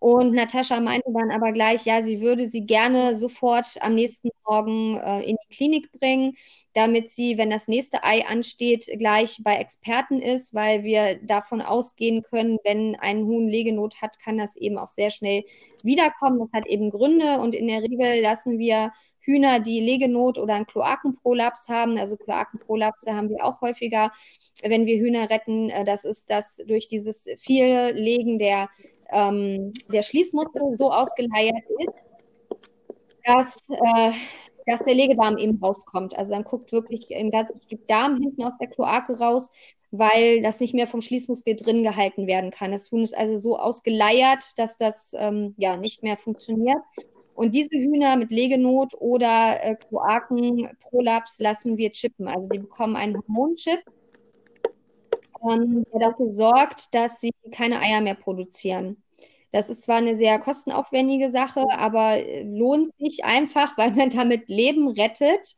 Und 0.00 0.32
Natascha 0.32 0.80
meinte 0.80 1.12
dann 1.12 1.30
aber 1.30 1.52
gleich, 1.52 1.84
ja, 1.84 2.00
sie 2.00 2.22
würde 2.22 2.46
sie 2.46 2.62
gerne 2.64 3.14
sofort 3.14 3.76
am 3.82 3.94
nächsten 3.94 4.30
Morgen 4.46 4.96
äh, 4.96 5.20
in 5.24 5.36
die 5.36 5.54
Klinik 5.54 5.92
bringen, 5.92 6.36
damit 6.72 7.10
sie, 7.10 7.36
wenn 7.36 7.50
das 7.50 7.68
nächste 7.68 8.02
Ei 8.02 8.24
ansteht, 8.26 8.86
gleich 8.98 9.42
bei 9.44 9.56
Experten 9.56 10.22
ist, 10.22 10.54
weil 10.54 10.84
wir 10.84 11.20
davon 11.22 11.60
ausgehen 11.60 12.22
können, 12.22 12.56
wenn 12.64 12.96
ein 12.96 13.26
Huhn 13.26 13.46
Legenot 13.46 14.00
hat, 14.00 14.18
kann 14.18 14.38
das 14.38 14.56
eben 14.56 14.78
auch 14.78 14.88
sehr 14.88 15.10
schnell 15.10 15.44
wiederkommen. 15.82 16.38
Das 16.38 16.48
hat 16.54 16.66
eben 16.66 16.90
Gründe 16.90 17.38
und 17.38 17.54
in 17.54 17.68
der 17.68 17.82
Regel 17.82 18.22
lassen 18.22 18.58
wir 18.58 18.92
Hühner, 19.20 19.60
die 19.60 19.80
Legenot 19.80 20.38
oder 20.38 20.54
einen 20.54 20.66
Kloakenprolaps 20.66 21.68
haben. 21.68 21.98
Also 21.98 22.16
Kloakenprolapse 22.16 23.14
haben 23.14 23.28
wir 23.28 23.44
auch 23.44 23.60
häufiger, 23.60 24.12
wenn 24.62 24.86
wir 24.86 24.96
Hühner 24.96 25.28
retten. 25.28 25.68
Äh, 25.68 25.84
das 25.84 26.06
ist 26.06 26.30
das 26.30 26.56
durch 26.66 26.86
dieses 26.86 27.28
viel 27.38 27.92
Legen 27.94 28.38
der 28.38 28.70
ähm, 29.12 29.72
der 29.92 30.02
Schließmuskel 30.02 30.74
so 30.74 30.90
ausgeleiert 30.90 31.64
ist, 31.78 32.02
dass, 33.24 33.68
äh, 33.70 34.12
dass 34.66 34.84
der 34.84 34.94
Legedarm 34.94 35.38
eben 35.38 35.58
rauskommt. 35.62 36.16
Also 36.18 36.34
dann 36.34 36.44
guckt 36.44 36.72
wirklich 36.72 37.14
ein 37.14 37.30
ganzes 37.30 37.62
Stück 37.64 37.86
Darm 37.88 38.20
hinten 38.20 38.44
aus 38.44 38.58
der 38.58 38.68
Kloake 38.68 39.18
raus, 39.18 39.52
weil 39.90 40.42
das 40.42 40.60
nicht 40.60 40.74
mehr 40.74 40.86
vom 40.86 41.00
Schließmuskel 41.00 41.56
drin 41.56 41.82
gehalten 41.82 42.26
werden 42.26 42.50
kann. 42.50 42.72
Das 42.72 42.90
Huhn 42.90 43.02
ist 43.02 43.16
also 43.16 43.36
so 43.36 43.58
ausgeleiert, 43.58 44.58
dass 44.58 44.76
das 44.76 45.12
ähm, 45.18 45.54
ja 45.56 45.76
nicht 45.76 46.02
mehr 46.02 46.16
funktioniert. 46.16 46.78
Und 47.34 47.54
diese 47.54 47.70
Hühner 47.70 48.16
mit 48.16 48.30
Legenot 48.30 48.92
oder 48.98 49.58
äh, 49.62 49.74
Kloakenprolaps 49.74 51.40
lassen 51.40 51.76
wir 51.78 51.90
chippen. 51.90 52.28
Also 52.28 52.48
die 52.48 52.58
bekommen 52.58 52.96
einen 52.96 53.16
Hormonchip 53.16 53.80
ähm, 55.48 55.84
der 55.92 56.10
dafür 56.10 56.32
sorgt, 56.32 56.94
dass 56.94 57.20
sie 57.20 57.32
keine 57.52 57.80
Eier 57.80 58.00
mehr 58.00 58.14
produzieren. 58.14 59.02
Das 59.52 59.68
ist 59.68 59.82
zwar 59.82 59.96
eine 59.96 60.14
sehr 60.14 60.38
kostenaufwendige 60.38 61.30
Sache, 61.30 61.64
aber 61.70 62.18
äh, 62.18 62.42
lohnt 62.42 62.88
sich 62.98 63.24
einfach, 63.24 63.76
weil 63.78 63.92
man 63.92 64.10
damit 64.10 64.48
Leben 64.48 64.88
rettet. 64.88 65.56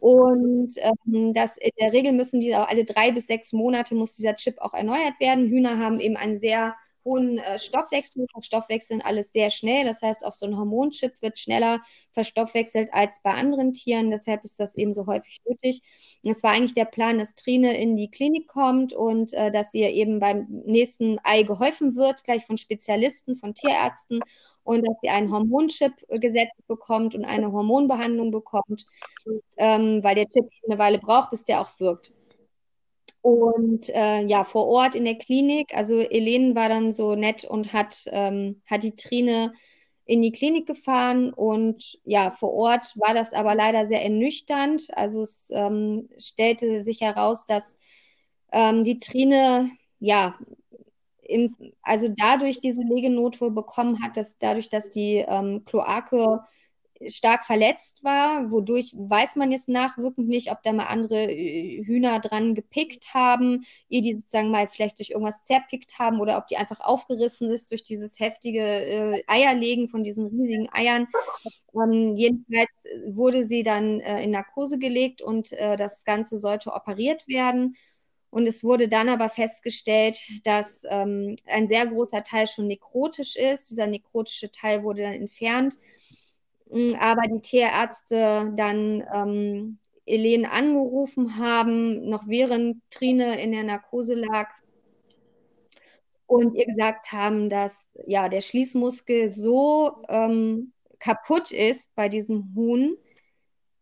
Und 0.00 0.74
ähm, 0.78 1.34
das 1.34 1.56
in 1.58 1.70
der 1.80 1.92
Regel 1.92 2.12
müssen 2.12 2.40
die 2.40 2.54
auch 2.54 2.68
alle 2.68 2.84
drei 2.84 3.12
bis 3.12 3.26
sechs 3.26 3.52
Monate 3.52 3.94
muss 3.94 4.16
dieser 4.16 4.36
Chip 4.36 4.58
auch 4.60 4.74
erneuert 4.74 5.18
werden. 5.18 5.48
Hühner 5.48 5.78
haben 5.78 6.00
eben 6.00 6.16
einen 6.16 6.38
sehr 6.38 6.76
hohen 7.04 7.38
äh, 7.38 7.58
Stoffwechsel, 7.58 8.26
verstoffwechseln 8.32 9.02
alles 9.02 9.32
sehr 9.32 9.50
schnell. 9.50 9.84
Das 9.84 10.02
heißt, 10.02 10.24
auch 10.24 10.32
so 10.32 10.46
ein 10.46 10.56
Hormonchip 10.56 11.20
wird 11.20 11.38
schneller 11.38 11.80
verstoffwechselt 12.12 12.92
als 12.92 13.20
bei 13.22 13.34
anderen 13.34 13.72
Tieren. 13.72 14.10
Deshalb 14.10 14.44
ist 14.44 14.58
das 14.60 14.76
eben 14.76 14.94
so 14.94 15.06
häufig 15.06 15.40
nötig. 15.48 15.82
Es 16.24 16.42
war 16.42 16.52
eigentlich 16.52 16.74
der 16.74 16.86
Plan, 16.86 17.18
dass 17.18 17.34
Trine 17.34 17.78
in 17.78 17.96
die 17.96 18.10
Klinik 18.10 18.48
kommt 18.48 18.92
und 18.92 19.32
äh, 19.34 19.50
dass 19.50 19.74
ihr 19.74 19.90
eben 19.90 20.20
beim 20.20 20.46
nächsten 20.64 21.18
Ei 21.24 21.42
geholfen 21.42 21.96
wird, 21.96 22.24
gleich 22.24 22.44
von 22.44 22.56
Spezialisten, 22.56 23.36
von 23.36 23.54
Tierärzten 23.54 24.20
und 24.64 24.86
dass 24.86 24.96
sie 25.02 25.10
einen 25.10 25.30
Hormonchip 25.30 25.92
gesetzt 26.08 26.66
bekommt 26.66 27.14
und 27.14 27.24
eine 27.24 27.52
Hormonbehandlung 27.52 28.30
bekommt, 28.30 28.86
ähm, 29.58 30.02
weil 30.02 30.14
der 30.14 30.28
Chip 30.28 30.48
eine 30.66 30.78
Weile 30.78 30.98
braucht, 30.98 31.30
bis 31.30 31.44
der 31.44 31.60
auch 31.60 31.78
wirkt. 31.78 32.12
Und 33.24 33.88
äh, 33.88 34.22
ja, 34.26 34.44
vor 34.44 34.66
Ort 34.66 34.94
in 34.94 35.06
der 35.06 35.14
Klinik, 35.14 35.74
also 35.74 35.98
Elene 35.98 36.54
war 36.54 36.68
dann 36.68 36.92
so 36.92 37.14
nett 37.14 37.46
und 37.46 37.72
hat, 37.72 38.04
ähm, 38.12 38.60
hat 38.66 38.82
die 38.82 38.96
Trine 38.96 39.54
in 40.04 40.20
die 40.20 40.30
Klinik 40.30 40.66
gefahren 40.66 41.32
und 41.32 41.98
ja, 42.04 42.30
vor 42.30 42.52
Ort 42.52 42.92
war 42.98 43.14
das 43.14 43.32
aber 43.32 43.54
leider 43.54 43.86
sehr 43.86 44.02
ernüchternd. 44.02 44.88
Also 44.92 45.22
es 45.22 45.50
ähm, 45.54 46.10
stellte 46.18 46.80
sich 46.80 47.00
heraus, 47.00 47.46
dass 47.46 47.78
ähm, 48.52 48.84
die 48.84 48.98
Trine 48.98 49.70
ja 50.00 50.38
im, 51.22 51.56
also 51.80 52.08
dadurch 52.14 52.60
diese 52.60 52.82
Legenotwohl 52.82 53.52
bekommen 53.52 54.02
hat, 54.04 54.18
dass 54.18 54.36
dadurch, 54.36 54.68
dass 54.68 54.90
die 54.90 55.24
ähm, 55.26 55.64
Kloake 55.64 56.40
stark 57.08 57.44
verletzt 57.44 58.02
war, 58.04 58.50
wodurch 58.50 58.92
weiß 58.96 59.36
man 59.36 59.52
jetzt 59.52 59.68
nachwirkend 59.68 60.28
nicht, 60.28 60.50
ob 60.50 60.62
da 60.62 60.72
mal 60.72 60.86
andere 60.86 61.30
äh, 61.30 61.84
Hühner 61.84 62.20
dran 62.20 62.54
gepickt 62.54 63.14
haben, 63.14 63.64
ihr 63.88 64.02
die 64.02 64.14
sozusagen 64.14 64.50
mal 64.50 64.68
vielleicht 64.68 64.98
durch 64.98 65.10
irgendwas 65.10 65.42
zerpickt 65.42 65.98
haben 65.98 66.20
oder 66.20 66.38
ob 66.38 66.48
die 66.48 66.56
einfach 66.56 66.80
aufgerissen 66.80 67.48
ist 67.48 67.70
durch 67.70 67.82
dieses 67.82 68.18
heftige 68.20 68.62
äh, 68.62 69.22
Eierlegen 69.26 69.88
von 69.88 70.04
diesen 70.04 70.26
riesigen 70.26 70.68
Eiern. 70.72 71.08
Ähm, 71.74 72.16
jedenfalls 72.16 72.70
wurde 73.08 73.44
sie 73.44 73.62
dann 73.62 74.00
äh, 74.00 74.22
in 74.22 74.30
Narkose 74.30 74.78
gelegt 74.78 75.22
und 75.22 75.52
äh, 75.52 75.76
das 75.76 76.04
Ganze 76.04 76.38
sollte 76.38 76.72
operiert 76.72 77.26
werden. 77.28 77.76
Und 78.34 78.48
es 78.48 78.64
wurde 78.64 78.88
dann 78.88 79.08
aber 79.08 79.28
festgestellt, 79.28 80.18
dass 80.42 80.82
ähm, 80.90 81.36
ein 81.46 81.68
sehr 81.68 81.86
großer 81.86 82.24
Teil 82.24 82.48
schon 82.48 82.66
nekrotisch 82.66 83.36
ist. 83.36 83.70
Dieser 83.70 83.86
nekrotische 83.86 84.50
Teil 84.50 84.82
wurde 84.82 85.02
dann 85.02 85.12
entfernt 85.12 85.78
aber 86.98 87.22
die 87.28 87.40
Tierärzte 87.40 88.52
dann 88.56 89.04
ähm, 89.12 89.78
Elen 90.06 90.44
angerufen 90.44 91.38
haben, 91.38 92.08
noch 92.08 92.26
während 92.26 92.82
Trine 92.90 93.40
in 93.40 93.52
der 93.52 93.62
Narkose 93.62 94.14
lag 94.14 94.50
und 96.26 96.54
ihr 96.54 96.66
gesagt 96.66 97.12
haben, 97.12 97.48
dass 97.48 97.90
ja 98.06 98.28
der 98.28 98.40
Schließmuskel 98.40 99.28
so 99.28 100.04
ähm, 100.08 100.72
kaputt 100.98 101.52
ist 101.52 101.94
bei 101.94 102.08
diesem 102.08 102.54
Huhn, 102.54 102.96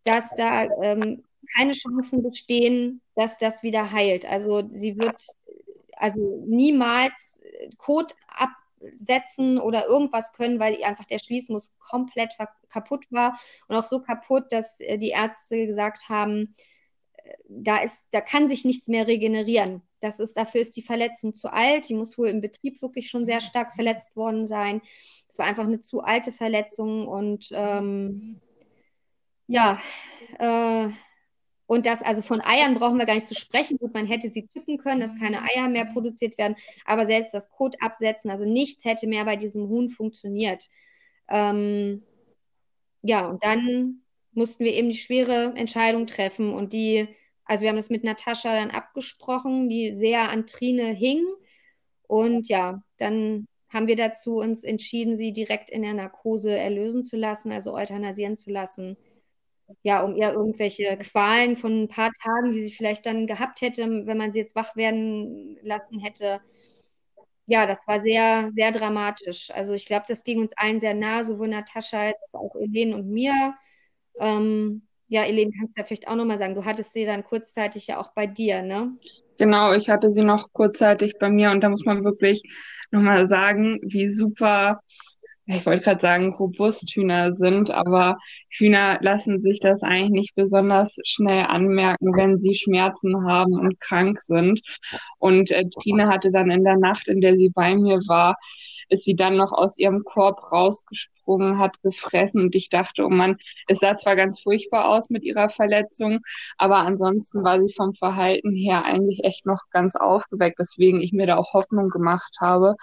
dass 0.04 0.34
da 0.34 0.64
ähm, 0.82 1.24
keine 1.56 1.72
Chancen 1.72 2.22
bestehen, 2.22 3.00
dass 3.14 3.38
das 3.38 3.62
wieder 3.62 3.90
heilt. 3.90 4.26
Also 4.26 4.62
sie 4.70 4.96
wird 4.98 5.24
also 5.96 6.42
niemals 6.46 7.38
Kot 7.78 8.14
ab, 8.28 8.50
setzen 8.96 9.58
oder 9.58 9.86
irgendwas 9.86 10.32
können, 10.32 10.58
weil 10.58 10.82
einfach 10.84 11.04
der 11.04 11.18
Schließmuskel 11.18 11.76
komplett 11.78 12.32
kaputt 12.68 13.06
war 13.10 13.38
und 13.68 13.76
auch 13.76 13.82
so 13.82 14.00
kaputt, 14.00 14.50
dass 14.50 14.80
äh, 14.80 14.98
die 14.98 15.10
Ärzte 15.10 15.66
gesagt 15.66 16.08
haben, 16.08 16.54
äh, 17.16 17.34
da 17.48 17.78
ist, 17.78 18.08
da 18.12 18.20
kann 18.20 18.48
sich 18.48 18.64
nichts 18.64 18.88
mehr 18.88 19.06
regenerieren. 19.06 19.82
Das 20.00 20.18
ist, 20.18 20.36
dafür 20.36 20.60
ist 20.60 20.76
die 20.76 20.82
Verletzung 20.82 21.34
zu 21.34 21.52
alt. 21.52 21.88
Die 21.88 21.94
muss 21.94 22.18
wohl 22.18 22.28
im 22.28 22.40
Betrieb 22.40 22.82
wirklich 22.82 23.08
schon 23.08 23.24
sehr 23.24 23.40
stark 23.40 23.72
verletzt 23.72 24.16
worden 24.16 24.46
sein. 24.46 24.82
Es 25.28 25.38
war 25.38 25.46
einfach 25.46 25.64
eine 25.64 25.80
zu 25.80 26.00
alte 26.00 26.32
Verletzung 26.32 27.06
und 27.06 27.48
ähm, 27.52 28.40
ja, 29.46 29.80
äh, 30.38 30.88
und 31.72 31.86
das, 31.86 32.02
also 32.02 32.20
von 32.20 32.42
Eiern 32.42 32.74
brauchen 32.74 32.98
wir 32.98 33.06
gar 33.06 33.14
nicht 33.14 33.28
zu 33.28 33.34
sprechen. 33.34 33.78
Gut, 33.78 33.94
man 33.94 34.04
hätte 34.04 34.28
sie 34.28 34.46
tippen 34.46 34.76
können, 34.76 35.00
dass 35.00 35.18
keine 35.18 35.38
Eier 35.40 35.68
mehr 35.68 35.86
produziert 35.86 36.36
werden, 36.36 36.54
aber 36.84 37.06
selbst 37.06 37.32
das 37.32 37.48
Kot 37.48 37.76
absetzen, 37.80 38.30
also 38.30 38.44
nichts 38.44 38.84
hätte 38.84 39.06
mehr 39.06 39.24
bei 39.24 39.36
diesem 39.36 39.70
Huhn 39.70 39.88
funktioniert. 39.88 40.68
Ähm, 41.30 42.02
ja, 43.00 43.26
und 43.26 43.42
dann 43.42 44.02
mussten 44.32 44.66
wir 44.66 44.74
eben 44.74 44.90
die 44.90 44.98
schwere 44.98 45.54
Entscheidung 45.56 46.06
treffen 46.06 46.52
und 46.52 46.74
die, 46.74 47.08
also 47.46 47.62
wir 47.62 47.70
haben 47.70 47.76
das 47.76 47.88
mit 47.88 48.04
Natascha 48.04 48.52
dann 48.52 48.70
abgesprochen, 48.70 49.70
die 49.70 49.94
sehr 49.94 50.28
an 50.28 50.46
Trine 50.46 50.92
hing. 50.92 51.24
Und 52.06 52.50
ja, 52.50 52.82
dann 52.98 53.46
haben 53.70 53.86
wir 53.86 53.96
dazu 53.96 54.36
uns 54.36 54.62
entschieden, 54.62 55.16
sie 55.16 55.32
direkt 55.32 55.70
in 55.70 55.80
der 55.80 55.94
Narkose 55.94 56.54
erlösen 56.54 57.06
zu 57.06 57.16
lassen, 57.16 57.50
also 57.50 57.72
euthanasieren 57.72 58.36
zu 58.36 58.50
lassen 58.50 58.98
ja, 59.82 60.02
um 60.02 60.16
ihr 60.16 60.32
irgendwelche 60.32 60.96
Qualen 60.98 61.56
von 61.56 61.82
ein 61.82 61.88
paar 61.88 62.10
Tagen, 62.22 62.52
die 62.52 62.62
sie 62.62 62.72
vielleicht 62.72 63.06
dann 63.06 63.26
gehabt 63.26 63.60
hätte, 63.60 63.82
wenn 64.06 64.16
man 64.16 64.32
sie 64.32 64.40
jetzt 64.40 64.54
wach 64.54 64.76
werden 64.76 65.58
lassen 65.62 65.98
hätte. 65.98 66.40
Ja, 67.46 67.66
das 67.66 67.86
war 67.86 68.00
sehr, 68.00 68.50
sehr 68.54 68.70
dramatisch. 68.70 69.50
Also 69.52 69.74
ich 69.74 69.86
glaube, 69.86 70.04
das 70.08 70.24
ging 70.24 70.40
uns 70.40 70.52
allen 70.56 70.80
sehr 70.80 70.94
nah, 70.94 71.24
sowohl 71.24 71.48
Natascha 71.48 72.00
als 72.00 72.34
auch 72.34 72.54
Elen 72.54 72.94
und 72.94 73.08
mir. 73.08 73.54
Ähm, 74.18 74.86
ja, 75.08 75.24
Elen, 75.24 75.52
kannst 75.58 75.76
du 75.76 75.80
ja 75.80 75.84
vielleicht 75.84 76.08
auch 76.08 76.14
nochmal 76.14 76.38
sagen, 76.38 76.54
du 76.54 76.64
hattest 76.64 76.94
sie 76.94 77.04
dann 77.04 77.24
kurzzeitig 77.24 77.88
ja 77.88 78.00
auch 78.00 78.14
bei 78.14 78.26
dir, 78.26 78.62
ne? 78.62 78.96
Genau, 79.38 79.72
ich 79.72 79.90
hatte 79.90 80.10
sie 80.10 80.22
noch 80.22 80.52
kurzzeitig 80.52 81.18
bei 81.18 81.28
mir 81.28 81.50
und 81.50 81.60
da 81.60 81.68
muss 81.68 81.84
man 81.84 82.04
wirklich 82.04 82.42
nochmal 82.90 83.26
sagen, 83.26 83.78
wie 83.82 84.08
super, 84.08 84.80
ich 85.46 85.66
wollte 85.66 85.82
gerade 85.82 86.00
sagen, 86.00 86.34
robust 86.34 86.90
Hühner 86.90 87.34
sind, 87.34 87.70
aber 87.70 88.16
Hühner 88.48 88.98
lassen 89.02 89.40
sich 89.40 89.58
das 89.60 89.82
eigentlich 89.82 90.10
nicht 90.10 90.34
besonders 90.34 90.94
schnell 91.04 91.44
anmerken, 91.46 92.16
wenn 92.16 92.38
sie 92.38 92.54
Schmerzen 92.54 93.26
haben 93.26 93.54
und 93.58 93.80
krank 93.80 94.20
sind. 94.20 94.60
Und 95.18 95.50
äh, 95.50 95.68
Trine 95.68 96.08
hatte 96.08 96.30
dann 96.30 96.50
in 96.50 96.64
der 96.64 96.76
Nacht, 96.76 97.08
in 97.08 97.20
der 97.20 97.36
sie 97.36 97.48
bei 97.48 97.74
mir 97.74 98.00
war, 98.06 98.36
ist 98.88 99.04
sie 99.04 99.16
dann 99.16 99.36
noch 99.36 99.52
aus 99.52 99.78
ihrem 99.78 100.04
Korb 100.04 100.52
rausgesprungen, 100.52 101.58
hat 101.58 101.80
gefressen 101.82 102.42
und 102.42 102.54
ich 102.54 102.68
dachte, 102.68 103.04
oh 103.04 103.08
Mann, 103.08 103.36
es 103.66 103.80
sah 103.80 103.96
zwar 103.96 104.16
ganz 104.16 104.40
furchtbar 104.40 104.88
aus 104.88 105.08
mit 105.10 105.24
ihrer 105.24 105.48
Verletzung, 105.48 106.20
aber 106.58 106.78
ansonsten 106.78 107.42
war 107.42 107.60
sie 107.64 107.72
vom 107.72 107.94
Verhalten 107.94 108.54
her 108.54 108.84
eigentlich 108.84 109.24
echt 109.24 109.46
noch 109.46 109.62
ganz 109.70 109.96
aufgeweckt, 109.96 110.58
weswegen 110.58 111.00
ich 111.00 111.12
mir 111.12 111.26
da 111.26 111.36
auch 111.36 111.54
Hoffnung 111.54 111.88
gemacht 111.88 112.36
habe, 112.40 112.74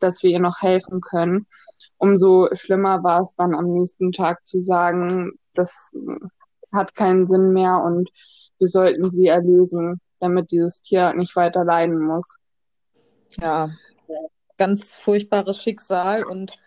dass 0.00 0.22
wir 0.22 0.30
ihr 0.30 0.40
noch 0.40 0.60
helfen 0.60 1.00
können. 1.00 1.46
Umso 2.04 2.50
schlimmer 2.52 3.02
war 3.02 3.22
es 3.22 3.34
dann 3.34 3.54
am 3.54 3.72
nächsten 3.72 4.12
Tag 4.12 4.44
zu 4.44 4.60
sagen, 4.60 5.32
das 5.54 5.96
hat 6.70 6.94
keinen 6.94 7.26
Sinn 7.26 7.54
mehr 7.54 7.82
und 7.82 8.10
wir 8.58 8.68
sollten 8.68 9.10
sie 9.10 9.28
erlösen, 9.28 10.02
damit 10.18 10.50
dieses 10.50 10.82
Tier 10.82 11.14
nicht 11.14 11.34
weiter 11.34 11.64
leiden 11.64 11.98
muss. 11.98 12.36
Ja, 13.40 13.70
ganz 14.58 14.98
furchtbares 14.98 15.62
Schicksal 15.62 16.24
und 16.24 16.58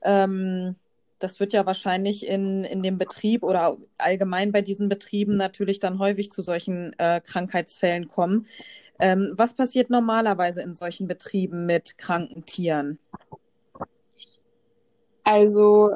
ähm, 0.00 0.76
das 1.18 1.40
wird 1.40 1.52
ja 1.52 1.66
wahrscheinlich 1.66 2.26
in, 2.26 2.64
in 2.64 2.82
dem 2.82 2.96
Betrieb 2.96 3.42
oder 3.42 3.76
allgemein 3.98 4.50
bei 4.50 4.62
diesen 4.62 4.88
Betrieben 4.88 5.36
natürlich 5.36 5.78
dann 5.78 5.98
häufig 5.98 6.32
zu 6.32 6.40
solchen 6.40 6.98
äh, 6.98 7.20
Krankheitsfällen 7.20 8.08
kommen. 8.08 8.46
Ähm, 8.98 9.34
was 9.36 9.52
passiert 9.52 9.90
normalerweise 9.90 10.62
in 10.62 10.74
solchen 10.74 11.06
Betrieben 11.06 11.66
mit 11.66 11.98
kranken 11.98 12.46
Tieren? 12.46 12.98
Also 15.24 15.90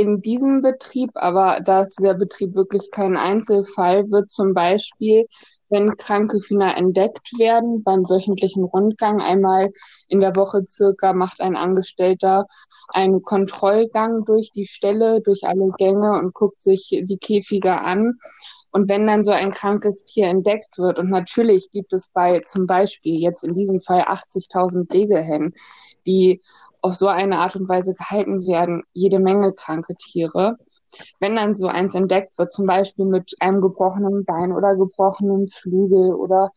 in 0.00 0.22
diesem 0.22 0.62
Betrieb, 0.62 1.10
aber 1.14 1.60
da 1.62 1.82
ist 1.82 1.98
dieser 1.98 2.14
Betrieb 2.14 2.54
wirklich 2.54 2.90
kein 2.90 3.18
Einzelfall, 3.18 4.10
wird 4.10 4.30
zum 4.30 4.54
Beispiel, 4.54 5.26
wenn 5.68 5.94
kranke 5.98 6.38
Hühner 6.38 6.74
entdeckt 6.78 7.32
werden, 7.38 7.82
beim 7.82 8.08
wöchentlichen 8.08 8.64
Rundgang 8.64 9.20
einmal 9.20 9.70
in 10.08 10.20
der 10.20 10.34
Woche 10.36 10.64
circa 10.66 11.12
macht 11.12 11.42
ein 11.42 11.54
Angestellter 11.54 12.46
einen 12.88 13.22
Kontrollgang 13.22 14.24
durch 14.24 14.50
die 14.52 14.66
Stelle, 14.66 15.20
durch 15.20 15.42
alle 15.44 15.70
Gänge 15.76 16.12
und 16.18 16.32
guckt 16.32 16.62
sich 16.62 16.88
die 16.88 17.18
Käfige 17.18 17.82
an. 17.82 18.18
Und 18.72 18.88
wenn 18.88 19.06
dann 19.06 19.24
so 19.24 19.30
ein 19.32 19.52
krankes 19.52 20.04
Tier 20.04 20.28
entdeckt 20.28 20.78
wird, 20.78 20.98
und 20.98 21.10
natürlich 21.10 21.70
gibt 21.72 21.92
es 21.92 22.08
bei 22.08 22.40
zum 22.40 22.66
Beispiel 22.66 23.20
jetzt 23.20 23.44
in 23.44 23.54
diesem 23.54 23.80
Fall 23.80 24.02
80.000 24.02 24.92
Legehennen, 24.92 25.54
die 26.06 26.40
auf 26.82 26.94
so 26.94 27.08
eine 27.08 27.38
Art 27.38 27.56
und 27.56 27.68
Weise 27.68 27.94
gehalten 27.94 28.46
werden, 28.46 28.82
jede 28.92 29.18
Menge 29.18 29.52
kranke 29.52 29.94
Tiere. 29.96 30.56
Wenn 31.18 31.36
dann 31.36 31.56
so 31.56 31.66
eins 31.66 31.94
entdeckt 31.94 32.38
wird, 32.38 32.52
zum 32.52 32.66
Beispiel 32.66 33.04
mit 33.04 33.34
einem 33.40 33.60
gebrochenen 33.60 34.24
Bein 34.24 34.52
oder 34.52 34.76
gebrochenen 34.76 35.48
Flügel 35.48 36.14
oder 36.14 36.50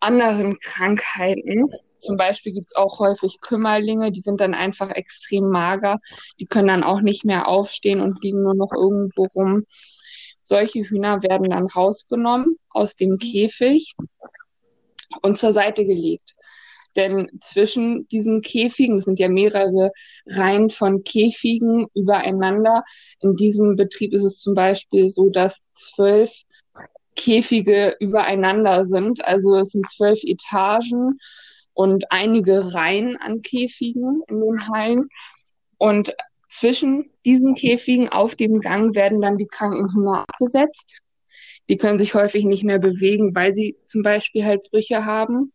anderen 0.00 0.58
Krankheiten, 0.60 1.70
zum 1.98 2.16
Beispiel 2.16 2.52
gibt's 2.52 2.76
auch 2.76 3.00
häufig 3.00 3.40
Kümmerlinge, 3.40 4.12
die 4.12 4.20
sind 4.20 4.40
dann 4.40 4.54
einfach 4.54 4.90
extrem 4.90 5.48
mager, 5.50 5.98
die 6.38 6.46
können 6.46 6.68
dann 6.68 6.84
auch 6.84 7.00
nicht 7.00 7.24
mehr 7.24 7.48
aufstehen 7.48 8.00
und 8.00 8.22
liegen 8.22 8.42
nur 8.42 8.54
noch 8.54 8.72
irgendwo 8.72 9.26
rum. 9.34 9.64
Solche 10.48 10.80
Hühner 10.80 11.22
werden 11.22 11.50
dann 11.50 11.66
rausgenommen 11.66 12.56
aus 12.70 12.96
dem 12.96 13.18
Käfig 13.18 13.94
und 15.20 15.36
zur 15.36 15.52
Seite 15.52 15.84
gelegt. 15.84 16.34
Denn 16.96 17.28
zwischen 17.42 18.08
diesen 18.08 18.40
Käfigen, 18.40 19.02
sind 19.02 19.18
ja 19.18 19.28
mehrere 19.28 19.92
Reihen 20.24 20.70
von 20.70 21.04
Käfigen 21.04 21.86
übereinander. 21.94 22.82
In 23.20 23.36
diesem 23.36 23.76
Betrieb 23.76 24.14
ist 24.14 24.24
es 24.24 24.38
zum 24.38 24.54
Beispiel 24.54 25.10
so, 25.10 25.28
dass 25.28 25.60
zwölf 25.74 26.32
Käfige 27.14 27.94
übereinander 28.00 28.86
sind. 28.86 29.22
Also 29.22 29.54
es 29.56 29.72
sind 29.72 29.88
zwölf 29.90 30.20
Etagen 30.24 31.18
und 31.74 32.06
einige 32.10 32.72
Reihen 32.72 33.18
an 33.18 33.42
Käfigen 33.42 34.22
in 34.28 34.40
den 34.40 34.68
Hallen. 34.68 35.08
Und 35.76 36.14
zwischen 36.48 37.10
diesen 37.24 37.54
Käfigen 37.54 38.08
auf 38.08 38.34
dem 38.36 38.60
Gang 38.60 38.94
werden 38.94 39.20
dann 39.20 39.38
die 39.38 39.46
Krankenhühner 39.46 40.24
abgesetzt. 40.28 40.92
Die 41.68 41.76
können 41.76 41.98
sich 41.98 42.14
häufig 42.14 42.44
nicht 42.44 42.64
mehr 42.64 42.78
bewegen, 42.78 43.34
weil 43.34 43.54
sie 43.54 43.76
zum 43.86 44.02
Beispiel 44.02 44.44
halt 44.44 44.62
Brüche 44.70 45.04
haben. 45.04 45.52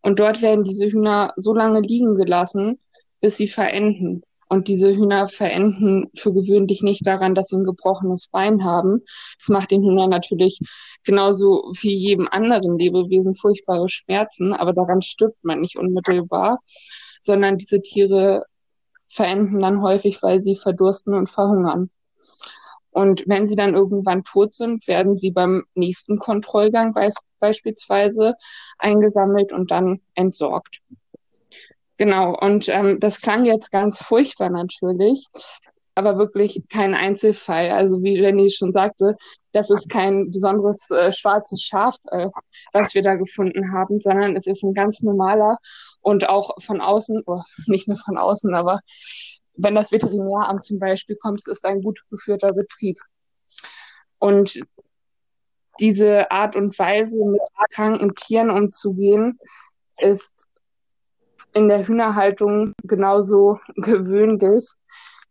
Und 0.00 0.18
dort 0.18 0.42
werden 0.42 0.64
diese 0.64 0.90
Hühner 0.90 1.32
so 1.36 1.54
lange 1.54 1.80
liegen 1.80 2.16
gelassen, 2.16 2.78
bis 3.20 3.36
sie 3.36 3.48
verenden. 3.48 4.22
Und 4.48 4.68
diese 4.68 4.94
Hühner 4.94 5.28
verenden 5.28 6.10
für 6.16 6.32
gewöhnlich 6.32 6.82
nicht 6.82 7.06
daran, 7.06 7.34
dass 7.34 7.48
sie 7.48 7.56
ein 7.56 7.64
gebrochenes 7.64 8.28
Bein 8.28 8.64
haben. 8.64 9.02
Das 9.38 9.48
macht 9.48 9.70
den 9.70 9.82
Hühnern 9.82 10.10
natürlich 10.10 10.58
genauso 11.04 11.72
wie 11.80 11.94
jedem 11.94 12.28
anderen 12.30 12.78
Lebewesen 12.78 13.34
furchtbare 13.34 13.88
Schmerzen, 13.88 14.52
aber 14.52 14.72
daran 14.72 15.02
stirbt 15.02 15.42
man 15.42 15.60
nicht 15.60 15.76
unmittelbar, 15.76 16.60
sondern 17.20 17.58
diese 17.58 17.80
Tiere 17.80 18.44
verenden 19.14 19.60
dann 19.60 19.80
häufig, 19.80 20.22
weil 20.22 20.42
sie 20.42 20.56
verdursten 20.56 21.14
und 21.14 21.30
verhungern. 21.30 21.90
Und 22.90 23.24
wenn 23.26 23.48
sie 23.48 23.56
dann 23.56 23.74
irgendwann 23.74 24.24
tot 24.24 24.54
sind, 24.54 24.86
werden 24.86 25.18
sie 25.18 25.30
beim 25.30 25.64
nächsten 25.74 26.18
Kontrollgang 26.18 26.94
be 26.94 27.08
beispielsweise 27.40 28.34
eingesammelt 28.78 29.52
und 29.52 29.70
dann 29.70 30.00
entsorgt. 30.14 30.80
Genau, 31.96 32.36
und 32.40 32.68
ähm, 32.68 32.98
das 33.00 33.20
klang 33.20 33.44
jetzt 33.44 33.70
ganz 33.70 33.98
furchtbar 33.98 34.50
natürlich, 34.50 35.26
aber 35.94 36.18
wirklich 36.18 36.60
kein 36.68 36.94
Einzelfall. 36.94 37.70
Also 37.70 38.02
wie 38.02 38.18
Jenny 38.18 38.50
schon 38.50 38.72
sagte, 38.72 39.16
das 39.52 39.70
ist 39.70 39.88
kein 39.88 40.30
besonderes 40.30 40.90
äh, 40.90 41.12
schwarzes 41.12 41.62
Schaf, 41.62 41.96
äh, 42.10 42.28
was 42.72 42.94
wir 42.94 43.02
da 43.02 43.14
gefunden 43.14 43.72
haben, 43.72 44.00
sondern 44.00 44.36
es 44.36 44.46
ist 44.46 44.62
ein 44.64 44.74
ganz 44.74 45.00
normaler 45.00 45.58
und 46.00 46.28
auch 46.28 46.50
von 46.62 46.80
außen, 46.80 47.22
oh, 47.26 47.42
nicht 47.66 47.86
nur 47.88 47.98
von 47.98 48.18
außen, 48.18 48.54
aber 48.54 48.80
wenn 49.56 49.76
das 49.76 49.92
Veterinäramt 49.92 50.64
zum 50.64 50.80
Beispiel 50.80 51.16
kommt, 51.16 51.40
es 51.40 51.46
ist 51.46 51.64
ein 51.64 51.80
gut 51.80 52.00
geführter 52.10 52.52
Betrieb. 52.52 52.98
Und 54.18 54.60
diese 55.78 56.30
Art 56.30 56.56
und 56.56 56.76
Weise, 56.78 57.16
mit 57.24 57.40
kranken 57.70 58.14
Tieren 58.16 58.50
umzugehen, 58.50 59.38
ist 59.98 60.48
in 61.52 61.68
der 61.68 61.86
Hühnerhaltung 61.86 62.74
genauso 62.82 63.60
gewöhnlich 63.76 64.72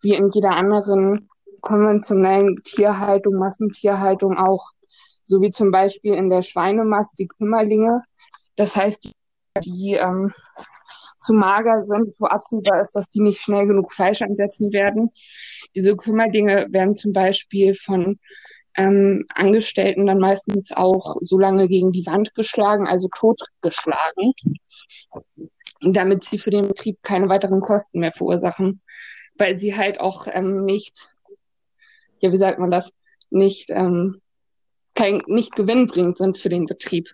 wie 0.04 0.14
in 0.14 0.30
jeder 0.30 0.52
anderen 0.52 1.30
konventionellen 1.62 2.62
Tierhaltung, 2.64 3.36
Massentierhaltung 3.36 4.38
auch. 4.38 4.72
So 5.24 5.42
wie 5.42 5.50
zum 5.50 5.72
Beispiel 5.72 6.14
in 6.14 6.30
der 6.30 6.42
Schweinemast 6.42 7.18
die 7.18 7.28
Kümmerlinge. 7.28 8.04
Das 8.58 8.76
heißt, 8.76 9.06
die, 9.06 9.14
die 9.62 9.94
ähm, 9.94 10.34
zu 11.18 11.34
mager 11.34 11.84
sind, 11.84 12.14
wo 12.20 12.26
absehbar 12.26 12.82
ist, 12.82 12.96
dass 12.96 13.10
die 13.10 13.22
nicht 13.22 13.40
schnell 13.40 13.66
genug 13.66 13.94
Fleisch 13.94 14.22
ansetzen 14.22 14.74
werden. 14.74 15.12
Diese 15.74 15.96
Kümmerdinge 15.96 16.68
werden 16.70 16.96
zum 16.96 17.14
Beispiel 17.14 17.76
von 17.76 18.20
ähm, 18.76 19.26
Angestellten 19.34 20.06
dann 20.06 20.20
meistens 20.20 20.72
auch 20.72 21.16
so 21.22 21.38
lange 21.38 21.68
gegen 21.68 21.92
die 21.92 22.06
Wand 22.06 22.34
geschlagen, 22.36 22.88
also 22.88 23.08
totgeschlagen, 23.16 24.34
damit 25.82 26.26
sie 26.26 26.38
für 26.38 26.52
den 26.52 26.68
Betrieb 26.68 26.98
keine 27.04 27.30
weiteren 27.30 27.62
Kosten 27.62 28.00
mehr 28.00 28.12
verursachen, 28.12 28.82
weil 29.36 29.58
sie 29.58 29.76
halt 29.76 30.00
auch 30.00 30.28
ähm, 30.30 30.66
nicht, 30.66 31.12
ja, 32.20 32.32
wie 32.32 32.38
sagt 32.38 32.60
man 32.60 32.72
das, 32.72 32.92
nicht, 33.30 33.70
ähm, 33.70 34.22
kein, 34.96 35.24
nicht 35.28 35.56
gewinnbringend 35.56 36.18
sind 36.18 36.38
für 36.38 36.50
den 36.50 36.66
Betrieb. 36.66 37.10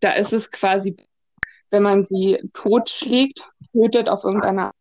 Da 0.00 0.12
ist 0.12 0.32
es 0.32 0.50
quasi 0.50 0.96
wenn 1.70 1.82
man 1.82 2.04
sie 2.04 2.38
totschlägt, 2.52 3.48
tötet 3.72 4.08
auf 4.08 4.24
irgendeine 4.24 4.66
Art, 4.66 4.74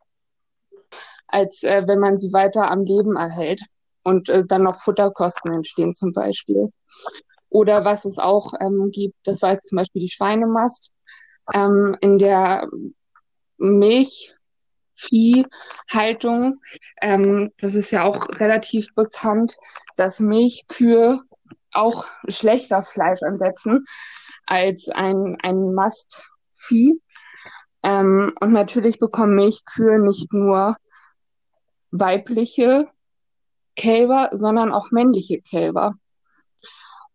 als 1.28 1.64
äh, 1.64 1.84
wenn 1.88 2.00
man 2.00 2.20
sie 2.20 2.34
weiter 2.34 2.70
am 2.70 2.84
Leben 2.84 3.16
erhält 3.16 3.62
und 4.04 4.30
äh, 4.30 4.46
dann 4.46 4.64
noch 4.64 4.82
Futterkosten 4.82 5.54
entstehen 5.54 5.96
zum 5.96 6.12
Beispiel. 6.14 6.72
Oder 7.50 7.86
was 7.86 8.06
es 8.06 8.18
auch 8.18 8.54
ähm, 8.60 8.90
gibt, 8.92 9.16
das 9.24 9.42
war 9.42 9.54
jetzt 9.54 9.70
zum 9.70 9.78
Beispiel 9.78 10.02
die 10.02 10.10
Schweinemast, 10.10 10.92
ähm, 11.54 11.96
in 12.02 12.18
der 12.18 12.68
Milchviehhaltung, 15.12 16.60
ähm, 17.02 17.52
das 17.58 17.76
ist 17.76 17.92
ja 17.92 18.04
auch 18.04 18.28
relativ 18.40 18.94
bekannt, 18.96 19.58
dass 19.96 20.20
Milchkühe 20.20 21.20
auch 21.72 22.06
schlechter 22.28 22.84
Fleisch 22.84 23.22
ansetzen 23.22 23.86
als 24.46 24.88
ein, 24.90 25.38
ein 25.42 25.74
Mast, 25.74 26.30
Vieh. 26.56 27.02
Ähm, 27.84 28.34
und 28.42 28.52
natürlich 28.52 29.00
bekommen 29.00 29.36
Milchkühe 29.36 30.00
nicht 30.00 30.34
nur 30.34 30.76
weibliche 31.92 32.90
Kälber, 33.76 34.30
sondern 34.34 34.74
auch 34.74 34.92
männliche 34.92 35.42
Kälber. 35.42 35.94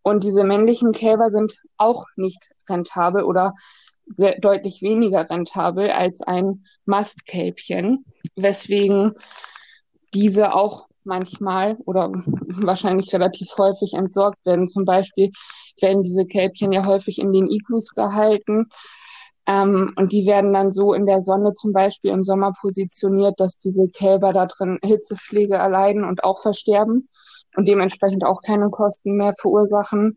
Und 0.03 0.25
diese 0.25 0.45
männlichen 0.45 0.93
Kälber 0.93 1.31
sind 1.31 1.61
auch 1.77 2.05
nicht 2.17 2.53
rentabel 2.69 3.25
oder 3.25 3.55
sehr, 4.07 4.39
deutlich 4.39 4.83
weniger 4.83 5.29
rentabel 5.29 5.91
als 5.91 6.23
ein 6.23 6.65
Mastkälbchen, 6.85 8.05
weswegen 8.37 9.15
diese 10.13 10.55
auch 10.55 10.87
manchmal 11.05 11.77
oder 11.85 12.11
wahrscheinlich 12.49 13.13
relativ 13.13 13.49
häufig 13.59 13.95
entsorgt 13.95 14.45
werden. 14.45 14.69
Zum 14.69 14.85
Beispiel 14.85 15.31
werden 15.81 16.03
diese 16.03 16.27
Kälbchen 16.27 16.73
ja 16.73 16.87
häufig 16.87 17.19
in 17.19 17.33
den 17.33 17.49
Iglus 17.49 17.95
gehalten. 17.95 18.69
Ähm, 19.47 19.93
und 19.97 20.11
die 20.13 20.27
werden 20.27 20.55
dann 20.55 20.73
so 20.73 20.95
in 20.95 21.05
der 21.05 21.23
Sonne 21.23 21.53
zum 21.55 21.73
Beispiel 21.73 22.11
im 22.11 22.25
Sommer 22.25 22.53
positioniert, 22.59 23.39
dass 23.39 23.59
diese 23.59 23.89
Kälber 23.89 24.33
da 24.33 24.47
drin 24.47 24.79
Hitzeschläge 24.83 25.55
erleiden 25.55 26.05
und 26.05 26.25
auch 26.25 26.41
versterben 26.41 27.09
und 27.57 27.69
dementsprechend 27.69 28.25
auch 28.25 28.41
keine 28.43 28.71
Kosten 28.71 29.17
mehr 29.17 29.35
verursachen. 29.39 30.17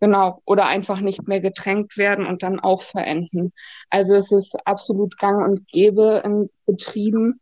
Genau, 0.00 0.40
oder 0.46 0.66
einfach 0.66 1.00
nicht 1.00 1.28
mehr 1.28 1.40
getränkt 1.40 1.98
werden 1.98 2.26
und 2.26 2.42
dann 2.42 2.58
auch 2.58 2.82
verenden. 2.82 3.52
Also 3.90 4.14
es 4.14 4.32
ist 4.32 4.56
absolut 4.66 5.18
gang 5.18 5.44
und 5.44 5.68
gäbe 5.68 6.22
in 6.24 6.48
Betrieben, 6.64 7.40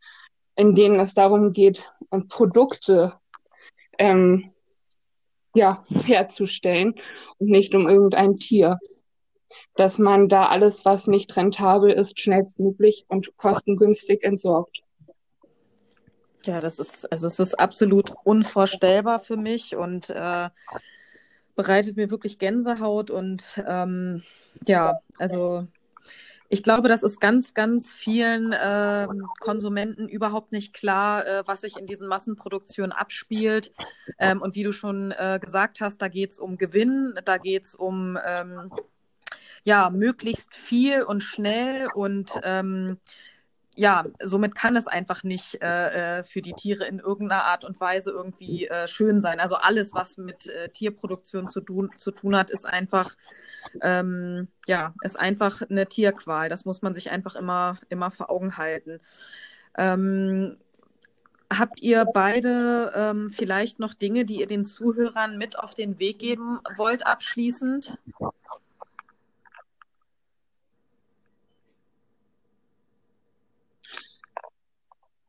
in 0.57 0.75
denen 0.75 0.99
es 0.99 1.13
darum 1.13 1.53
geht, 1.53 1.89
Produkte 2.27 3.13
ähm, 3.97 4.51
ja, 5.55 5.85
herzustellen 5.89 6.95
und 7.37 7.49
nicht 7.49 7.73
um 7.73 7.87
irgendein 7.87 8.33
Tier. 8.35 8.77
Dass 9.75 9.97
man 9.97 10.27
da 10.27 10.47
alles, 10.47 10.83
was 10.83 11.07
nicht 11.07 11.35
rentabel 11.37 11.91
ist, 11.91 12.19
schnellstmöglich 12.19 13.05
und 13.07 13.35
kostengünstig 13.37 14.23
entsorgt. 14.23 14.83
Ja, 16.45 16.59
das 16.59 16.77
ist, 16.77 17.11
also 17.11 17.27
es 17.27 17.39
ist 17.39 17.59
absolut 17.59 18.13
unvorstellbar 18.23 19.19
für 19.19 19.37
mich 19.37 19.75
und 19.75 20.09
äh, 20.09 20.49
bereitet 21.59 21.97
mir 21.97 22.09
wirklich 22.09 22.39
Gänsehaut 22.39 23.11
und 23.11 23.61
ähm, 23.67 24.23
ja, 24.65 25.01
also 25.17 25.67
ich 26.47 26.63
glaube, 26.63 26.87
das 26.87 27.03
ist 27.03 27.19
ganz, 27.19 27.53
ganz 27.53 27.93
vielen 27.93 28.53
äh, 28.53 29.05
Konsumenten 29.41 30.07
überhaupt 30.07 30.53
nicht 30.53 30.73
klar, 30.73 31.27
äh, 31.27 31.43
was 31.45 31.59
sich 31.59 31.75
in 31.75 31.85
diesen 31.85 32.07
Massenproduktionen 32.07 32.93
abspielt. 32.93 33.73
Ähm, 34.19 34.41
und 34.41 34.55
wie 34.55 34.63
du 34.63 34.71
schon 34.71 35.11
äh, 35.11 35.37
gesagt 35.41 35.81
hast, 35.81 36.01
da 36.01 36.07
geht 36.07 36.31
es 36.31 36.39
um 36.39 36.57
Gewinn, 36.57 37.19
da 37.25 37.37
geht 37.37 37.65
es 37.65 37.75
um 37.75 38.17
ähm, 38.25 38.71
ja 39.65 39.89
möglichst 39.89 40.55
viel 40.55 41.03
und 41.03 41.25
schnell 41.25 41.89
und 41.93 42.31
ähm, 42.43 42.99
ja, 43.79 44.03
somit 44.21 44.55
kann 44.55 44.75
es 44.75 44.87
einfach 44.87 45.23
nicht 45.23 45.61
äh, 45.61 46.17
äh, 46.19 46.23
für 46.25 46.41
die 46.41 46.51
Tiere 46.51 46.83
in 46.83 46.99
irgendeiner 46.99 47.45
Art 47.45 47.63
und 47.63 47.79
Weise 47.79 48.11
irgendwie 48.11 48.67
äh, 48.67 48.89
schön 48.89 49.21
sein. 49.21 49.39
Also 49.39 49.55
alles, 49.55 49.93
was 49.93 50.17
mit 50.17 50.47
äh, 50.47 50.67
Tierproduktion 50.67 51.47
zu 51.47 51.61
tun, 51.61 51.89
zu 51.95 52.11
tun 52.11 52.35
hat, 52.35 52.49
ist 52.49 52.65
einfach, 52.65 53.15
ähm, 53.81 54.49
ja, 54.67 54.93
ist 55.01 55.17
einfach 55.17 55.61
eine 55.61 55.87
Tierqual. 55.87 56.49
Das 56.49 56.65
muss 56.65 56.81
man 56.81 56.93
sich 56.93 57.09
einfach 57.09 57.37
immer, 57.37 57.79
immer 57.87 58.11
vor 58.11 58.29
Augen 58.29 58.57
halten. 58.57 58.99
Ähm, 59.77 60.57
habt 61.49 61.81
ihr 61.81 62.03
beide 62.03 62.91
ähm, 62.93 63.29
vielleicht 63.29 63.79
noch 63.79 63.93
Dinge, 63.93 64.25
die 64.25 64.41
ihr 64.41 64.47
den 64.47 64.65
Zuhörern 64.65 65.37
mit 65.37 65.57
auf 65.57 65.73
den 65.73 65.99
Weg 65.99 66.19
geben 66.19 66.59
wollt, 66.75 67.07
abschließend? 67.07 67.97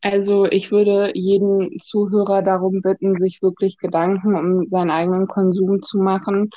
Also 0.02 0.46
ich 0.46 0.70
würde 0.70 1.12
jeden 1.14 1.78
Zuhörer 1.78 2.42
darum 2.42 2.80
bitten, 2.80 3.16
sich 3.16 3.42
wirklich 3.42 3.76
Gedanken 3.76 4.34
um 4.34 4.66
seinen 4.66 4.90
eigenen 4.90 5.26
Konsum 5.26 5.82
zu 5.82 5.98
machen 5.98 6.50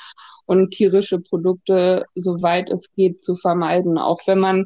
und 0.46 0.70
tierische 0.70 1.20
Produkte, 1.20 2.06
soweit 2.14 2.70
es 2.70 2.90
geht, 2.94 3.22
zu 3.22 3.36
vermeiden. 3.36 3.98
Auch 3.98 4.20
wenn 4.26 4.38
man 4.38 4.64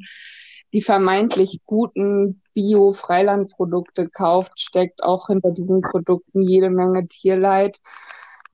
die 0.72 0.82
vermeintlich 0.82 1.60
guten 1.66 2.42
Bio-Freilandprodukte 2.54 4.08
kauft, 4.10 4.60
steckt 4.60 5.02
auch 5.02 5.26
hinter 5.26 5.50
diesen 5.50 5.80
Produkten 5.80 6.40
jede 6.40 6.70
Menge 6.70 7.08
Tierleid. 7.08 7.78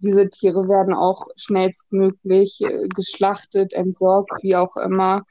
Diese 0.03 0.29
Tiere 0.29 0.69
werden 0.69 0.95
auch 0.95 1.27
schnellstmöglich 1.37 2.61
äh, 2.61 2.89
geschlachtet, 2.95 3.73
entsorgt, 3.73 4.43
wie 4.43 4.57
auch 4.57 4.77
immer. 4.77 5.23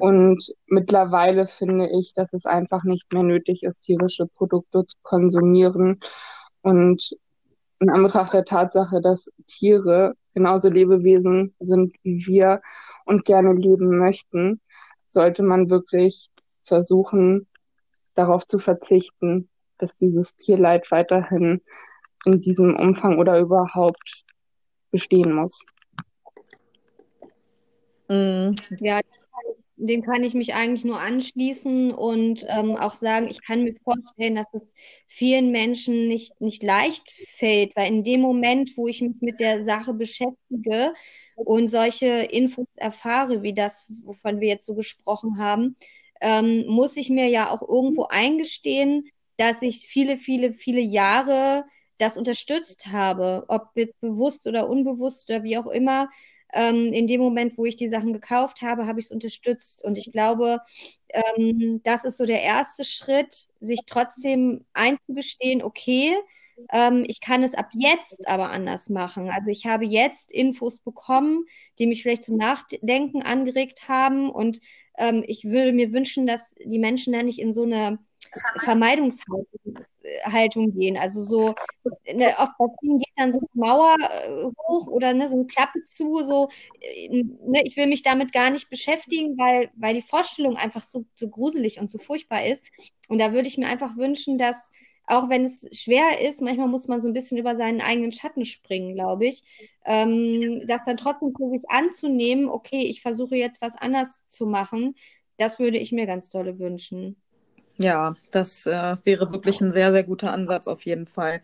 Und 0.00 0.52
mittlerweile 0.66 1.46
finde 1.46 1.88
ich, 1.90 2.12
dass 2.14 2.32
es 2.32 2.46
einfach 2.46 2.84
nicht 2.84 3.12
mehr 3.12 3.22
nötig 3.22 3.62
ist, 3.62 3.82
tierische 3.82 4.26
Produkte 4.26 4.86
zu 4.86 4.96
konsumieren. 5.02 6.00
Und 6.62 7.16
in 7.80 7.90
Anbetracht 7.90 8.32
der 8.32 8.44
Tatsache, 8.44 9.00
dass 9.00 9.30
Tiere 9.46 10.14
genauso 10.34 10.68
Lebewesen 10.68 11.54
sind 11.58 11.94
wie 12.02 12.24
wir 12.26 12.60
und 13.04 13.24
gerne 13.24 13.54
leben 13.54 13.98
möchten, 13.98 14.60
sollte 15.08 15.42
man 15.42 15.70
wirklich 15.70 16.30
versuchen, 16.64 17.46
darauf 18.14 18.46
zu 18.46 18.58
verzichten, 18.58 19.48
dass 19.78 19.96
dieses 19.96 20.36
Tierleid 20.36 20.90
weiterhin 20.90 21.62
in 22.24 22.40
diesem 22.40 22.76
Umfang 22.76 23.18
oder 23.18 23.38
überhaupt 23.38 24.24
bestehen 24.90 25.32
muss. 25.32 25.64
Mhm. 28.08 28.54
Ja, 28.80 29.00
dem 29.86 30.02
kann 30.02 30.22
ich 30.22 30.34
mich 30.34 30.54
eigentlich 30.54 30.84
nur 30.84 31.00
anschließen 31.00 31.92
und 31.92 32.44
ähm, 32.48 32.76
auch 32.76 32.92
sagen, 32.94 33.28
ich 33.28 33.42
kann 33.42 33.64
mir 33.64 33.74
vorstellen, 33.82 34.34
dass 34.34 34.46
es 34.52 34.74
vielen 35.06 35.50
Menschen 35.50 36.06
nicht, 36.06 36.40
nicht 36.40 36.62
leicht 36.62 37.10
fällt, 37.10 37.74
weil 37.76 37.88
in 37.88 38.04
dem 38.04 38.20
Moment, 38.20 38.76
wo 38.76 38.88
ich 38.88 39.00
mich 39.00 39.16
mit 39.20 39.40
der 39.40 39.64
Sache 39.64 39.94
beschäftige 39.94 40.92
und 41.34 41.68
solche 41.68 42.06
Infos 42.06 42.66
erfahre, 42.76 43.42
wie 43.42 43.54
das, 43.54 43.86
wovon 44.04 44.40
wir 44.40 44.48
jetzt 44.48 44.66
so 44.66 44.74
gesprochen 44.74 45.38
haben, 45.38 45.76
ähm, 46.20 46.66
muss 46.66 46.96
ich 46.96 47.08
mir 47.08 47.28
ja 47.28 47.50
auch 47.50 47.62
irgendwo 47.66 48.04
eingestehen, 48.04 49.08
dass 49.38 49.62
ich 49.62 49.86
viele, 49.88 50.18
viele, 50.18 50.52
viele 50.52 50.80
Jahre 50.80 51.64
das 51.96 52.18
unterstützt 52.18 52.86
habe, 52.88 53.44
ob 53.48 53.70
jetzt 53.74 54.00
bewusst 54.00 54.46
oder 54.46 54.68
unbewusst 54.68 55.30
oder 55.30 55.42
wie 55.42 55.56
auch 55.56 55.66
immer 55.66 56.10
ähm, 56.52 56.92
in 56.92 57.06
dem 57.06 57.20
Moment, 57.20 57.56
wo 57.56 57.64
ich 57.64 57.76
die 57.76 57.88
Sachen 57.88 58.12
gekauft 58.12 58.62
habe, 58.62 58.86
habe 58.86 59.00
ich 59.00 59.06
es 59.06 59.12
unterstützt. 59.12 59.84
Und 59.84 59.98
ich 59.98 60.12
glaube, 60.12 60.60
ähm, 61.08 61.80
das 61.84 62.04
ist 62.04 62.16
so 62.16 62.26
der 62.26 62.42
erste 62.42 62.84
Schritt, 62.84 63.48
sich 63.60 63.80
trotzdem 63.86 64.64
einzugestehen, 64.72 65.62
okay, 65.62 66.16
ähm, 66.72 67.04
ich 67.06 67.20
kann 67.20 67.42
es 67.42 67.54
ab 67.54 67.68
jetzt 67.72 68.28
aber 68.28 68.50
anders 68.50 68.88
machen. 68.90 69.30
Also 69.30 69.50
ich 69.50 69.66
habe 69.66 69.84
jetzt 69.84 70.32
Infos 70.32 70.78
bekommen, 70.78 71.44
die 71.78 71.86
mich 71.86 72.02
vielleicht 72.02 72.24
zum 72.24 72.36
Nachdenken 72.36 73.22
angeregt 73.22 73.88
haben. 73.88 74.30
Und 74.30 74.60
ähm, 74.98 75.24
ich 75.26 75.44
würde 75.44 75.72
mir 75.72 75.92
wünschen, 75.92 76.26
dass 76.26 76.54
die 76.62 76.78
Menschen 76.78 77.12
da 77.12 77.22
nicht 77.22 77.38
in 77.38 77.52
so 77.52 77.62
eine 77.62 77.98
Vermeidungshaltung 78.58 79.78
gehen. 80.72 80.96
Also 80.96 81.22
so, 81.24 81.54
ne, 82.12 82.38
auf 82.38 82.50
Berlin 82.58 82.98
geht 82.98 83.12
dann 83.16 83.32
so 83.32 83.40
eine 83.40 83.48
Mauer 83.54 83.96
äh, 84.00 84.44
hoch 84.68 84.86
oder 84.88 85.14
ne, 85.14 85.28
so 85.28 85.36
eine 85.36 85.46
Klappe 85.46 85.82
zu, 85.82 86.22
so, 86.24 86.48
äh, 86.80 87.08
ne, 87.08 87.62
ich 87.64 87.76
will 87.76 87.86
mich 87.86 88.02
damit 88.02 88.32
gar 88.32 88.50
nicht 88.50 88.70
beschäftigen, 88.70 89.36
weil, 89.38 89.70
weil 89.76 89.94
die 89.94 90.02
Vorstellung 90.02 90.56
einfach 90.56 90.82
so, 90.82 91.04
so 91.14 91.28
gruselig 91.28 91.80
und 91.80 91.90
so 91.90 91.98
furchtbar 91.98 92.46
ist. 92.46 92.64
Und 93.08 93.18
da 93.18 93.32
würde 93.32 93.48
ich 93.48 93.58
mir 93.58 93.68
einfach 93.68 93.96
wünschen, 93.96 94.38
dass 94.38 94.70
auch 95.06 95.28
wenn 95.28 95.44
es 95.44 95.68
schwer 95.72 96.20
ist, 96.20 96.40
manchmal 96.40 96.68
muss 96.68 96.86
man 96.86 97.00
so 97.00 97.08
ein 97.08 97.14
bisschen 97.14 97.36
über 97.36 97.56
seinen 97.56 97.80
eigenen 97.80 98.12
Schatten 98.12 98.44
springen, 98.44 98.94
glaube 98.94 99.26
ich. 99.26 99.42
Ähm, 99.84 100.64
das 100.68 100.84
dann 100.84 100.96
trotzdem 100.96 101.32
für 101.36 101.50
sich 101.50 101.68
anzunehmen, 101.68 102.48
okay, 102.48 102.82
ich 102.82 103.02
versuche 103.02 103.34
jetzt 103.34 103.60
was 103.60 103.74
anders 103.74 104.22
zu 104.28 104.46
machen, 104.46 104.94
das 105.36 105.58
würde 105.58 105.78
ich 105.78 105.90
mir 105.90 106.06
ganz 106.06 106.30
dolle 106.30 106.58
wünschen. 106.60 107.16
Ja, 107.82 108.14
das 108.30 108.66
äh, 108.66 108.96
wäre 109.04 109.32
wirklich 109.32 109.62
ein 109.62 109.72
sehr, 109.72 109.90
sehr 109.90 110.04
guter 110.04 110.32
Ansatz 110.34 110.68
auf 110.68 110.82
jeden 110.82 111.06
Fall. 111.06 111.40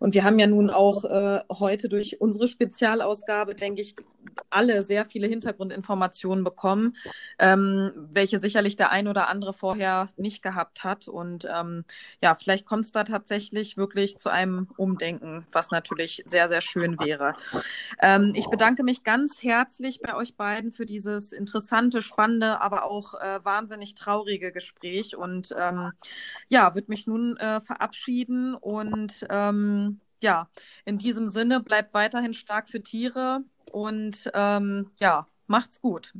Und 0.00 0.14
wir 0.14 0.24
haben 0.24 0.38
ja 0.40 0.48
nun 0.48 0.68
auch 0.68 1.04
äh, 1.04 1.38
heute 1.48 1.88
durch 1.88 2.20
unsere 2.20 2.48
Spezialausgabe, 2.48 3.54
denke 3.54 3.82
ich, 3.82 3.94
alle 4.50 4.84
sehr 4.84 5.04
viele 5.04 5.26
Hintergrundinformationen 5.26 6.44
bekommen, 6.44 6.96
ähm, 7.38 7.92
welche 7.94 8.40
sicherlich 8.40 8.76
der 8.76 8.90
ein 8.90 9.08
oder 9.08 9.28
andere 9.28 9.52
vorher 9.52 10.08
nicht 10.16 10.42
gehabt 10.42 10.84
hat. 10.84 11.08
Und 11.08 11.46
ähm, 11.52 11.84
ja, 12.22 12.34
vielleicht 12.34 12.66
kommt 12.66 12.84
es 12.84 12.92
da 12.92 13.04
tatsächlich 13.04 13.76
wirklich 13.76 14.18
zu 14.18 14.28
einem 14.28 14.68
Umdenken, 14.76 15.46
was 15.52 15.70
natürlich 15.70 16.24
sehr, 16.26 16.48
sehr 16.48 16.60
schön 16.60 16.98
wäre. 16.98 17.34
Ähm, 18.00 18.32
ich 18.34 18.46
bedanke 18.48 18.82
mich 18.82 19.04
ganz 19.04 19.42
herzlich 19.42 20.00
bei 20.00 20.14
euch 20.14 20.36
beiden 20.36 20.72
für 20.72 20.86
dieses 20.86 21.32
interessante, 21.32 22.02
spannende, 22.02 22.60
aber 22.60 22.84
auch 22.84 23.14
äh, 23.14 23.40
wahnsinnig 23.44 23.94
traurige 23.94 24.52
Gespräch 24.52 25.16
und 25.16 25.54
ähm, 25.58 25.92
ja, 26.48 26.74
würde 26.74 26.88
mich 26.88 27.06
nun 27.06 27.36
äh, 27.36 27.60
verabschieden 27.60 28.54
und 28.54 29.26
ähm, 29.30 30.00
ja, 30.20 30.48
in 30.84 30.98
diesem 30.98 31.28
Sinne 31.28 31.60
bleibt 31.60 31.94
weiterhin 31.94 32.34
stark 32.34 32.68
für 32.68 32.82
Tiere 32.82 33.44
und 33.72 34.30
ähm, 34.34 34.90
ja, 34.98 35.26
macht's 35.46 35.80
gut. 35.80 36.12